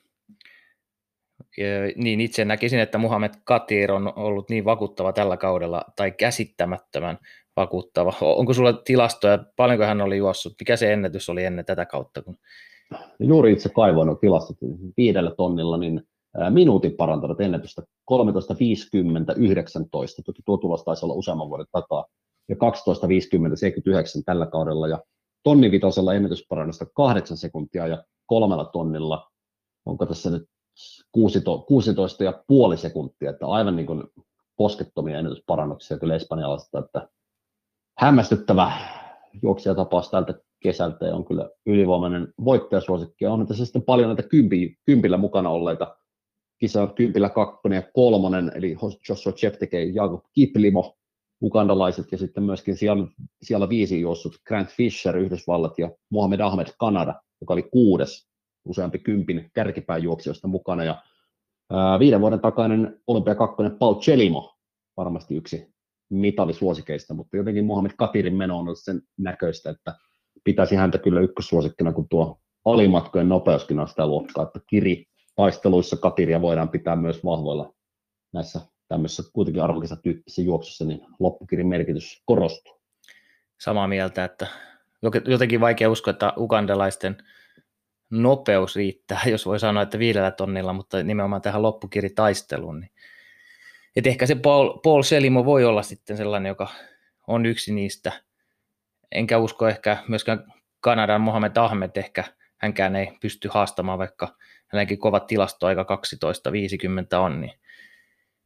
Ja, 1.56 1.66
niin 1.96 2.20
itse 2.20 2.44
näkisin, 2.44 2.78
että 2.78 2.98
Muhammed 2.98 3.30
Katir 3.44 3.92
on 3.92 4.12
ollut 4.16 4.50
niin 4.50 4.64
vakuuttava 4.64 5.12
tällä 5.12 5.37
kaudella, 5.37 5.85
tai 5.96 6.12
käsittämättömän 6.12 7.18
vakuuttava. 7.56 8.12
Onko 8.20 8.54
sulla 8.54 8.72
tilastoja, 8.72 9.38
paljonko 9.56 9.85
hän 9.85 10.00
oli 10.00 10.16
juossut, 10.16 10.54
mikä 10.61 10.76
se 10.76 10.92
ennätys 10.92 11.28
oli 11.28 11.44
ennen 11.44 11.64
tätä 11.64 11.87
kautta? 11.87 12.22
Kun... 12.22 12.37
Juuri 13.18 13.52
itse 13.52 13.68
kaivoin 13.68 14.08
on 14.08 14.18
tilastot 14.18 14.56
viidellä 14.96 15.30
tonnilla, 15.30 15.76
niin 15.76 16.02
minuutin 16.50 16.96
parantanut 16.96 17.40
ennätystä 17.40 17.82
13.50.19, 17.82 17.87
toki 20.24 20.42
tuo 20.44 20.56
tulos 20.56 20.85
taisi 20.85 21.04
olla 21.04 21.14
useamman 21.14 21.48
vuoden 21.48 21.66
takaa, 21.72 22.06
ja 22.48 22.57
12.50.79 22.57 24.22
tällä 24.24 24.46
kaudella, 24.46 24.88
ja 24.88 24.98
tonnivitosella 25.42 26.14
ennätysparannusta 26.14 26.87
8 26.87 27.37
sekuntia 27.37 27.87
ja 27.87 28.05
kolmella 28.26 28.64
tonnilla, 28.64 29.31
onko 29.87 30.07
tässä 30.07 30.31
nyt 30.31 30.48
16, 31.12 31.66
16 31.66 32.24
ja 32.24 32.44
sekuntia, 32.76 33.31
että 33.31 33.46
aivan 33.46 33.76
niin 33.76 33.87
kuin 33.87 34.05
poskettomia 34.57 35.18
ennätysparannuksia 35.18 35.98
kyllä 35.98 36.14
espanjalaista, 36.14 36.78
että 36.78 37.09
hämmästyttävä 37.98 38.72
juoksijatapaus 39.42 40.11
tältä 40.11 40.35
kesältä 40.61 41.07
ja 41.07 41.14
on 41.14 41.24
kyllä 41.24 41.50
ylivoimainen 41.66 42.35
voittajasuosikki. 42.44 43.26
On 43.26 43.46
tässä 43.46 43.64
sitten 43.64 43.83
paljon 43.83 44.09
näitä 44.09 44.22
kympi, 44.22 44.76
kympillä 44.85 45.16
mukana 45.16 45.50
olleita. 45.50 45.96
Kisa 46.59 46.87
kympillä 46.87 47.28
kakkonen 47.28 47.76
ja 47.76 47.83
kolmonen, 47.94 48.52
eli 48.55 48.76
Joshua 49.09 49.33
Cheptegei, 49.33 49.94
Jakob 49.94 50.24
Kiplimo, 50.33 50.96
ukandalaiset 51.42 52.12
ja 52.12 52.18
sitten 52.18 52.42
myöskin 52.42 52.76
siellä, 52.76 53.07
siellä 53.42 53.68
viisi 53.68 54.00
juossut 54.00 54.37
Grant 54.46 54.68
Fisher 54.68 55.16
Yhdysvallat 55.16 55.78
ja 55.78 55.90
Mohamed 56.11 56.40
Ahmed 56.40 56.66
Kanada, 56.78 57.14
joka 57.40 57.55
oli 57.55 57.62
kuudes 57.62 58.28
useampi 58.64 58.98
kympin 58.98 59.50
kärkipääjuoksijoista 59.55 60.48
mukana. 60.48 60.85
Ja 60.85 61.02
ää, 61.70 61.98
viiden 61.98 62.20
vuoden 62.20 62.40
takainen 62.40 63.00
olympia 63.07 63.35
kakkonen 63.35 63.78
Paul 63.78 63.94
Chelimo, 63.94 64.55
varmasti 64.96 65.37
yksi 65.37 65.72
mitalisuosikeista, 66.11 67.14
mutta 67.14 67.37
jotenkin 67.37 67.64
Mohamed 67.64 67.92
Katirin 67.96 68.37
meno 68.37 68.59
on 68.59 68.64
ollut 68.64 68.78
sen 68.83 69.02
näköistä, 69.18 69.70
että 69.70 69.94
pitäisi 70.44 70.74
häntä 70.76 70.98
kyllä 70.98 71.20
ykkössuosikkina, 71.20 71.92
kun 71.92 72.09
tuo 72.09 72.38
alimatkojen 72.64 73.28
nopeuskin 73.28 73.81
on 73.81 73.88
sitä 73.88 74.07
luokkaa, 74.07 74.44
että 74.44 74.61
kiri 74.66 75.05
taisteluissa 75.37 75.96
Katiria 75.96 76.40
voidaan 76.40 76.68
pitää 76.68 76.96
myös 76.96 77.24
vahvoilla 77.24 77.72
näissä 78.33 78.61
tämmöisessä 78.92 79.22
kuitenkin 79.33 79.62
arvokisatyyppisissä 79.62 80.42
juoksussa, 80.42 80.85
niin 80.85 81.00
loppukirin 81.18 81.66
merkitys 81.66 82.22
korostuu. 82.24 82.81
Samaa 83.59 83.88
mieltä, 83.88 84.24
että 84.24 84.46
jotenkin 85.26 85.61
vaikea 85.61 85.90
uskoa, 85.90 86.11
että 86.11 86.33
ugandalaisten 86.37 87.16
nopeus 88.11 88.76
riittää, 88.76 89.20
jos 89.31 89.46
voi 89.46 89.61
sanoa, 89.61 89.83
että 89.83 89.98
viidellä 89.98 90.31
tonnilla, 90.31 90.72
mutta 90.72 91.02
nimenomaan 91.02 91.42
tähän 91.42 91.62
loppukiritaisteluun, 91.62 92.81
niin 92.81 92.90
et 93.96 94.07
ehkä 94.07 94.26
se 94.26 94.35
Paul, 94.35 94.78
Paul 94.78 95.02
Selimo 95.02 95.44
voi 95.44 95.64
olla 95.64 95.83
sitten 95.83 96.16
sellainen, 96.16 96.50
joka 96.50 96.68
on 97.26 97.46
yksi 97.46 97.74
niistä. 97.74 98.12
Enkä 99.12 99.38
usko 99.38 99.68
ehkä 99.68 99.96
myöskään 100.09 100.52
Kanadan 100.81 101.20
Mohamed 101.20 101.57
Ahmed 101.57 101.90
ehkä 101.96 102.24
hänkään 102.57 102.96
ei 102.96 103.18
pysty 103.20 103.48
haastamaan, 103.52 103.98
vaikka 103.98 104.37
hänelläkin 104.66 104.98
kovat 104.98 105.26
tilastoaika 105.26 105.87
12.50 107.14 107.18
on, 107.18 107.40
niin 107.40 107.52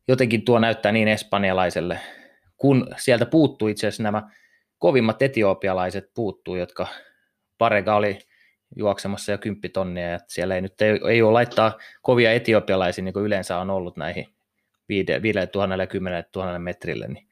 jotenkin 0.09 0.45
tuo 0.45 0.59
näyttää 0.59 0.93
niin 0.93 1.09
espanjalaiselle, 1.09 2.01
kun 2.57 2.95
sieltä 2.97 3.27
puuttuu 3.27 3.69
itse 3.69 3.87
asiassa 3.87 4.03
nämä 4.03 4.23
kovimmat 4.79 5.23
etiopialaiset 5.23 6.11
puuttuu, 6.15 6.57
jotka 6.57 6.87
Parega 7.59 7.97
oli 7.97 8.19
juoksemassa 8.77 9.33
jo 9.33 9.39
kymppitonnia, 9.39 10.11
ja 10.11 10.19
siellä 10.29 10.55
ei 10.55 10.61
nyt 10.61 10.81
ei, 10.83 11.01
ei 11.11 11.23
ole 11.23 11.33
laittaa 11.33 11.79
kovia 12.03 12.33
etiopialaisia, 12.33 13.05
niin 13.05 13.13
kuin 13.13 13.25
yleensä 13.25 13.59
on 13.59 13.71
ollut 13.71 13.97
näihin 13.97 14.27
5000 14.89 15.77
ja 15.79 15.87
10 15.87 16.25
000 16.37 16.59
metrille, 16.59 17.09
niin 17.09 17.29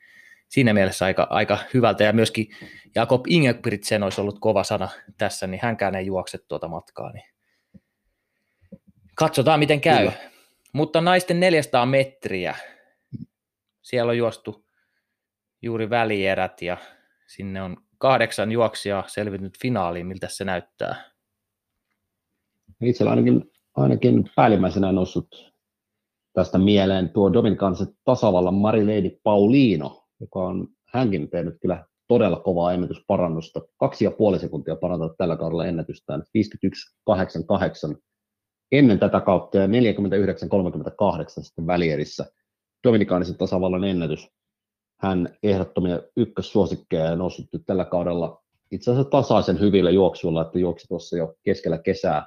siinä 0.49 0.73
mielessä 0.73 1.05
aika, 1.05 1.27
aika 1.31 1.59
hyvältä, 1.75 2.05
ja 2.05 2.13
myöskin 2.13 2.47
Jakob 2.95 3.25
Ingebrigtsen 3.29 4.03
olisi 4.03 4.21
ollut 4.21 4.39
kova 4.41 4.65
sana 4.65 4.89
tässä, 5.19 5.47
niin 5.47 5.61
hänkään 5.63 5.95
ei 5.95 6.07
juokse 6.07 6.39
tuota 6.49 6.69
matkaa, 6.69 7.13
niin 7.13 7.25
katsotaan 9.15 9.59
miten 9.59 9.81
käy. 9.81 9.99
Kyllä. 9.99 10.34
Mutta 10.75 11.01
naisten 11.01 11.41
400 11.41 11.87
metriä, 11.87 12.55
siellä 13.83 14.11
on 14.11 14.19
juostu 14.19 14.65
juuri 15.63 15.91
välierät, 15.91 16.63
ja 16.63 16.77
sinne 17.27 17.63
on 17.63 17.77
kahdeksan 17.99 18.53
juoksia 18.53 19.05
selvinnyt 19.07 19.59
finaaliin, 19.59 20.07
miltä 20.07 20.29
se 20.31 20.45
näyttää. 20.45 21.11
Itsellä 22.83 23.11
ainakin, 23.11 23.51
ainakin 23.77 24.31
päällimmäisenä 24.37 24.93
noussut 24.93 25.53
tästä 26.33 26.59
mieleen 26.59 27.11
tuo 27.11 27.33
Dominikansen 27.33 27.87
tasavallan 28.05 28.55
Marilady 28.55 29.21
Paulino, 29.23 30.05
joka 30.21 30.39
on 30.39 30.69
hänkin 30.87 31.31
tehnyt 31.31 31.55
kyllä 31.61 31.87
todella 32.09 32.41
kovaa 32.41 32.73
ennätysparannusta. 32.73 33.61
Kaksi 33.77 34.05
ja 34.05 34.11
puoli 34.11 34.39
sekuntia 34.39 34.77
parantanut 34.77 35.17
tällä 35.19 35.37
kaudella 35.37 35.67
ennätystään, 35.67 36.23
51.88 36.23 37.99
ennen 38.79 38.99
tätä 38.99 39.21
kautta 39.21 39.59
ja 39.59 39.67
49.38 39.67 39.71
sitten 41.43 41.67
välierissä. 41.67 42.27
Dominikaanisen 42.85 43.37
tasavallan 43.37 43.85
ennätys. 43.85 44.29
Hän 45.01 45.37
ehdottomia 45.43 46.01
ykkössuosikkeja 46.17 47.05
ja 47.05 47.17
noussut 47.17 47.47
tällä 47.67 47.85
kaudella 47.85 48.43
itse 48.71 48.91
asiassa 48.91 49.11
tasaisen 49.11 49.61
hyvillä 49.61 49.91
juoksuilla, 49.91 50.43
että 50.43 50.59
juoksi 50.59 50.89
tuossa 50.89 51.17
jo 51.17 51.35
keskellä 51.43 51.79
kesää 51.79 52.27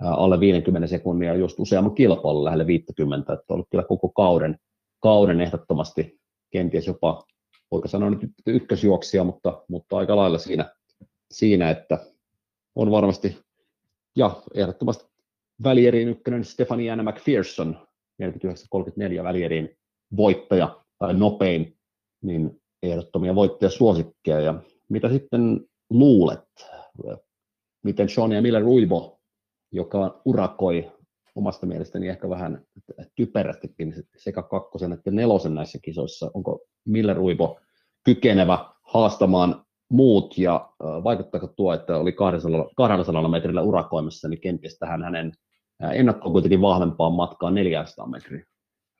alle 0.00 0.40
50 0.40 0.86
sekunnia 0.86 1.34
just 1.34 1.60
useamman 1.60 1.94
kilpailun 1.94 2.44
lähelle 2.44 2.66
50, 2.66 3.32
että 3.32 3.44
on 3.48 3.54
ollut 3.54 3.68
kyllä 3.70 3.84
koko 3.84 4.08
kauden, 4.08 4.58
kauden 5.02 5.40
ehdottomasti 5.40 6.20
kenties 6.50 6.86
jopa, 6.86 7.24
voiko 7.70 7.88
sanoa 7.88 8.10
nyt 8.10 8.30
ykkösjuoksia, 8.46 9.24
mutta, 9.24 9.64
mutta 9.68 9.96
aika 9.96 10.16
lailla 10.16 10.38
siinä, 10.38 10.74
siinä, 11.30 11.70
että 11.70 11.98
on 12.74 12.90
varmasti, 12.90 13.38
ja 14.16 14.42
ehdottomasti 14.54 15.15
välierin 15.62 16.08
ykkönen 16.08 16.44
Stefania 16.44 16.96
McPherson, 16.96 17.86
49-34 19.20 19.22
välierin 19.22 19.76
voittaja 20.16 20.82
tai 20.98 21.14
nopein, 21.14 21.76
niin 22.22 22.60
ehdottomia 22.82 23.34
voittajasuosikkeja. 23.34 24.40
Ja 24.40 24.62
mitä 24.88 25.08
sitten 25.08 25.60
luulet, 25.90 26.48
miten 27.84 28.08
Sean 28.08 28.32
ja 28.32 28.42
Miller 28.42 28.62
Ruibo 28.62 29.16
joka 29.72 30.20
urakoi 30.24 30.92
omasta 31.34 31.66
mielestäni 31.66 32.08
ehkä 32.08 32.28
vähän 32.28 32.64
typerästikin 33.14 33.94
sekä 34.16 34.42
kakkosen 34.42 34.92
että 34.92 35.10
nelosen 35.10 35.54
näissä 35.54 35.78
kisoissa. 35.82 36.30
Onko 36.34 36.60
Miller 36.86 37.18
Uivo 37.18 37.60
kykenevä 38.04 38.70
haastamaan 38.82 39.64
muut 39.90 40.38
ja 40.38 40.70
vaikuttaako 40.80 41.46
tuo, 41.46 41.74
että 41.74 41.96
oli 41.96 42.12
200, 42.12 42.70
200 42.76 43.28
metrillä 43.28 43.62
urakoimassa, 43.62 44.28
niin 44.28 44.40
kenties 44.40 44.78
tähän 44.78 45.02
hänen 45.02 45.32
ennakkoon 45.92 46.32
kuitenkin 46.32 46.60
vahvempaan 46.60 47.12
matkaan 47.12 47.54
400 47.54 48.06
metriä? 48.06 48.46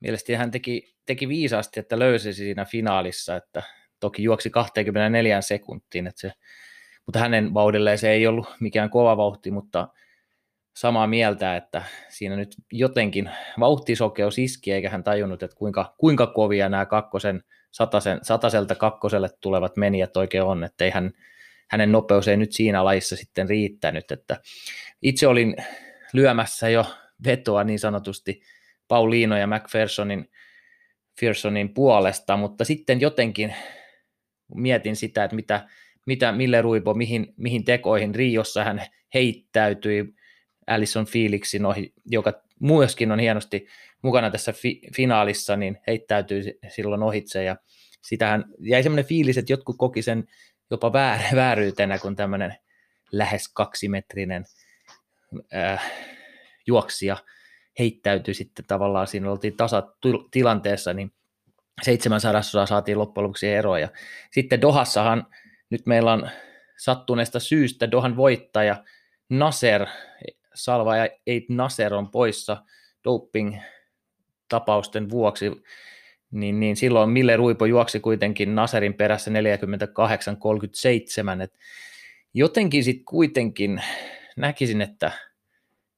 mielestäni 0.00 0.36
hän 0.36 0.50
teki, 0.50 0.96
teki 1.06 1.28
viisaasti, 1.28 1.80
että 1.80 1.98
löysi 1.98 2.32
siinä 2.32 2.64
finaalissa, 2.64 3.36
että 3.36 3.62
toki 4.00 4.22
juoksi 4.22 4.50
24 4.50 5.40
sekuntiin, 5.40 6.06
että 6.06 6.20
se, 6.20 6.32
mutta 7.06 7.18
hänen 7.18 7.54
vauhdilleen 7.54 7.98
se 7.98 8.10
ei 8.10 8.26
ollut 8.26 8.46
mikään 8.60 8.90
kova 8.90 9.16
vauhti, 9.16 9.50
mutta 9.50 9.88
samaa 10.76 11.06
mieltä, 11.06 11.56
että 11.56 11.82
siinä 12.08 12.36
nyt 12.36 12.54
jotenkin 12.72 13.30
vauhtisokeus 13.60 14.38
iski, 14.38 14.72
eikä 14.72 14.90
hän 14.90 15.04
tajunnut, 15.04 15.42
että 15.42 15.56
kuinka, 15.56 15.94
kuinka 15.98 16.26
kovia 16.26 16.68
nämä 16.68 16.86
kakkosen, 16.86 17.42
satasen, 17.70 18.18
sataselta 18.22 18.74
kakkoselle 18.74 19.28
tulevat 19.40 19.76
menijät 19.76 20.16
oikein 20.16 20.44
on, 20.44 20.64
että 20.64 20.90
hän, 20.94 21.10
hänen 21.70 21.92
nopeus 21.92 22.28
ei 22.28 22.36
nyt 22.36 22.52
siinä 22.52 22.84
lajissa 22.84 23.16
sitten 23.16 23.48
riittänyt, 23.48 24.10
että 24.10 24.40
itse 25.02 25.26
olin 25.26 25.56
lyömässä 26.12 26.68
jo 26.68 26.86
vetoa 27.24 27.64
niin 27.64 27.78
sanotusti 27.78 28.40
Pauliino 28.88 29.36
ja 29.36 29.46
McPhersonin 29.46 30.30
Pearsonin 31.20 31.74
puolesta, 31.74 32.36
mutta 32.36 32.64
sitten 32.64 33.00
jotenkin 33.00 33.54
mietin 34.54 34.96
sitä, 34.96 35.24
että 35.24 35.36
mitä, 35.36 35.68
mitä 36.07 36.32
Mille 36.32 36.62
Ruipo, 36.62 36.94
mihin, 36.94 37.34
mihin 37.36 37.64
tekoihin 37.64 38.14
Riossa 38.14 38.64
hän 38.64 38.82
heittäytyi 39.14 40.14
Alison 40.66 41.07
Felixin 41.07 41.66
ohi, 41.66 41.92
joka 42.04 42.32
myöskin 42.61 43.12
on 43.12 43.18
hienosti 43.18 43.66
mukana 44.02 44.30
tässä 44.30 44.52
fi- 44.52 44.80
finaalissa, 44.96 45.57
niin 45.57 45.78
heittäytyi 45.86 46.59
silloin 46.68 47.02
ohitse 47.02 47.44
ja 47.44 47.57
sitähän 48.02 48.44
jäi 48.59 48.82
semmoinen 48.82 49.04
fiilis, 49.04 49.38
että 49.38 49.52
jotkut 49.52 49.76
koki 49.78 50.02
sen 50.02 50.24
jopa 50.70 50.92
väär, 50.92 51.20
vääryytenä, 51.34 51.98
kun 51.98 52.16
tämmöinen 52.16 52.54
lähes 53.12 53.48
kaksimetrinen 53.48 54.44
äh, 55.55 55.93
juoksija 56.66 57.16
heittäytyi 57.78 58.34
sitten 58.34 58.64
tavallaan, 58.64 59.07
siinä 59.07 59.30
oltiin 59.30 59.57
tasatilanteessa, 59.57 60.93
niin 60.93 61.12
700 61.82 62.66
saatiin 62.66 62.99
loppujen 62.99 63.24
lopuksi 63.24 63.49
eroja. 63.49 63.89
Sitten 64.32 64.61
Dohassahan 64.61 65.26
nyt 65.70 65.87
meillä 65.87 66.12
on 66.12 66.30
sattuneesta 66.76 67.41
syystä 67.41 67.91
Dohan 67.91 68.16
voittaja 68.16 68.84
Nasser, 69.28 69.87
Salva 70.55 70.97
ja 70.97 71.09
Eit 71.26 71.45
Nasser 71.49 71.95
on 71.95 72.11
poissa 72.11 72.62
doping-tapausten 73.05 75.11
vuoksi, 75.11 75.51
niin, 76.30 76.61
niin 76.61 76.76
silloin 76.76 77.11
Mille 77.11 77.37
Ruipo 77.37 77.66
juoksi 77.66 78.01
kuitenkin 78.01 78.55
Naserin 78.55 78.95
perässä 78.95 79.30
48-37, 79.30 79.34
että 81.43 81.59
jotenkin 82.34 82.84
sitten 82.84 83.05
kuitenkin 83.05 83.82
näkisin, 84.37 84.82
että 84.82 85.12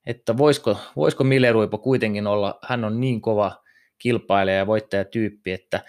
että 0.09 0.37
voisiko, 0.37 0.77
voisiko 0.97 1.25
Mille 1.25 1.53
Ruipo 1.53 1.79
kuitenkin 1.79 2.27
olla, 2.27 2.59
hän 2.63 2.85
on 2.85 3.01
niin 3.01 3.21
kova 3.21 3.63
kilpailija 3.99 4.57
ja 4.57 4.67
voittajatyyppi, 4.67 5.53
että 5.53 5.85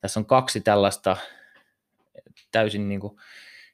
tässä 0.00 0.20
on 0.20 0.26
kaksi 0.26 0.60
tällaista 0.60 1.16
täysin 2.52 2.88
niin 2.88 3.00
kuin, 3.00 3.16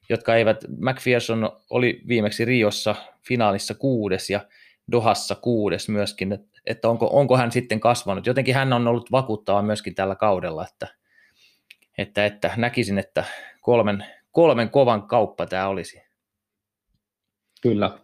jotka 0.09 0.35
eivät, 0.35 0.65
McPherson 0.77 1.49
oli 1.69 2.01
viimeksi 2.07 2.45
Riossa 2.45 2.95
finaalissa 3.27 3.73
kuudes 3.73 4.29
ja 4.29 4.45
Dohassa 4.91 5.35
kuudes 5.35 5.89
myöskin, 5.89 6.37
että 6.65 6.89
onko, 6.89 7.09
onko 7.11 7.37
hän 7.37 7.51
sitten 7.51 7.79
kasvanut. 7.79 8.25
Jotenkin 8.27 8.55
hän 8.55 8.73
on 8.73 8.87
ollut 8.87 9.11
vakuuttava 9.11 9.61
myöskin 9.61 9.95
tällä 9.95 10.15
kaudella, 10.15 10.67
että, 10.67 10.87
että, 11.97 12.25
että 12.25 12.53
näkisin, 12.57 12.97
että 12.97 13.23
kolmen, 13.61 14.05
kolmen 14.31 14.69
kovan 14.69 15.07
kauppa 15.07 15.45
tämä 15.45 15.67
olisi. 15.67 16.01
Kyllä, 17.61 17.99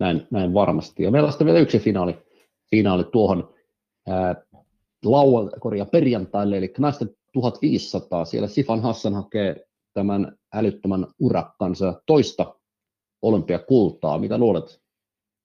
näin, 0.00 0.26
näin 0.30 0.54
varmasti. 0.54 1.02
Ja 1.02 1.10
meillä 1.10 1.26
on 1.26 1.32
sitten 1.32 1.46
vielä 1.46 1.58
yksi 1.58 1.78
finaali, 1.78 2.18
finaali 2.70 3.04
tuohon 3.04 3.54
ää, 4.08 4.34
perjantaille, 5.90 6.58
eli 6.58 6.74
naisten 6.78 7.10
1500. 7.32 8.24
Siellä 8.24 8.48
Sifan 8.48 8.82
Hassan 8.82 9.14
hakee 9.14 9.66
tämän 9.92 10.36
älyttömän 10.54 11.06
urakkansa 11.18 12.02
toista 12.06 12.54
olympiakultaa. 13.22 14.18
Mitä 14.18 14.38
luulet, 14.38 14.82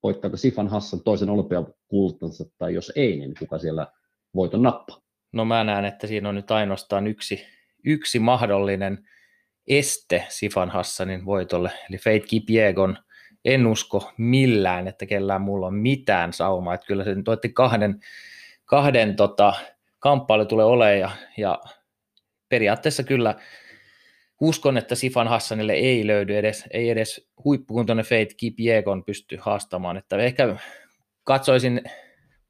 voittaako 0.03 0.37
Sifan 0.37 0.67
Hassan 0.67 1.03
toisen 1.03 1.29
olympiakultansa, 1.29 2.45
tai 2.57 2.73
jos 2.73 2.91
ei, 2.95 3.17
niin 3.17 3.33
kuka 3.39 3.59
siellä 3.59 3.87
voiton 4.35 4.61
nappaa? 4.61 5.01
No 5.33 5.45
mä 5.45 5.63
näen, 5.63 5.85
että 5.85 6.07
siinä 6.07 6.29
on 6.29 6.35
nyt 6.35 6.51
ainoastaan 6.51 7.07
yksi, 7.07 7.45
yksi 7.85 8.19
mahdollinen 8.19 9.07
este 9.67 10.25
Sifan 10.29 10.69
Hassanin 10.69 11.25
voitolle, 11.25 11.71
eli 11.89 11.97
Fate 11.97 12.27
Kipiegon– 12.27 12.97
en 13.45 13.67
usko 13.67 14.11
millään, 14.17 14.87
että 14.87 15.05
kellään 15.05 15.41
mulla 15.41 15.67
on 15.67 15.73
mitään 15.73 16.33
saumaa, 16.33 16.73
että 16.73 16.87
kyllä 16.87 17.03
se 17.03 17.15
nyt 17.15 17.25
kahden, 17.53 17.99
kahden 18.65 19.15
tota, 19.15 19.53
kamppailu 19.99 20.45
tulee 20.45 20.65
olemaan 20.65 20.99
ja, 20.99 21.11
ja 21.37 21.59
periaatteessa 22.49 23.03
kyllä 23.03 23.35
uskon, 24.41 24.77
että 24.77 24.95
Sifan 24.95 25.27
Hassanille 25.27 25.73
ei 25.73 26.07
löydy 26.07 26.37
edes, 26.37 26.63
ei 26.71 26.89
edes 26.89 27.29
huippukuntoinen 27.43 28.05
Fate 28.05 28.33
Kipiegon 28.37 29.05
pysty 29.05 29.37
haastamaan, 29.41 29.97
että 29.97 30.17
ehkä 30.17 30.55
katsoisin 31.23 31.81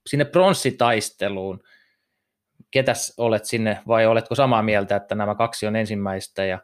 sinne 0.07 0.25
pronssitaisteluun, 0.25 1.63
ketäs 2.71 3.13
olet 3.17 3.45
sinne, 3.45 3.79
vai 3.87 4.05
oletko 4.05 4.35
samaa 4.35 4.61
mieltä, 4.61 4.95
että 4.95 5.15
nämä 5.15 5.35
kaksi 5.35 5.67
on 5.67 5.75
ensimmäistä, 5.75 6.45
ja 6.45 6.59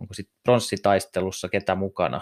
onko 0.00 0.14
sitten 0.14 0.36
pronssitaistelussa 0.42 1.48
ketä 1.48 1.74
mukana? 1.74 2.20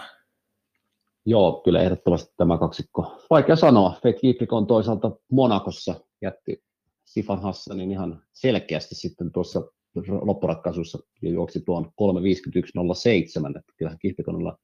Joo, 1.25 1.61
kyllä 1.63 1.81
ehdottomasti 1.81 2.33
tämä 2.37 2.57
kaksikko. 2.57 3.17
Vaikea 3.29 3.55
sanoa. 3.55 3.89
Fake 4.03 4.47
on 4.51 4.67
toisaalta 4.67 5.11
Monakossa 5.31 5.95
jätti 6.21 6.63
Sifan 7.05 7.41
Hassanin 7.41 7.91
ihan 7.91 8.23
selkeästi 8.33 8.95
sitten 8.95 9.31
tuossa 9.31 9.61
loppuratkaisussa 10.21 10.99
ja 11.21 11.29
juoksi 11.31 11.61
tuon 11.65 11.85
3.51.07, 11.85 11.89
että 13.59 13.73
kyllähän 13.77 13.99
Kihpikonilla 13.99 14.57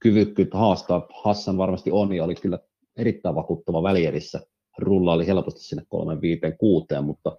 kyvykkyyttä 0.00 0.58
haastaa 0.58 1.08
Hassan 1.24 1.58
varmasti 1.58 1.90
on 1.90 2.12
ja 2.12 2.24
oli 2.24 2.34
kyllä 2.34 2.58
erittäin 2.96 3.34
vakuuttava 3.34 3.82
välierissä. 3.82 4.40
Rulla 4.78 5.12
oli 5.12 5.26
helposti 5.26 5.60
sinne 5.60 5.82
3.56, 6.98 7.02
mutta 7.02 7.38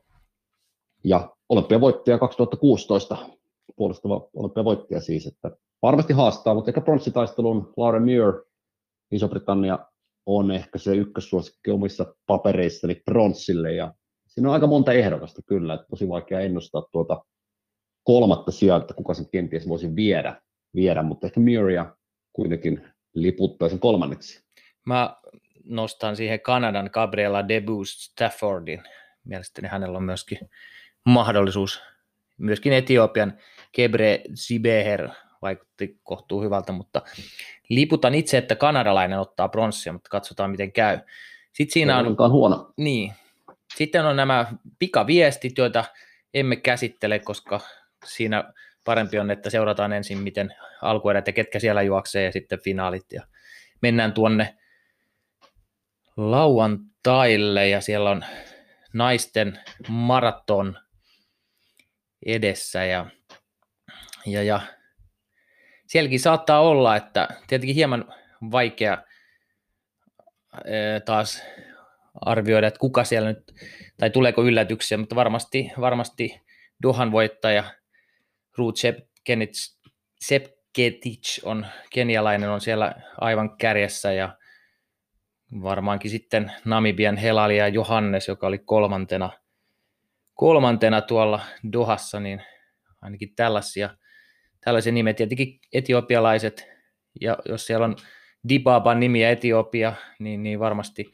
ja 1.03 1.35
olympiavoittaja 1.49 2.17
2016 2.19 3.17
puolustava 3.75 4.29
olympiavoittaja 4.35 5.01
siis, 5.01 5.27
että 5.27 5.51
varmasti 5.81 6.13
haastaa, 6.13 6.53
mutta 6.53 6.71
ehkä 6.71 6.81
pronssitaistelun 6.81 7.73
Laura 7.77 7.99
Muir, 7.99 8.43
Iso-Britannia 9.11 9.79
on 10.25 10.51
ehkä 10.51 10.77
se 10.77 10.95
ykkössuosikki 10.95 11.71
omissa 11.71 12.15
papereissani 12.27 12.95
pronssille 12.95 13.73
ja 13.73 13.93
siinä 14.27 14.49
on 14.49 14.53
aika 14.53 14.67
monta 14.67 14.93
ehdokasta 14.93 15.41
kyllä, 15.45 15.73
että 15.73 15.87
tosi 15.89 16.09
vaikea 16.09 16.39
ennustaa 16.39 16.87
tuota 16.91 17.25
kolmatta 18.03 18.51
sijaa, 18.51 18.85
kuka 18.95 19.13
sen 19.13 19.29
kenties 19.31 19.69
voisi 19.69 19.95
viedä, 19.95 20.41
viedä 20.75 21.03
mutta 21.03 21.27
ehkä 21.27 21.39
Muiria 21.39 21.95
kuitenkin 22.33 22.87
liputtaisin 23.13 23.79
kolmanneksi. 23.79 24.43
Mä 24.85 25.15
nostan 25.63 26.15
siihen 26.15 26.41
Kanadan 26.41 26.89
Gabriela 26.93 27.47
Debus 27.47 28.05
Staffordin. 28.05 28.83
Mielestäni 29.25 29.67
hänellä 29.67 29.97
on 29.97 30.03
myöskin 30.03 30.39
mahdollisuus, 31.05 31.81
myöskin 32.43 32.73
Etiopian 32.73 33.37
Kebre 33.71 34.21
Zibeher 34.35 35.09
vaikutti 35.41 35.99
kohtuu 36.03 36.41
hyvältä, 36.41 36.71
mutta 36.71 37.01
liputan 37.69 38.15
itse, 38.15 38.37
että 38.37 38.55
kanadalainen 38.55 39.19
ottaa 39.19 39.49
pronssia, 39.49 39.93
mutta 39.93 40.09
katsotaan 40.09 40.51
miten 40.51 40.71
käy. 40.71 40.99
Sitten 41.53 41.73
siinä 41.73 41.97
on, 41.97 42.15
on 42.17 42.31
huono. 42.31 42.73
Niin. 42.77 43.13
Sitten 43.75 44.05
on 44.05 44.15
nämä 44.15 44.53
pikaviestit, 44.79 45.57
joita 45.57 45.85
emme 46.33 46.55
käsittele, 46.55 47.19
koska 47.19 47.59
siinä 48.05 48.53
parempi 48.85 49.19
on, 49.19 49.31
että 49.31 49.49
seurataan 49.49 49.93
ensin, 49.93 50.17
miten 50.17 50.55
alkuerät 50.81 51.27
ja 51.27 51.33
ketkä 51.33 51.59
siellä 51.59 51.81
juoksee 51.81 52.23
ja 52.23 52.31
sitten 52.31 52.59
finaalit. 52.59 53.05
Ja 53.11 53.21
mennään 53.81 54.13
tuonne 54.13 54.57
lauantaille 56.17 57.69
ja 57.69 57.81
siellä 57.81 58.09
on 58.09 58.25
naisten 58.93 59.59
maraton 59.87 60.77
edessä 62.25 62.85
ja, 62.85 63.05
ja, 64.25 64.43
ja 64.43 64.61
sielläkin 65.87 66.19
saattaa 66.19 66.61
olla, 66.61 66.95
että 66.95 67.27
tietenkin 67.47 67.75
hieman 67.75 68.13
vaikea 68.51 69.03
taas 71.05 71.43
arvioida, 72.21 72.67
että 72.67 72.79
kuka 72.79 73.03
siellä 73.03 73.29
nyt, 73.29 73.53
tai 73.97 74.09
tuleeko 74.09 74.43
yllätyksiä, 74.43 74.97
mutta 74.97 75.15
varmasti, 75.15 75.71
varmasti 75.79 76.41
Dohan 76.83 77.11
voittaja 77.11 77.63
Ruud 78.57 78.75
Sepketic 80.19 81.39
on 81.43 81.65
kenialainen, 81.93 82.49
on 82.49 82.61
siellä 82.61 82.93
aivan 83.21 83.57
kärjessä 83.57 84.13
ja 84.13 84.37
varmaankin 85.61 86.11
sitten 86.11 86.51
Namibian 86.65 87.17
Helali 87.17 87.57
ja 87.57 87.67
Johannes, 87.67 88.27
joka 88.27 88.47
oli 88.47 88.57
kolmantena, 88.57 89.29
kolmantena 90.33 91.01
tuolla 91.01 91.39
Dohassa, 91.73 92.19
niin 92.19 92.41
ainakin 93.01 93.35
tällaisia– 93.35 93.89
tällaisia 94.63 94.91
nimet, 94.91 95.15
tietenkin 95.15 95.59
etiopialaiset, 95.73 96.67
ja 97.21 97.37
jos 97.45 97.65
siellä 97.65 97.85
on 97.85 97.95
Dibaban 98.49 98.99
nimi 98.99 99.23
Etiopia, 99.23 99.93
niin, 100.19 100.43
niin 100.43 100.59
varmasti, 100.59 101.11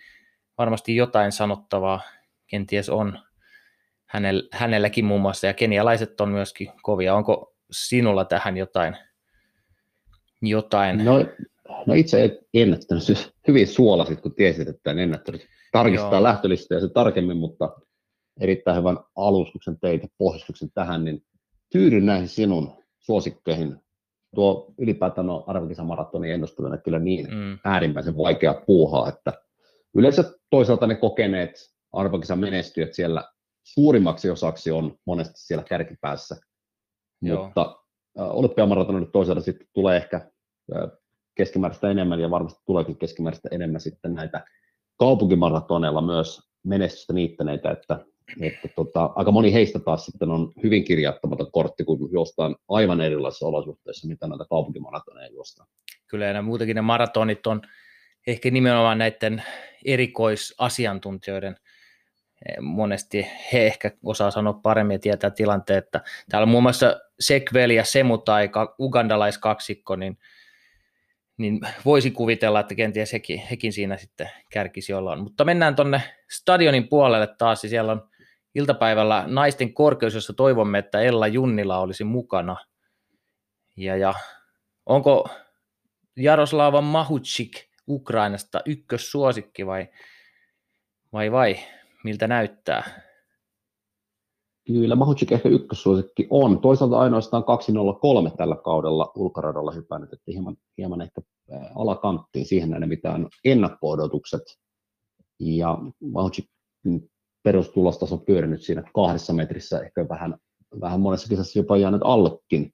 varmasti 0.57 0.95
jotain 0.95 1.31
sanottavaa 1.31 2.01
kenties 2.47 2.89
on. 2.89 3.19
hänellä, 4.05 4.43
hänelläkin 4.51 5.05
muun 5.05 5.21
muassa, 5.21 5.47
ja 5.47 5.53
kenialaiset 5.53 6.21
on 6.21 6.29
myöskin 6.29 6.71
kovia. 6.81 7.15
Onko 7.15 7.55
sinulla 7.71 8.25
tähän 8.25 8.57
jotain? 8.57 8.97
jotain? 10.41 11.05
No, 11.05 11.25
no 11.85 11.93
itse 11.93 12.39
ennättänyt, 12.53 13.03
siis 13.03 13.33
hyvin 13.47 13.67
suolasit, 13.67 14.21
kun 14.21 14.35
tiesit, 14.35 14.67
että 14.67 14.91
en 14.91 14.99
ennättänyt. 14.99 15.47
Tarkistaa 15.71 16.23
lähtölistoja 16.23 16.79
se 16.81 16.89
tarkemmin, 16.89 17.37
mutta 17.37 17.69
erittäin 18.39 18.77
hyvän 18.77 18.97
alustuksen 19.15 19.79
teit 19.79 20.03
ja 20.03 20.09
pohjustuksen 20.17 20.69
tähän, 20.73 21.05
niin 21.05 21.23
tyydyn 21.71 22.05
näihin 22.05 22.27
sinun 22.27 22.71
suosikkeihin. 22.99 23.77
Tuo 24.35 24.73
ylipäätään 24.77 25.29
on 25.29 25.43
arvokisamaratonin 25.47 26.31
ennustaminen 26.31 26.81
kyllä 26.81 26.99
niin 26.99 27.27
mm. 27.27 27.59
äärimmäisen 27.65 28.17
vaikea 28.17 28.61
puuhaa, 28.67 29.09
että 29.09 29.33
yleensä 29.95 30.23
toisaalta 30.49 30.87
ne 30.87 30.95
kokeneet 30.95 31.51
arvokisan 31.93 32.39
menestyjät 32.39 32.93
siellä 32.93 33.23
suurimmaksi 33.63 34.29
osaksi 34.29 34.71
on 34.71 34.97
monesti 35.05 35.33
siellä 35.35 35.63
kärkipäässä. 35.63 36.35
Joo. 37.21 37.43
Mutta 37.45 37.79
olympiamaratonille 38.17 39.09
toisaalta 39.11 39.41
sitten 39.41 39.67
tulee 39.73 39.97
ehkä 39.97 40.31
keskimääräistä 41.35 41.89
enemmän 41.91 42.19
ja 42.19 42.31
varmasti 42.31 42.63
tuleekin 42.65 42.97
keskimääräistä 42.97 43.49
enemmän 43.51 43.81
sitten 43.81 44.13
näitä 44.13 44.45
kaupunkimaratoneilla 44.97 46.01
myös 46.01 46.41
menestystä 46.63 47.13
niittäneitä, 47.13 47.71
että, 47.71 48.05
että 48.41 48.67
tota, 48.67 49.09
aika 49.15 49.31
moni 49.31 49.53
heistä 49.53 49.79
taas 49.79 50.05
sitten 50.05 50.29
on 50.29 50.51
hyvin 50.63 50.85
kirjaattamaton 50.85 51.51
kortti, 51.51 51.83
kun 51.83 52.09
juostaan 52.11 52.55
aivan 52.69 53.01
erilaisissa 53.01 53.47
olosuhteissa, 53.47 54.07
mitä 54.07 54.27
näitä 54.27 54.45
kaupunkimaratoneja 54.49 55.31
juostaan. 55.31 55.69
Kyllä, 56.07 56.25
ja 56.25 56.41
muutenkin 56.41 56.75
ne 56.75 56.81
maratonit 56.81 57.47
on 57.47 57.61
ehkä 58.27 58.51
nimenomaan 58.51 58.97
näiden 58.97 59.43
erikoisasiantuntijoiden 59.85 61.55
eh, 62.49 62.57
monesti 62.61 63.27
he 63.53 63.65
ehkä 63.65 63.91
osaa 64.03 64.31
sanoa 64.31 64.53
paremmin 64.53 64.95
ja 64.95 64.99
tietää 64.99 65.29
tilanteen, 65.29 65.79
että 65.79 66.01
täällä 66.29 66.43
on 66.43 66.49
muun 66.49 66.63
muassa 66.63 66.99
Sekvel 67.19 67.69
ja 67.69 67.83
Semu 67.83 68.17
tai 68.17 68.49
ugandalaiskaksikko, 68.79 69.95
niin 69.95 70.17
niin 71.39 71.59
voisi 71.85 72.11
kuvitella, 72.11 72.59
että 72.59 72.75
kenties 72.75 73.13
hekin, 73.13 73.39
hekin 73.51 73.73
siinä 73.73 73.97
sitten 73.97 74.29
kärkisi 74.51 74.91
jollain. 74.91 75.19
Mutta 75.19 75.45
mennään 75.45 75.75
tuonne 75.75 76.01
stadionin 76.29 76.87
puolelle 76.87 77.27
taas, 77.37 77.61
siellä 77.61 77.91
on 77.91 78.08
iltapäivällä 78.59 79.23
naisten 79.27 79.73
korkeus, 79.73 80.13
jossa 80.13 80.33
toivomme, 80.33 80.79
että 80.79 81.01
Ella 81.01 81.27
Junnila 81.27 81.79
olisi 81.79 82.03
mukana. 82.03 82.57
Ja, 83.77 83.97
ja 83.97 84.13
onko 84.85 85.29
Jaroslava 86.17 86.81
Mahuchik 86.81 87.51
Ukrainasta 87.87 88.61
ykkössuosikki 88.65 89.65
vai, 89.65 89.87
vai, 91.13 91.31
vai 91.31 91.55
miltä 92.03 92.27
näyttää? 92.27 92.83
Kyllä, 94.67 94.95
Mahuchik 94.95 95.31
ehkä 95.31 95.49
ykkössuosikki 95.49 96.27
on. 96.29 96.61
Toisaalta 96.61 96.99
ainoastaan 96.99 97.43
203 97.43 98.31
tällä 98.37 98.55
kaudella 98.55 99.11
ulkoradalla 99.15 99.71
hypännyt, 99.71 100.13
että 100.13 100.31
hieman, 100.31 100.57
hieman 100.77 101.01
ehkä 101.01 101.21
alakanttiin 101.75 102.45
siihen 102.45 102.69
näiden, 102.69 102.89
mitä 102.89 103.11
on 103.11 103.29
ennakko-odotukset. 103.45 104.41
Ja 105.39 105.77
Mahuchik 106.01 106.45
perustulostaso 107.43 108.17
pyörinyt 108.17 108.61
siinä 108.61 108.83
kahdessa 108.93 109.33
metrissä, 109.33 109.79
ehkä 109.79 110.09
vähän, 110.09 110.35
vähän 110.81 110.99
monessa 110.99 111.29
kisassa 111.29 111.59
jopa 111.59 111.77
jäänyt 111.77 112.01
allekin. 112.03 112.73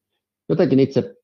Jotenkin 0.50 0.80
itse 0.80 1.16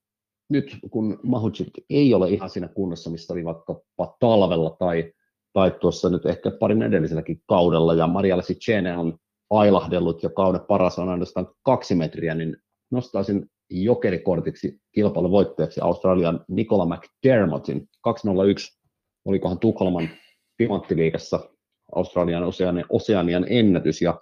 nyt, 0.50 0.78
kun 0.92 1.20
Mahuchik 1.24 1.70
ei 1.90 2.14
ole 2.14 2.30
ihan 2.30 2.50
siinä 2.50 2.68
kunnossa, 2.68 3.10
missä 3.10 3.34
oli 3.34 3.46
vaikkapa 3.46 4.16
talvella 4.20 4.76
tai, 4.80 5.14
tai 5.54 5.72
tuossa 5.72 6.10
nyt 6.10 6.26
ehkä 6.26 6.52
parin 6.52 6.82
edelliselläkin 6.82 7.42
kaudella, 7.48 7.94
ja 7.94 8.08
Maria 8.08 8.42
Sicene 8.42 8.98
on 8.98 9.18
ailahdellut 9.50 10.24
jo 10.24 10.30
kauden 10.30 10.62
paras 10.68 11.00
on 11.00 11.10
ainoastaan 11.10 11.48
kaksi 11.64 11.96
metriä, 11.96 12.36
niin 12.36 12.58
nostaisin 12.92 13.46
jokerikortiksi 13.70 14.80
kilpailun 14.92 15.32
voittajaksi 15.32 15.82
Australian 15.82 16.46
Nicola 16.48 16.86
McDermottin 16.86 17.90
201, 18.02 18.80
olikohan 19.26 19.60
Tukholman 19.60 20.10
timanttiliikassa 20.58 21.51
Australian 21.96 22.44
Oseanian, 22.44 22.86
Oseanian 22.90 23.46
ennätys, 23.50 24.02
ja, 24.02 24.22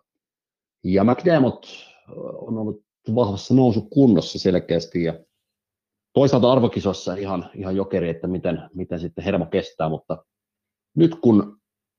ja 0.84 1.04
McDermott 1.04 1.66
on 2.34 2.58
ollut 2.58 2.84
vahvassa 3.16 3.54
nousukunnossa 3.54 4.40
selkeästi, 4.40 5.04
ja 5.04 5.20
toisaalta 6.14 6.52
arvokisossa 6.52 7.16
ihan, 7.16 7.50
ihan 7.54 7.76
jokeri, 7.76 8.10
että 8.10 8.28
miten, 8.28 8.70
miten 8.74 9.00
sitten 9.00 9.24
hermo 9.24 9.46
kestää, 9.46 9.90
mutta 9.90 10.26
nyt 10.96 11.16
kun 11.16 11.58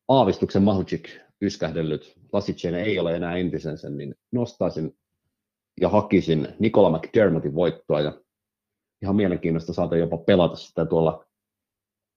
aavistuksen 0.09 0.63
Mahuchik 0.63 1.09
yskähdellyt 1.43 2.15
Lasicen 2.33 2.75
ei 2.75 2.99
ole 2.99 3.17
enää 3.17 3.37
entisensä, 3.37 3.91
niin 3.91 4.15
nostaisin 4.33 4.99
ja 5.81 5.89
hakisin 5.89 6.49
Nikola 6.59 6.99
McDermottin 6.99 7.55
voittoa 7.55 8.01
ja 8.01 8.21
ihan 9.03 9.17
mielenkiinnosta 9.17 9.73
saada 9.73 9.97
jopa 9.97 10.19
pelata 10.19 10.57
sitä 10.57 10.87
tuolla 10.87 11.25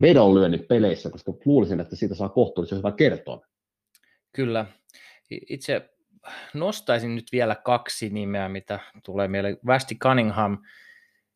vedonlyönnin 0.04 0.66
peleissä, 0.66 1.10
koska 1.10 1.34
luulisin, 1.46 1.80
että 1.80 1.96
siitä 1.96 2.16
saa 2.16 2.30
kohtuullisen 2.30 2.78
hyvä 2.78 2.92
kertoa. 2.92 3.46
Kyllä. 4.32 4.66
Itse 5.50 5.90
nostaisin 6.54 7.16
nyt 7.16 7.26
vielä 7.32 7.56
kaksi 7.56 8.10
nimeä, 8.10 8.50
mitä 8.50 8.80
tulee 9.04 9.28
mieleen. 9.28 9.58
Västi 9.66 9.96
Cunningham 9.96 10.58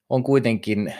on 0.10 0.24
kuitenkin 0.24 0.94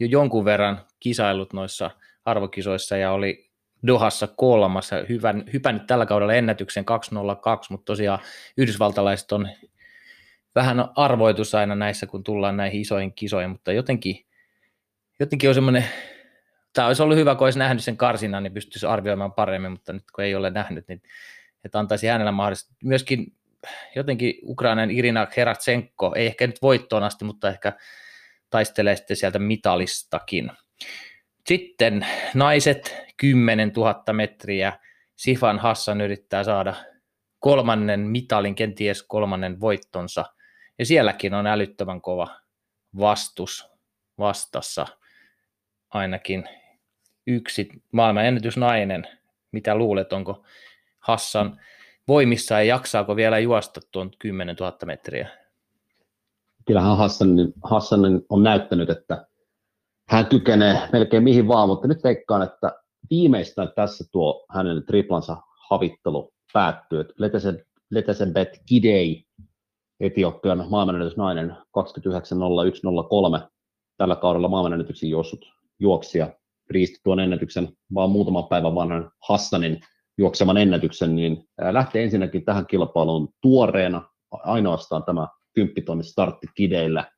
jo 0.00 0.06
jonkun 0.06 0.44
verran 0.44 0.80
kisailut 1.00 1.52
noissa 1.52 1.90
arvokisoissa 2.24 2.96
ja 2.96 3.12
oli 3.12 3.50
Dohassa 3.86 4.26
kolmas 4.26 4.90
hyvän, 5.08 5.44
hypännyt 5.52 5.86
tällä 5.86 6.06
kaudella 6.06 6.34
ennätyksen 6.34 6.84
202, 6.84 7.72
mutta 7.72 7.84
tosiaan 7.84 8.18
yhdysvaltalaiset 8.56 9.32
on 9.32 9.48
vähän 10.54 10.84
arvoitus 10.96 11.54
aina 11.54 11.74
näissä, 11.74 12.06
kun 12.06 12.24
tullaan 12.24 12.56
näihin 12.56 12.80
isoihin 12.80 13.12
kisoihin, 13.12 13.50
mutta 13.50 13.72
jotenkin, 13.72 14.26
jotenkin 15.20 15.50
on 15.50 15.54
semmoinen, 15.54 15.84
tämä 16.72 16.88
olisi 16.88 17.02
ollut 17.02 17.16
hyvä, 17.16 17.34
kun 17.34 17.46
olisi 17.46 17.58
nähnyt 17.58 17.84
sen 17.84 17.96
karsinnan, 17.96 18.42
niin 18.42 18.54
pystyisi 18.54 18.86
arvioimaan 18.86 19.32
paremmin, 19.32 19.70
mutta 19.70 19.92
nyt 19.92 20.10
kun 20.14 20.24
ei 20.24 20.34
ole 20.34 20.50
nähnyt, 20.50 20.88
niin 20.88 21.02
että 21.64 21.78
antaisi 21.78 22.06
hänellä 22.06 22.32
mahdollisesti. 22.32 22.74
Myöskin 22.84 23.36
jotenkin 23.96 24.34
Ukrainan 24.42 24.90
Irina 24.90 25.26
Heratsenko, 25.36 26.14
ei 26.16 26.26
ehkä 26.26 26.46
nyt 26.46 26.62
voittoon 26.62 27.02
asti, 27.02 27.24
mutta 27.24 27.48
ehkä 27.48 27.72
taistelee 28.50 28.96
sitten 28.96 29.16
sieltä 29.16 29.38
mitalistakin. 29.38 30.52
Sitten 31.46 32.06
naiset 32.34 32.96
10 33.16 33.72
000 33.76 34.12
metriä. 34.12 34.72
Sifan 35.16 35.58
Hassan 35.58 36.00
yrittää 36.00 36.44
saada 36.44 36.74
kolmannen 37.38 38.00
mitalin, 38.00 38.54
kenties 38.54 39.02
kolmannen 39.02 39.60
voittonsa. 39.60 40.24
Ja 40.78 40.86
sielläkin 40.86 41.34
on 41.34 41.46
älyttömän 41.46 42.00
kova 42.00 42.40
vastus 42.98 43.70
vastassa. 44.18 44.86
Ainakin 45.90 46.48
yksi 47.30 47.68
maailman 47.92 48.24
ennätysnainen. 48.24 49.08
Mitä 49.52 49.74
luulet, 49.74 50.12
onko 50.12 50.44
Hassan 50.98 51.60
voimissa 52.08 52.54
ja 52.54 52.62
jaksaako 52.62 53.16
vielä 53.16 53.38
juosta 53.38 53.80
tuon 53.92 54.10
10 54.18 54.56
000 54.60 54.76
metriä? 54.86 55.28
Kyllähän 56.66 56.96
Hassan, 56.96 57.28
Hassan 57.64 58.00
on 58.28 58.42
näyttänyt, 58.42 58.90
että 58.90 59.26
hän 60.08 60.26
kykenee 60.26 60.88
melkein 60.92 61.22
mihin 61.22 61.48
vaan, 61.48 61.68
mutta 61.68 61.88
nyt 61.88 62.04
veikkaan, 62.04 62.42
että 62.42 62.72
viimeistään 63.10 63.72
tässä 63.76 64.04
tuo 64.12 64.46
hänen 64.50 64.86
triplansa 64.86 65.36
havittelu 65.70 66.32
päättyy. 66.52 67.04
Letesen, 67.90 68.32
Bet 68.32 68.62
Kidei, 68.66 69.24
Etiopian 70.00 70.66
maailmanennätysnainen 70.70 71.50
29.01.03, 71.50 73.48
tällä 73.96 74.16
kaudella 74.16 74.48
maailmanennätyksen 74.48 75.10
juossut 75.10 75.52
juoksija, 75.78 76.32
riisti 76.70 76.98
tuon 77.04 77.20
ennätyksen 77.20 77.68
vaan 77.94 78.10
muutaman 78.10 78.48
päivän 78.48 78.74
vanhan 78.74 79.10
Hassanin 79.28 79.80
juokseman 80.18 80.56
ennätyksen, 80.56 81.16
niin 81.16 81.44
lähtee 81.70 82.04
ensinnäkin 82.04 82.44
tähän 82.44 82.66
kilpailuun 82.66 83.28
tuoreena, 83.40 84.02
ainoastaan 84.30 85.04
tämä 85.04 85.28
10 85.54 85.84
tonnin 85.84 86.04
startti 86.04 86.46
kideillä, 86.54 87.12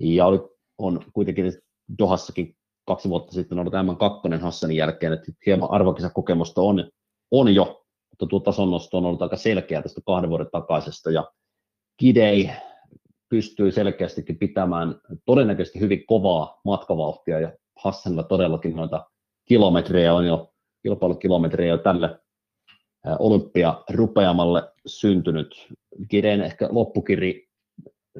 ja 0.00 0.26
oli, 0.26 0.40
on 0.78 1.00
kuitenkin 1.12 1.52
Dohassakin 1.98 2.56
kaksi 2.86 3.08
vuotta 3.08 3.32
sitten 3.32 3.58
ollut 3.58 3.74
M2 3.74 4.40
Hassanin 4.40 4.76
jälkeen, 4.76 5.12
että 5.12 5.32
hieman 5.46 5.70
arvokisakokemusta 5.70 6.60
on, 6.60 6.90
on 7.30 7.54
jo, 7.54 7.84
mutta 8.10 8.26
tuo 8.26 8.40
tason 8.40 8.70
nosto 8.70 8.98
on 8.98 9.06
ollut 9.06 9.22
aika 9.22 9.36
selkeä 9.36 9.82
tästä 9.82 10.00
kahden 10.06 10.30
vuoden 10.30 10.48
takaisesta, 10.52 11.10
ja 11.10 11.30
Kidei 11.96 12.50
pystyy 13.28 13.72
selkeästikin 13.72 14.38
pitämään 14.38 15.00
todennäköisesti 15.24 15.80
hyvin 15.80 16.06
kovaa 16.06 16.60
matkavauhtia, 16.64 17.40
ja 17.40 17.52
Hassanilla 17.78 18.22
todellakin 18.22 18.76
noita 18.76 19.06
kilometrejä 19.44 20.14
on 20.14 20.26
jo, 20.26 20.52
kilpailukilometrejä 20.82 21.70
jo 21.70 21.78
tälle 21.78 22.20
olympiarupeamalle 23.18 24.72
syntynyt. 24.86 25.68
Kideen 26.08 26.40
ehkä 26.40 26.68
loppukiri 26.70 27.48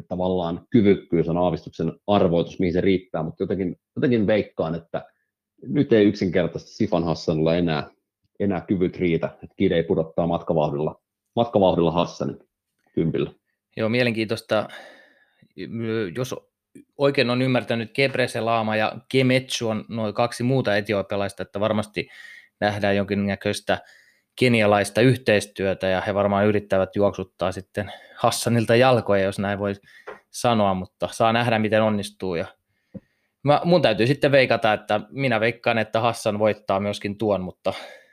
tavallaan 0.09 0.67
kyvykkyys 0.71 1.29
on 1.29 1.37
aavistuksen 1.37 1.93
arvoitus, 2.07 2.59
mihin 2.59 2.73
se 2.73 2.81
riittää, 2.81 3.23
mutta 3.23 3.43
jotenkin, 3.43 3.77
jotenkin 3.97 4.27
veikkaan, 4.27 4.75
että 4.75 5.07
nyt 5.63 5.93
ei 5.93 6.05
yksinkertaisesti 6.05 6.75
Sifan 6.75 7.05
Hassanilla 7.05 7.55
enää, 7.55 7.91
enää 8.41 8.61
kyvyt 8.61 8.97
riitä, 8.97 9.27
että 9.27 9.55
Kide 9.57 9.77
ei 9.77 9.83
pudottaa 9.83 10.27
matkavauhdilla, 10.27 11.01
matkavauhdilla 11.37 11.91
Hassanin. 11.91 12.39
kympillä. 12.95 13.33
Joo, 13.77 13.89
mielenkiintoista. 13.89 14.69
Jos 16.17 16.35
oikein 16.99 17.31
on 17.31 17.43
ymmärtänyt, 17.43 17.95
Gebreselaama 17.95 18.77
ja 18.77 18.93
Kemetsu 19.09 19.69
on 19.69 19.85
noin 19.89 20.15
kaksi 20.15 20.43
muuta 20.43 20.77
etiopialaista, 20.77 21.43
että 21.43 21.61
varmasti 21.61 22.09
nähdään 22.61 22.97
jonkinnäköistä 22.97 23.79
kenialaista 24.37 25.01
yhteistyötä 25.01 25.87
ja 25.87 26.01
he 26.01 26.15
varmaan 26.15 26.47
yrittävät 26.47 26.97
juoksuttaa 26.97 27.53
sitten 27.53 27.93
Hassanilta 28.15 28.77
jalkoja, 28.77 29.25
jos 29.25 29.39
näin 29.39 29.59
voi 29.59 29.75
sanoa, 30.31 30.75
mutta 30.75 31.09
saa 31.13 31.33
nähdä, 31.33 31.59
miten 31.59 31.83
onnistuu. 31.83 32.35
Ja 32.35 32.47
mä, 33.43 33.61
mun 33.65 33.83
täytyy 33.83 34.07
sitten 34.07 34.33
veikata, 34.33 34.73
että 34.73 35.01
minä 35.11 35.41
veikkaan, 35.41 35.79
että 35.79 36.01
Hassan 36.01 36.39
voittaa 36.39 36.81
myöskin 36.81 37.19
tuon, 37.19 37.41
mutta 37.41 37.73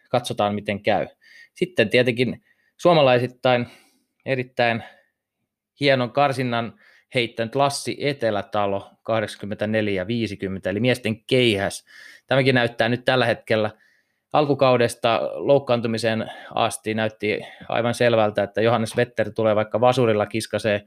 katsotaan, 0.09 0.55
miten 0.55 0.83
käy. 0.83 1.07
Sitten 1.53 1.89
tietenkin 1.89 2.43
suomalaisittain 2.77 3.67
erittäin 4.25 4.83
hienon 5.79 6.11
karsinnan 6.11 6.79
heittänyt 7.15 7.55
Lassi 7.55 7.97
Etelätalo 7.99 8.89
84-50, 8.89 10.69
eli 10.69 10.79
miesten 10.79 11.23
keihäs. 11.23 11.85
Tämäkin 12.27 12.55
näyttää 12.55 12.89
nyt 12.89 13.05
tällä 13.05 13.25
hetkellä 13.25 13.71
alkukaudesta 14.33 15.21
loukkaantumiseen 15.33 16.31
asti 16.55 16.93
näytti 16.93 17.39
aivan 17.69 17.93
selvältä, 17.93 18.43
että 18.43 18.61
Johannes 18.61 18.97
Vetter 18.97 19.31
tulee 19.33 19.55
vaikka 19.55 19.81
vasurilla 19.81 20.25
kiskasee 20.25 20.83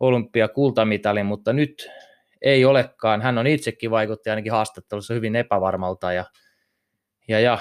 olympia 0.00 0.48
kultamitalin, 0.48 1.26
mutta 1.26 1.52
nyt 1.52 1.90
ei 2.42 2.64
olekaan. 2.64 3.22
Hän 3.22 3.38
on 3.38 3.46
itsekin 3.46 3.90
vaikutti 3.90 4.30
ainakin 4.30 4.52
haastattelussa 4.52 5.14
hyvin 5.14 5.36
epävarmalta 5.36 6.12
ja, 6.12 6.24
ja, 7.28 7.40
ja 7.40 7.58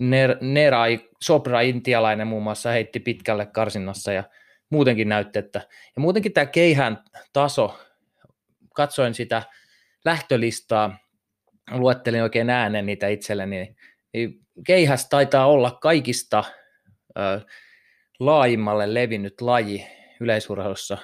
Ner, 0.00 0.36
Nerai, 0.40 1.00
Sobra 1.22 1.60
intialainen 1.60 2.26
muun 2.26 2.42
muassa 2.42 2.70
heitti 2.70 3.00
pitkälle 3.00 3.46
karsinnassa 3.46 4.12
ja 4.12 4.24
muutenkin 4.72 5.08
näytti, 5.08 5.38
että 5.38 5.58
ja 5.96 6.00
muutenkin 6.00 6.32
tämä 6.32 6.46
keihän 6.46 7.04
taso, 7.32 7.78
katsoin 8.74 9.14
sitä 9.14 9.42
lähtölistaa, 10.04 10.98
luettelin 11.70 12.22
oikein 12.22 12.50
äänen 12.50 12.86
niitä 12.86 13.08
itselleni, 13.08 13.76
niin 14.12 14.40
keihäs 14.66 15.08
taitaa 15.08 15.46
olla 15.46 15.70
kaikista 15.70 16.44
ö, 17.18 17.40
laajimmalle 18.20 18.94
levinnyt 18.94 19.40
laji 19.40 19.86
yleisurheilussa. 20.20 20.98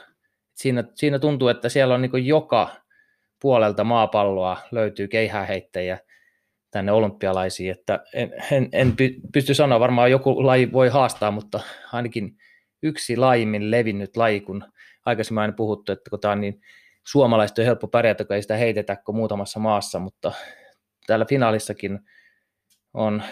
Siinä, 0.55 0.85
siinä 0.95 1.19
tuntuu, 1.19 1.49
että 1.49 1.69
siellä 1.69 1.95
on 1.95 2.03
niin 2.03 2.27
joka 2.27 2.71
puolelta 3.43 3.85
maapalloa 3.85 4.57
löytyy 4.71 5.09
keihäheittäjiä 5.09 5.99
tänne 6.71 6.93
olympialaisiin, 6.93 7.71
että 7.71 8.05
en, 8.15 8.35
en, 8.53 8.69
en 8.73 8.95
pysty 9.33 9.55
sanoa, 9.55 9.81
varmaan 9.81 10.11
joku 10.11 10.47
laji 10.47 10.73
voi 10.73 10.89
haastaa, 10.89 11.31
mutta 11.31 11.61
ainakin 11.93 12.37
yksi 12.83 13.17
laajimmin 13.17 13.71
levinnyt 13.71 14.17
laji, 14.17 14.41
kun 14.41 14.65
aikaisemmin 15.07 15.41
aina 15.41 15.53
puhuttu, 15.53 15.93
että 15.93 16.11
kun 16.11 16.21
tämä 16.21 16.33
on 16.33 16.41
niin 16.41 16.61
suomalaista 17.07 17.63
on 17.63 17.67
helppo 17.67 17.89
pärjätä, 17.89 18.25
kun 18.25 18.37
ei 18.37 18.43
sitä 18.43 18.57
heitetä 18.57 18.97
kuin 18.97 19.17
muutamassa 19.17 19.61
maassa, 19.61 19.99
mutta 19.99 20.33
täällä 21.07 21.25
finaalissakin 21.25 22.01
on 22.95 23.23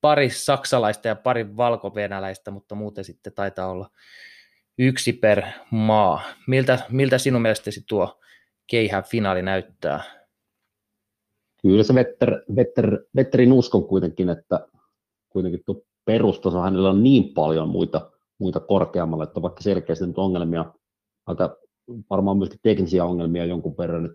pari 0.00 0.30
saksalaista 0.30 1.08
ja 1.08 1.16
pari 1.16 1.56
valkovenäläistä, 1.56 2.50
mutta 2.50 2.74
muuten 2.74 3.04
sitten 3.04 3.32
taitaa 3.32 3.70
olla 3.70 3.90
yksi 4.78 5.12
per 5.12 5.42
maa. 5.70 6.22
Miltä, 6.46 6.78
miltä 6.88 7.18
sinun 7.18 7.42
mielestäsi 7.42 7.84
tuo 7.88 8.20
keihään 8.66 9.04
finaali 9.04 9.42
näyttää? 9.42 10.02
Kyllä 11.62 11.82
se 11.82 11.94
Vetter, 11.94 12.42
Vetter, 12.56 12.98
Vetterin 13.16 13.52
uskon 13.52 13.88
kuitenkin, 13.88 14.28
että 14.28 14.66
kuitenkin 15.28 15.60
tuo 15.66 15.82
perustaso 16.04 16.60
hänellä 16.60 16.90
on 16.90 17.02
niin 17.02 17.34
paljon 17.34 17.68
muita, 17.68 18.10
muita 18.38 18.60
korkeammalle, 18.60 19.24
että 19.24 19.42
vaikka 19.42 19.62
selkeästi 19.62 20.06
nyt 20.06 20.18
ongelmia, 20.18 20.74
aika 21.26 21.56
varmaan 22.10 22.38
myöskin 22.38 22.60
teknisiä 22.62 23.04
ongelmia 23.04 23.44
jonkun 23.44 23.74
verran 23.78 24.02
nyt 24.02 24.12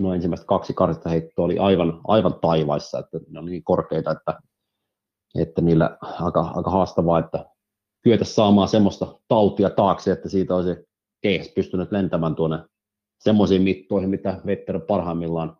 no 0.00 0.14
ensimmäistä 0.14 0.46
kaksi 0.46 0.74
karsista 0.74 1.08
heittoa 1.08 1.44
oli 1.44 1.58
aivan, 1.58 2.00
aivan 2.06 2.34
taivaissa, 2.40 2.98
että 2.98 3.18
ne 3.28 3.40
oli 3.40 3.50
niin 3.50 3.64
korkeita, 3.64 4.10
että, 4.10 4.38
että 5.38 5.60
niillä 5.60 5.98
aika, 6.00 6.40
aika 6.40 6.70
haastavaa, 6.70 7.18
että 7.18 7.44
kyetä 8.02 8.24
saamaan 8.24 8.68
semmoista 8.68 9.20
tautia 9.28 9.70
taakse, 9.70 10.12
että 10.12 10.28
siitä 10.28 10.54
olisi 10.54 10.76
keihäs 11.22 11.52
pystynyt 11.54 11.92
lentämään 11.92 12.34
tuonne 12.34 12.58
semmoisiin 13.20 13.62
mittoihin, 13.62 14.10
mitä 14.10 14.40
Vetter 14.46 14.80
parhaimmillaan 14.80 15.56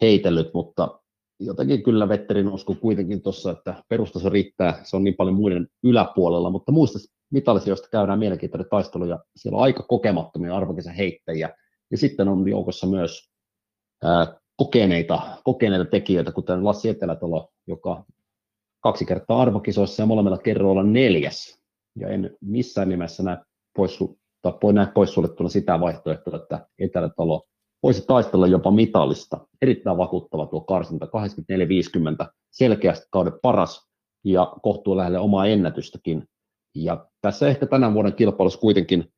heitellyt, 0.00 0.54
mutta 0.54 1.00
jotenkin 1.40 1.82
kyllä 1.82 2.08
Vetterin 2.08 2.48
usko 2.48 2.74
kuitenkin 2.74 3.22
tuossa, 3.22 3.50
että 3.50 3.84
perustaso 3.88 4.28
riittää, 4.28 4.80
se 4.82 4.96
on 4.96 5.04
niin 5.04 5.14
paljon 5.16 5.36
muiden 5.36 5.68
yläpuolella, 5.82 6.50
mutta 6.50 6.72
muista 6.72 6.98
mitallisia, 7.30 7.74
käydään 7.90 8.18
mielenkiintoinen 8.18 8.70
taistelu, 8.70 9.04
ja 9.04 9.18
siellä 9.36 9.56
on 9.56 9.62
aika 9.62 9.82
kokemattomia 9.82 10.56
arvokisen 10.56 10.94
heittäjiä, 10.94 11.50
ja 11.90 11.98
sitten 11.98 12.28
on 12.28 12.48
joukossa 12.48 12.86
myös 12.86 13.30
kokeneita, 14.56 15.20
kokeneita 15.44 15.84
tekijöitä, 15.84 16.32
kuten 16.32 16.64
Lassi 16.64 16.88
Etelätalo, 16.88 17.48
joka 17.66 18.04
kaksi 18.80 19.04
kertaa 19.04 19.42
arvokisoissa 19.42 20.02
ja 20.02 20.06
molemmilla 20.06 20.38
kerroilla 20.38 20.82
neljäs. 20.82 21.60
Ja 22.00 22.08
en 22.08 22.36
missään 22.40 22.88
nimessä 22.88 23.22
näe 23.22 23.36
pois, 23.76 24.00
voi 24.62 24.72
näe 24.72 24.86
poissuljettuna 24.94 25.48
sitä 25.48 25.80
vaihtoehtoa, 25.80 26.36
että 26.36 26.66
Etelätalo 26.78 27.46
voisi 27.82 28.04
taistella 28.06 28.46
jopa 28.46 28.70
mitallista. 28.70 29.46
Erittäin 29.62 29.96
vakuuttava 29.96 30.46
tuo 30.46 30.60
karsinta, 30.60 31.06
84-50, 31.06 32.32
selkeästi 32.50 33.06
kauden 33.10 33.32
paras 33.42 33.88
ja 34.24 34.52
kohtuu 34.62 34.96
lähelle 34.96 35.18
omaa 35.18 35.46
ennätystäkin. 35.46 36.28
Ja 36.74 37.06
tässä 37.20 37.48
ehkä 37.48 37.66
tänä 37.66 37.94
vuoden 37.94 38.14
kilpailussa 38.14 38.60
kuitenkin 38.60 39.12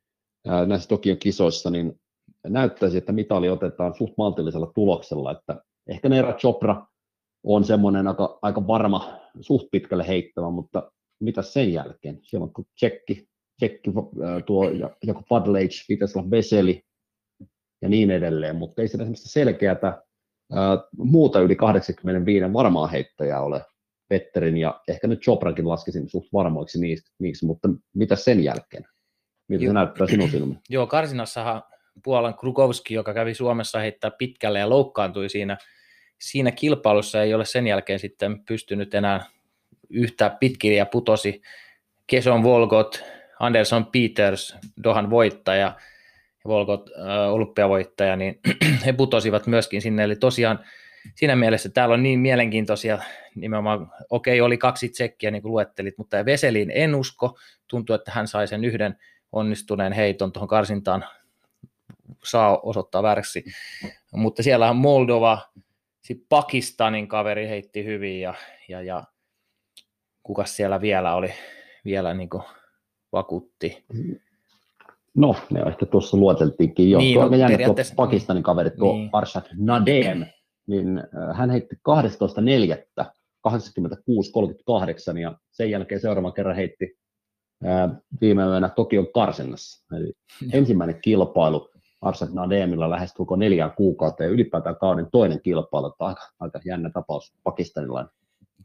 näissä 0.66 0.88
Tokion 0.88 1.18
kisoissa, 1.18 1.70
niin 1.70 2.00
näyttäisi, 2.46 2.98
että 2.98 3.12
mitali 3.12 3.48
otetaan 3.48 3.94
suht 3.94 4.12
maltillisella 4.18 4.72
tuloksella, 4.74 5.32
että 5.32 5.62
ehkä 5.88 6.08
Neera 6.08 6.32
Chopra 6.32 6.86
on 7.44 7.64
semmoinen 7.64 8.08
aika, 8.08 8.38
aika 8.42 8.66
varma, 8.66 9.18
suht 9.40 9.68
pitkälle 9.70 10.08
heittävä, 10.08 10.50
mutta 10.50 10.92
mitä 11.20 11.42
sen 11.42 11.72
jälkeen? 11.72 12.18
Siellä 12.22 12.44
on 12.44 12.64
tsekki, 12.74 13.28
tsekki 13.56 13.90
tuo 14.46 14.70
joku 15.02 15.22
Fadlage, 15.28 15.84
pitäisi 15.88 16.18
olla 16.18 16.30
Veseli 16.30 16.82
ja 17.82 17.88
niin 17.88 18.10
edelleen, 18.10 18.56
mutta 18.56 18.82
ei 18.82 18.88
siellä 18.88 19.06
selkeätä 19.14 20.02
ää, 20.52 20.78
muuta 20.98 21.40
yli 21.40 21.56
85 21.56 22.52
varmaa 22.52 22.86
heittäjää 22.86 23.42
ole 23.42 23.64
Petterin 24.08 24.56
ja 24.56 24.80
ehkä 24.88 25.06
nyt 25.06 25.20
Choprankin 25.22 25.68
laskisin 25.68 26.08
suht 26.08 26.32
varmoiksi 26.32 26.80
niistä, 26.80 27.10
niiksi, 27.18 27.46
mutta 27.46 27.68
mitä 27.94 28.16
sen 28.16 28.44
jälkeen? 28.44 28.86
Miltä 29.48 29.66
se 29.66 29.72
näyttää 29.72 30.06
sinun 30.06 30.30
silmiin? 30.30 30.60
Joo, 30.68 30.86
Karsinassahan 30.86 31.62
Puolan 32.02 32.34
Krukowski, 32.34 32.94
joka 32.94 33.14
kävi 33.14 33.34
Suomessa 33.34 33.78
heittää 33.78 34.10
pitkälle 34.10 34.58
ja 34.58 34.70
loukkaantui 34.70 35.28
siinä, 35.28 35.56
siinä 36.18 36.50
kilpailussa, 36.50 37.22
ei 37.22 37.34
ole 37.34 37.44
sen 37.44 37.66
jälkeen 37.66 37.98
sitten 37.98 38.44
pystynyt 38.44 38.94
enää 38.94 39.26
yhtä 39.90 40.36
pitkin 40.40 40.76
ja 40.76 40.86
putosi 40.86 41.42
Keson 42.06 42.42
Volgot, 42.42 43.04
Anderson 43.40 43.86
Peters, 43.86 44.56
Dohan 44.84 45.10
voittaja, 45.10 45.76
Volgot 46.46 46.90
äh, 46.98 47.32
olympiavoittaja, 47.32 48.16
niin 48.16 48.40
he 48.86 48.92
putosivat 48.92 49.46
myöskin 49.46 49.82
sinne, 49.82 50.04
eli 50.04 50.16
tosiaan 50.16 50.64
siinä 51.14 51.36
mielessä 51.36 51.68
täällä 51.68 51.92
on 51.92 52.02
niin 52.02 52.20
mielenkiintoisia 52.20 52.98
nimenomaan, 53.34 53.92
okei 54.10 54.40
oli 54.40 54.58
kaksi 54.58 54.88
tsekkiä 54.88 55.30
niin 55.30 55.42
kuin 55.42 55.52
luettelit, 55.52 55.98
mutta 55.98 56.24
Veseliin 56.24 56.70
en 56.74 56.94
usko, 56.94 57.38
tuntuu, 57.68 57.94
että 57.94 58.12
hän 58.14 58.28
sai 58.28 58.48
sen 58.48 58.64
yhden 58.64 58.96
onnistuneen 59.32 59.92
heiton 59.92 60.32
tuohon 60.32 60.48
karsintaan 60.48 61.04
saa 62.24 62.58
osoittaa 62.58 63.02
vääräksi. 63.02 63.44
Mutta 64.12 64.42
siellä 64.42 64.70
on 64.70 64.76
Moldova, 64.76 65.38
sitten 66.00 66.26
Pakistanin 66.28 67.08
kaveri 67.08 67.48
heitti 67.48 67.84
hyvin 67.84 68.20
ja, 68.20 68.34
ja, 68.68 68.82
ja 68.82 69.04
kuka 70.22 70.44
siellä 70.44 70.80
vielä 70.80 71.14
oli, 71.14 71.32
vielä 71.84 72.14
niin 72.14 72.30
kuin 72.30 72.42
vakuutti. 73.12 73.84
No, 75.14 75.36
ne 75.50 75.60
ehkä 75.60 75.86
tuossa 75.86 76.16
luoteltiinkin 76.16 76.90
jo. 76.90 76.98
Niin, 76.98 77.14
tuo 77.14 77.28
no, 77.28 77.36
jännä 77.36 77.58
tuo 77.66 77.74
Pakistanin 77.96 78.42
kaveri, 78.42 78.70
tuo 78.70 78.92
niin. 78.92 79.10
Arshad 79.12 79.44
Nadem, 79.58 80.26
niin 80.66 80.98
äh, 80.98 81.36
hän 81.36 81.50
heitti 81.50 81.76
12.4. 81.76 83.06
86-38 83.48 85.18
ja 85.18 85.38
sen 85.50 85.70
jälkeen 85.70 86.00
seuraavan 86.00 86.32
kerran 86.32 86.56
heitti 86.56 86.98
ää, 87.64 87.84
äh, 87.84 87.90
viime 88.20 88.42
yönä 88.42 88.68
Tokion 88.68 89.12
karsinnassa. 89.12 89.96
Eli 89.96 90.12
ensimmäinen 90.52 91.00
kilpailu 91.02 91.70
Arsat 92.02 92.32
Nademilla 92.32 92.90
lähestulkoon 92.90 93.38
neljään 93.38 93.72
kuukautta 93.76 94.22
ja 94.22 94.28
ylipäätään 94.28 94.76
kauden 94.76 95.08
toinen 95.12 95.42
kilpailu, 95.42 95.86
että 95.86 96.04
aika, 96.04 96.28
aika 96.40 96.60
jännä 96.64 96.90
tapaus 96.90 97.34
pakistanilainen. 97.42 98.12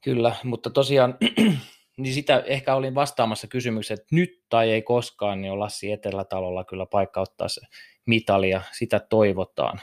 Kyllä, 0.03 0.35
mutta 0.43 0.69
tosiaan 0.69 1.17
niin 1.97 2.13
sitä 2.13 2.43
ehkä 2.45 2.75
olin 2.75 2.95
vastaamassa 2.95 3.47
kysymykseen, 3.47 3.99
että 3.99 4.15
nyt 4.15 4.41
tai 4.49 4.71
ei 4.71 4.81
koskaan, 4.81 5.41
niin 5.41 5.51
on 5.51 5.59
Lassi 5.59 5.91
Etelätalolla 5.91 6.63
kyllä 6.63 6.85
paikka 6.85 7.21
ottaa 7.21 7.47
se 7.47 7.61
mitali 8.05 8.49
ja 8.49 8.61
sitä 8.71 8.99
toivotaan. 8.99 9.79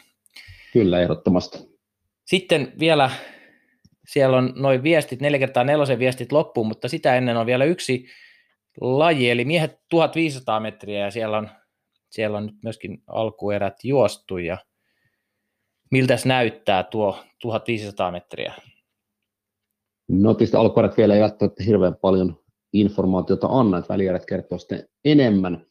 Kyllä, 0.72 1.00
ehdottomasti. 1.00 1.77
Sitten 2.28 2.72
vielä 2.78 3.10
siellä 4.08 4.36
on 4.36 4.52
noin 4.56 4.82
viestit, 4.82 5.20
neljä 5.20 5.38
kertaa 5.38 5.64
nelosen 5.64 5.98
viestit 5.98 6.32
loppuun, 6.32 6.66
mutta 6.66 6.88
sitä 6.88 7.16
ennen 7.16 7.36
on 7.36 7.46
vielä 7.46 7.64
yksi 7.64 8.06
laji, 8.80 9.30
eli 9.30 9.44
miehet 9.44 9.78
1500 9.90 10.60
metriä 10.60 11.04
ja 11.04 11.10
siellä 11.10 11.38
on, 11.38 11.48
siellä 12.10 12.38
on 12.38 12.46
nyt 12.46 12.54
myöskin 12.62 13.02
alkuerät 13.06 13.84
juostu 13.84 14.38
ja 14.38 14.58
miltäs 15.90 16.26
näyttää 16.26 16.82
tuo 16.82 17.24
1500 17.42 18.12
metriä? 18.12 18.54
No 20.08 20.34
tietysti 20.34 20.56
alkuerät 20.56 20.96
vielä 20.96 21.14
ei 21.14 21.20
välttämättä 21.20 21.62
hirveän 21.62 21.96
paljon 21.96 22.44
informaatiota 22.72 23.46
anna, 23.50 23.78
että 23.78 23.92
välierät 23.92 24.26
kertoo 24.26 24.58
sitten 24.58 24.88
enemmän. 25.04 25.66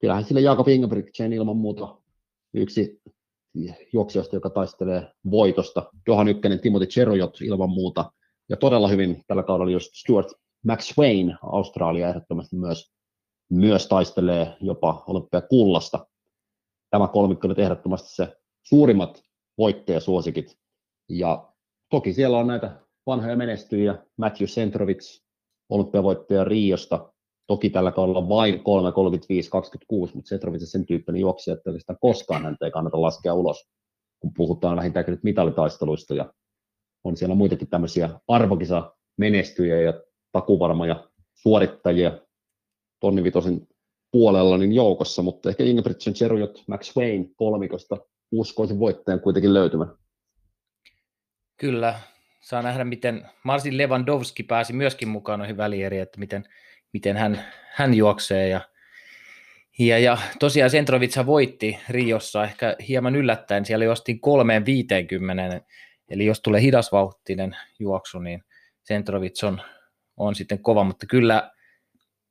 Kyllähän 0.00 0.24
sille 0.24 0.40
Jakob 0.40 0.68
Ingebrigtsen 0.68 1.32
ilman 1.32 1.56
muuta 1.56 1.96
yksi 2.54 3.02
juoksijoista, 3.92 4.36
joka 4.36 4.50
taistelee 4.50 5.12
voitosta. 5.30 5.92
Johan 6.08 6.28
Ykkönen, 6.28 6.60
Timothy 6.60 6.86
Cherojot 6.86 7.40
ilman 7.40 7.70
muuta. 7.70 8.12
Ja 8.48 8.56
todella 8.56 8.88
hyvin 8.88 9.22
tällä 9.26 9.42
kaudella 9.42 9.72
just 9.72 9.94
Stuart 9.94 10.28
McSwain, 10.64 11.36
Australia 11.42 12.08
ehdottomasti 12.08 12.56
myös, 12.56 12.92
myös 13.50 13.88
taistelee 13.88 14.56
jopa 14.60 15.04
olympiakullasta. 15.06 16.06
Tämä 16.90 17.08
kolmikko 17.08 17.48
on 17.48 17.60
ehdottomasti 17.60 18.14
se 18.14 18.36
suurimmat 18.62 19.22
voittajasuosikit. 19.58 20.58
Ja 21.08 21.48
toki 21.90 22.12
siellä 22.12 22.38
on 22.38 22.46
näitä 22.46 22.80
vanhoja 23.06 23.36
menestyjiä, 23.36 24.06
Matthew 24.16 24.46
Centrovits, 24.46 25.24
olympiavoittaja 25.68 26.44
Riosta, 26.44 27.13
toki 27.46 27.70
tällä 27.70 27.92
kaudella 27.92 28.28
vain 28.28 28.64
3, 28.64 28.92
35, 28.92 29.50
26, 29.50 30.14
mutta 30.14 30.28
Centrovits 30.28 30.62
on 30.62 30.66
sen 30.66 30.86
tyyppinen 30.86 31.20
juoksija, 31.20 31.54
että 31.54 31.70
oikeastaan 31.70 31.98
koskaan 32.00 32.44
häntä 32.44 32.64
ei 32.64 32.70
kannata 32.70 33.00
laskea 33.00 33.34
ulos, 33.34 33.68
kun 34.20 34.32
puhutaan 34.36 34.76
vähintäänkin 34.76 35.12
nyt 35.12 35.22
mitalitaisteluista, 35.24 36.14
ja 36.14 36.32
on 37.04 37.16
siellä 37.16 37.34
muitakin 37.34 37.68
tämmöisiä 37.68 38.10
arvokisa 38.28 38.94
menestyjiä 39.16 39.80
ja 39.80 39.94
takuvarmoja 40.32 41.08
suorittajia 41.34 42.18
tonnivitosen 43.00 43.66
puolella 44.12 44.58
niin 44.58 44.72
joukossa, 44.72 45.22
mutta 45.22 45.48
ehkä 45.48 45.64
Ingebrigtsen, 45.64 46.14
Cherujot, 46.14 46.62
Max 46.68 46.96
Wayne 46.96 47.28
kolmikosta 47.36 47.96
uskoisin 48.32 48.78
voittajan 48.78 49.20
kuitenkin 49.20 49.54
löytymään. 49.54 49.90
Kyllä, 51.56 52.00
saa 52.40 52.62
nähdä, 52.62 52.84
miten 52.84 53.28
Marsin 53.44 53.78
Lewandowski 53.78 54.42
pääsi 54.42 54.72
myöskin 54.72 55.08
mukaan 55.08 55.38
noihin 55.38 55.56
välieriin, 55.56 56.02
että 56.02 56.20
miten, 56.20 56.48
miten 56.94 57.16
hän, 57.16 57.44
hän 57.72 57.94
juoksee. 57.94 58.48
Ja, 58.48 58.60
ja, 59.78 59.98
ja 59.98 60.18
tosiaan 60.38 60.70
Sentrovitsa 60.70 61.26
voitti 61.26 61.78
Riossa 61.88 62.44
ehkä 62.44 62.76
hieman 62.88 63.16
yllättäen, 63.16 63.64
siellä 63.64 63.84
juostiin 63.84 64.20
3.50, 65.56 65.60
eli 66.08 66.26
jos 66.26 66.40
tulee 66.40 66.60
hidasvauhtinen 66.60 67.56
juoksu, 67.78 68.18
niin 68.18 68.44
Sentrovits 68.82 69.44
on, 69.44 69.62
on 70.16 70.34
sitten 70.34 70.58
kova, 70.58 70.84
mutta 70.84 71.06
kyllä 71.06 71.50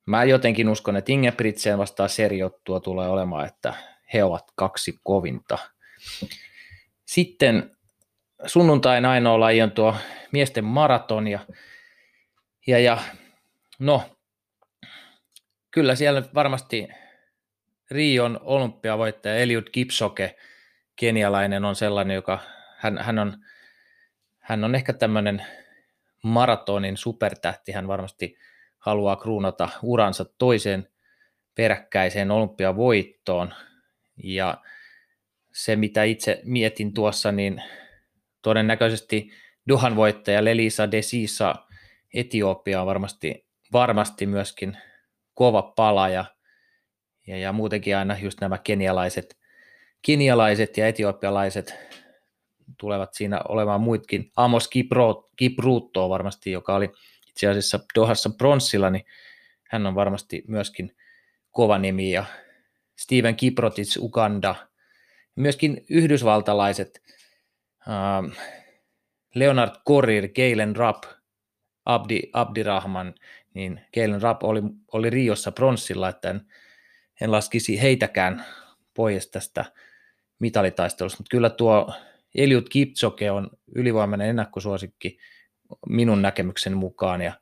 mä 0.05 0.23
jotenkin 0.23 0.69
uskon, 0.69 0.95
että 0.95 1.11
Ingebrigtsen 1.11 1.77
vastaan 1.77 2.09
seriottua 2.09 2.79
tulee 2.79 3.07
olemaan, 3.07 3.47
että 3.47 3.73
he 4.13 4.23
ovat 4.23 4.43
kaksi 4.55 4.99
kovinta. 5.03 5.57
Sitten 7.05 7.71
sunnuntain 8.45 9.05
ainoa 9.05 9.39
laji 9.39 9.61
on 9.61 9.71
tuo 9.71 9.95
miesten 10.31 10.65
maraton 10.65 11.27
ja, 11.27 11.39
ja, 12.67 12.79
ja 12.79 12.97
no, 13.79 14.12
kyllä 15.73 15.95
siellä 15.95 16.23
varmasti 16.33 16.87
Rion 17.91 18.39
olympiavoittaja 18.43 19.35
Eliud 19.35 19.69
Kipsoke, 19.71 20.35
kenialainen, 20.95 21.65
on 21.65 21.75
sellainen, 21.75 22.15
joka 22.15 22.39
hän, 22.77 22.97
hän, 22.97 23.19
on, 23.19 23.37
hän 24.39 24.63
on 24.63 24.75
ehkä 24.75 24.93
tämmöinen 24.93 25.45
maratonin 26.23 26.97
supertähti, 26.97 27.71
hän 27.71 27.87
varmasti 27.87 28.37
haluaa 28.79 29.15
kruunata 29.15 29.69
uransa 29.81 30.25
toiseen 30.25 30.87
peräkkäiseen 31.55 32.31
olympiavoittoon. 32.31 33.53
Ja 34.23 34.57
se, 35.51 35.75
mitä 35.75 36.03
itse 36.03 36.41
mietin 36.43 36.93
tuossa, 36.93 37.31
niin 37.31 37.63
todennäköisesti 38.41 39.31
Dohan 39.67 39.95
voittaja 39.95 40.45
Lelisa 40.45 40.91
Desisa 40.91 41.55
Etiopia 42.13 42.81
on 42.81 42.87
varmasti, 42.87 43.45
varmasti 43.71 44.25
myöskin 44.25 44.77
kova 45.33 45.61
pala 45.61 46.09
ja, 46.09 46.25
ja, 47.27 47.37
ja 47.37 47.53
muutenkin 47.53 47.97
aina 47.97 48.17
just 48.19 48.41
nämä 48.41 48.57
kenialaiset, 48.57 49.37
kenialaiset 50.01 50.77
ja 50.77 50.87
etiopialaiset 50.87 51.75
tulevat 52.77 53.13
siinä 53.13 53.41
olemaan 53.49 53.81
muitkin. 53.81 54.31
Amos 54.35 54.69
Kipruutto 55.35 56.09
varmasti, 56.09 56.51
joka 56.51 56.75
oli 56.75 56.89
itse 57.29 57.47
asiassa 57.47 57.79
Dohassa 57.95 58.29
pronssilla, 58.29 58.89
niin 58.89 59.05
hän 59.69 59.85
on 59.85 59.95
varmasti 59.95 60.43
myöskin 60.47 60.95
kova 61.51 61.77
nimi 61.77 62.11
ja 62.11 62.25
Steven 62.95 63.35
Kiprotic 63.35 63.97
Uganda– 63.97 64.55
Myöskin 65.35 65.85
yhdysvaltalaiset 65.89 67.01
uh, 67.87 68.31
Leonard 69.35 69.71
Korir, 69.85 70.29
Galen 70.29 70.75
Rapp, 70.75 71.03
Abdi, 71.85 72.21
Abdirahman, 72.33 73.13
niin 73.53 73.81
Galen 73.93 74.21
Rapp 74.21 74.43
oli, 74.43 74.61
oli 74.91 75.09
Riossa 75.09 75.51
pronssilla, 75.51 76.09
että 76.09 76.29
en, 76.29 76.41
en 77.21 77.31
laskisi 77.31 77.81
heitäkään 77.81 78.45
pois 78.93 79.27
tästä 79.27 79.65
mitalitaistelusta, 80.39 81.17
mutta 81.19 81.31
kyllä 81.31 81.49
tuo 81.49 81.93
Eliud 82.35 82.65
Kipchoge 82.69 83.31
on 83.31 83.49
ylivoimainen 83.75 84.29
ennakkosuosikki 84.29 85.17
minun 85.89 86.21
näkemyksen 86.21 86.77
mukaan, 86.77 87.21
ja 87.21 87.33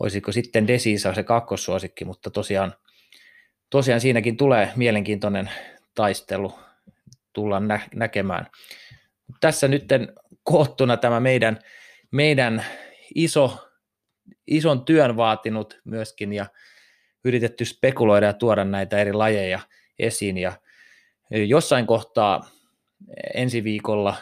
olisiko 0.00 0.32
sitten 0.32 0.66
Desisa 0.66 1.14
se 1.14 1.22
kakkossuosikki, 1.22 2.04
mutta 2.04 2.30
tosiaan, 2.30 2.74
tosiaan 3.70 4.00
siinäkin 4.00 4.36
tulee 4.36 4.72
mielenkiintoinen 4.76 5.50
taistelu 5.94 6.58
tullaan 7.32 7.68
nä- 7.68 7.88
näkemään. 7.94 8.46
Tässä 9.40 9.68
nyt 9.68 9.84
koottuna 10.42 10.96
tämä 10.96 11.20
meidän, 11.20 11.58
meidän 12.10 12.64
iso, 13.14 13.68
ison 14.46 14.84
työn 14.84 15.16
vaatinut 15.16 15.80
myöskin 15.84 16.32
ja 16.32 16.46
yritetty 17.24 17.64
spekuloida 17.64 18.26
ja 18.26 18.32
tuoda 18.32 18.64
näitä 18.64 18.98
eri 18.98 19.12
lajeja 19.12 19.60
esiin 19.98 20.38
ja 20.38 20.52
jossain 21.30 21.86
kohtaa 21.86 22.50
ensi 23.34 23.64
viikolla 23.64 24.16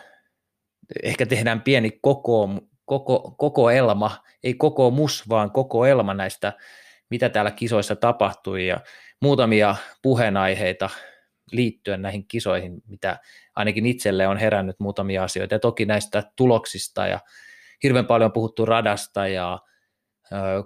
ehkä 1.03 1.27
tehdään 1.27 1.63
pieni 1.63 1.99
koko, 2.01 2.49
koko, 2.85 3.35
koko 3.39 3.71
elma, 3.71 4.23
ei 4.43 4.55
koko 4.55 4.91
mus, 4.91 5.29
vaan 5.29 5.51
koko 5.51 5.87
elma 5.87 6.15
näistä, 6.15 6.53
mitä 7.11 7.29
täällä 7.29 7.51
kisoissa 7.51 7.97
tapahtui 7.97 8.67
ja 8.67 8.81
muutamia 9.21 9.77
puheenaiheita 10.03 10.91
liittyen 11.53 12.03
näihin 12.03 12.27
kisoihin, 12.29 12.83
mitä 12.87 13.19
ainakin 13.57 13.87
itselle 13.87 14.29
on 14.29 14.37
herännyt 14.37 14.81
muutamia 14.81 15.25
asioita. 15.25 15.55
Ja 15.55 15.59
toki 15.59 15.87
näistä 15.87 16.23
tuloksista 16.37 17.07
ja 17.07 17.21
hirveän 17.83 18.07
paljon 18.07 18.33
puhuttu 18.33 18.67
radasta 18.67 19.29
ja 19.29 19.59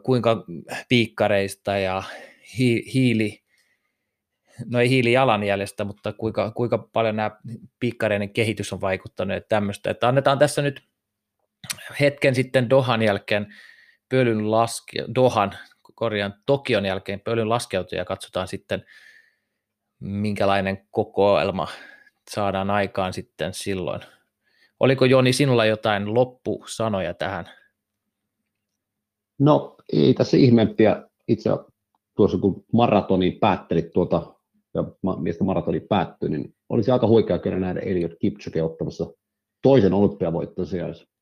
kuinka 0.03 0.45
piikkareista 0.89 1.79
ja 1.79 2.03
hi, 2.59 2.93
hiili, 2.95 3.43
no 4.67 4.81
ei 4.81 4.89
hiilijalanjäljestä, 4.91 5.85
mutta 5.85 6.13
kuinka, 6.13 6.51
kuinka 6.51 6.79
paljon 6.79 7.17
nämä 7.17 7.31
piikkareiden 7.81 8.31
kehitys 8.31 8.73
on 8.73 8.81
vaikuttanut 8.81 9.35
ja 9.35 9.41
tämmöistä. 9.41 9.91
Että 9.91 10.09
annetaan 10.09 10.39
tässä 10.39 10.63
nyt 10.63 10.83
hetken 12.01 12.35
sitten 12.35 12.71
Dohan 12.71 13.03
jälkeen 13.03 13.55
pölyn 14.09 14.51
laske, 14.51 15.05
Dohan, 15.15 15.59
korjaan 15.95 16.35
Tokion 16.47 16.87
jälkeen 16.87 17.21
pölyn 17.21 17.49
laskeutuja 17.49 18.01
ja 18.01 18.05
katsotaan 18.05 18.49
sitten 18.49 18.85
minkälainen 20.01 20.89
kokoelma 20.91 21.69
saadaan 22.31 22.71
aikaan 22.71 23.13
sitten 23.13 23.55
silloin. 23.55 24.01
Oliko 24.81 25.05
Joni 25.05 25.33
sinulla 25.33 25.65
jotain 25.65 26.15
loppusanoja 26.15 27.15
tähän? 27.15 27.58
No 29.39 29.77
ei 29.93 30.15
tässä 30.15 30.37
ihmeempiä. 30.37 31.09
Itse 31.29 31.51
tuossa 32.17 32.39
kun 32.39 32.65
maratoni 32.73 33.31
päättelit 33.31 33.93
tuota, 33.93 34.35
ja 34.75 34.85
miestä 35.21 35.45
maratoni 35.45 35.81
päättyi, 35.81 36.29
niin 36.29 36.55
olisi 36.69 36.91
aika 36.91 37.07
huikea 37.07 37.39
kyllä 37.39 37.59
nähdä 37.59 37.81
Eliot 37.81 38.13
Kipchoge 38.21 38.63
ottamassa 38.63 39.07
toisen 39.63 39.95
olympiavoittonsa. 39.95 40.77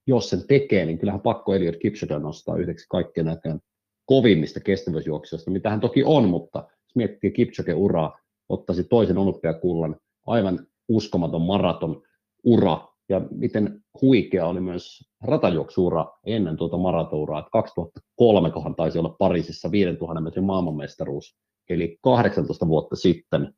Jos 0.06 0.30
sen 0.30 0.46
tekee, 0.48 0.86
niin 0.86 0.98
kyllähän 0.98 1.20
pakko 1.20 1.54
Eliot 1.54 1.76
Kipchoge 1.76 2.18
nostaa 2.18 2.56
yhdeksi 2.56 2.86
kaikkien 2.88 3.26
näkään 3.26 3.60
kovimmista 4.06 4.60
kestävyysjuoksijoista, 4.60 5.50
mitä 5.50 5.70
hän 5.70 5.80
toki 5.80 6.02
on, 6.04 6.28
mutta 6.28 6.58
jos 6.58 6.96
miettii 6.96 7.30
Kipchoge 7.30 7.74
uraa, 7.74 8.18
ottaisi 8.48 8.84
toisen 8.84 9.18
olympiakullan, 9.18 9.96
aivan 10.26 10.66
uskomaton 10.88 11.42
maraton 11.42 12.02
ura, 12.44 12.88
ja 13.09 13.20
miten 13.30 13.80
huikea 14.02 14.46
oli 14.46 14.61
myös 14.61 15.11
ratajuoksuura 15.24 16.07
ennen 16.26 16.57
tuota 16.57 16.76
maratouraa, 16.76 17.38
että 17.38 17.50
2003 17.50 18.50
kohan 18.50 18.74
taisi 18.74 18.98
olla 18.98 19.16
Pariisissa 19.18 19.70
5000 19.70 20.20
metrin 20.20 20.44
maailmanmestaruus, 20.44 21.36
eli 21.68 21.98
18 22.02 22.68
vuotta 22.68 22.96
sitten 22.96 23.54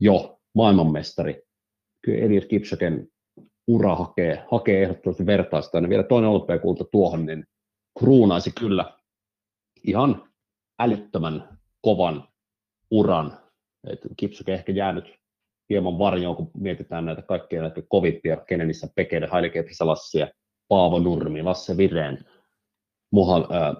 jo 0.00 0.38
maailmanmestari. 0.54 1.42
Kyllä 2.04 2.18
Elias 2.18 2.44
Kipchogen 2.44 3.08
ura 3.66 3.96
hakee, 3.96 4.44
hakee 4.50 4.82
ehdottomasti 4.82 5.26
vertaista, 5.26 5.78
ja 5.78 5.88
vielä 5.88 6.02
toinen 6.02 6.30
olympiakulta 6.30 6.84
tuohon, 6.92 7.26
niin 7.26 7.44
kruunaisi 7.98 8.52
kyllä 8.60 8.98
ihan 9.84 10.28
älyttömän 10.78 11.58
kovan 11.80 12.28
uran. 12.90 13.38
Et 13.90 14.00
Kipsuke 14.16 14.54
ehkä 14.54 14.72
jäänyt 14.72 15.19
hieman 15.70 15.98
varjoon, 15.98 16.36
kun 16.36 16.50
mietitään 16.58 17.04
näitä 17.04 17.22
kaikkia 17.22 17.62
näitä 17.62 17.82
kovimpia, 17.88 18.36
Kenenissä 18.36 18.88
Pekeide, 18.94 19.26
Hailike 19.26 19.62
Pisalassia, 19.62 20.28
Paavo 20.68 20.98
Nurmi, 20.98 21.42
Lasse 21.42 21.76
Vireen, 21.76 22.18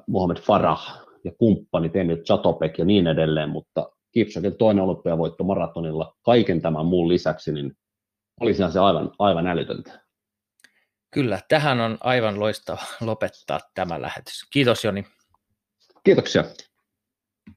Mohamed 0.07 0.37
Farah 0.37 1.07
ja 1.25 1.33
kumppanit, 1.39 1.97
Emil 1.97 2.17
Chatopek 2.17 2.79
ja 2.79 2.85
niin 2.85 3.07
edelleen, 3.07 3.49
mutta 3.49 3.91
Kipsaken 4.13 4.55
toinen 4.55 4.85
olympiavoitto 4.85 5.45
maratonilla 5.45 6.17
kaiken 6.23 6.63
tämän 6.63 6.87
muun 6.87 7.09
lisäksi, 7.09 7.53
niin 7.53 7.73
olisi 8.41 8.63
se 8.73 8.79
aivan, 8.79 9.13
aivan 9.19 9.47
älytöntä. 9.47 10.01
Kyllä, 11.11 11.41
tähän 11.49 11.81
on 11.81 11.99
aivan 12.01 12.41
loistava 12.41 12.83
lopettaa 13.01 13.61
tämä 13.75 14.03
lähetys. 14.03 14.49
Kiitos 14.53 14.85
Joni. 14.85 15.05
Kiitoksia. 16.05 16.45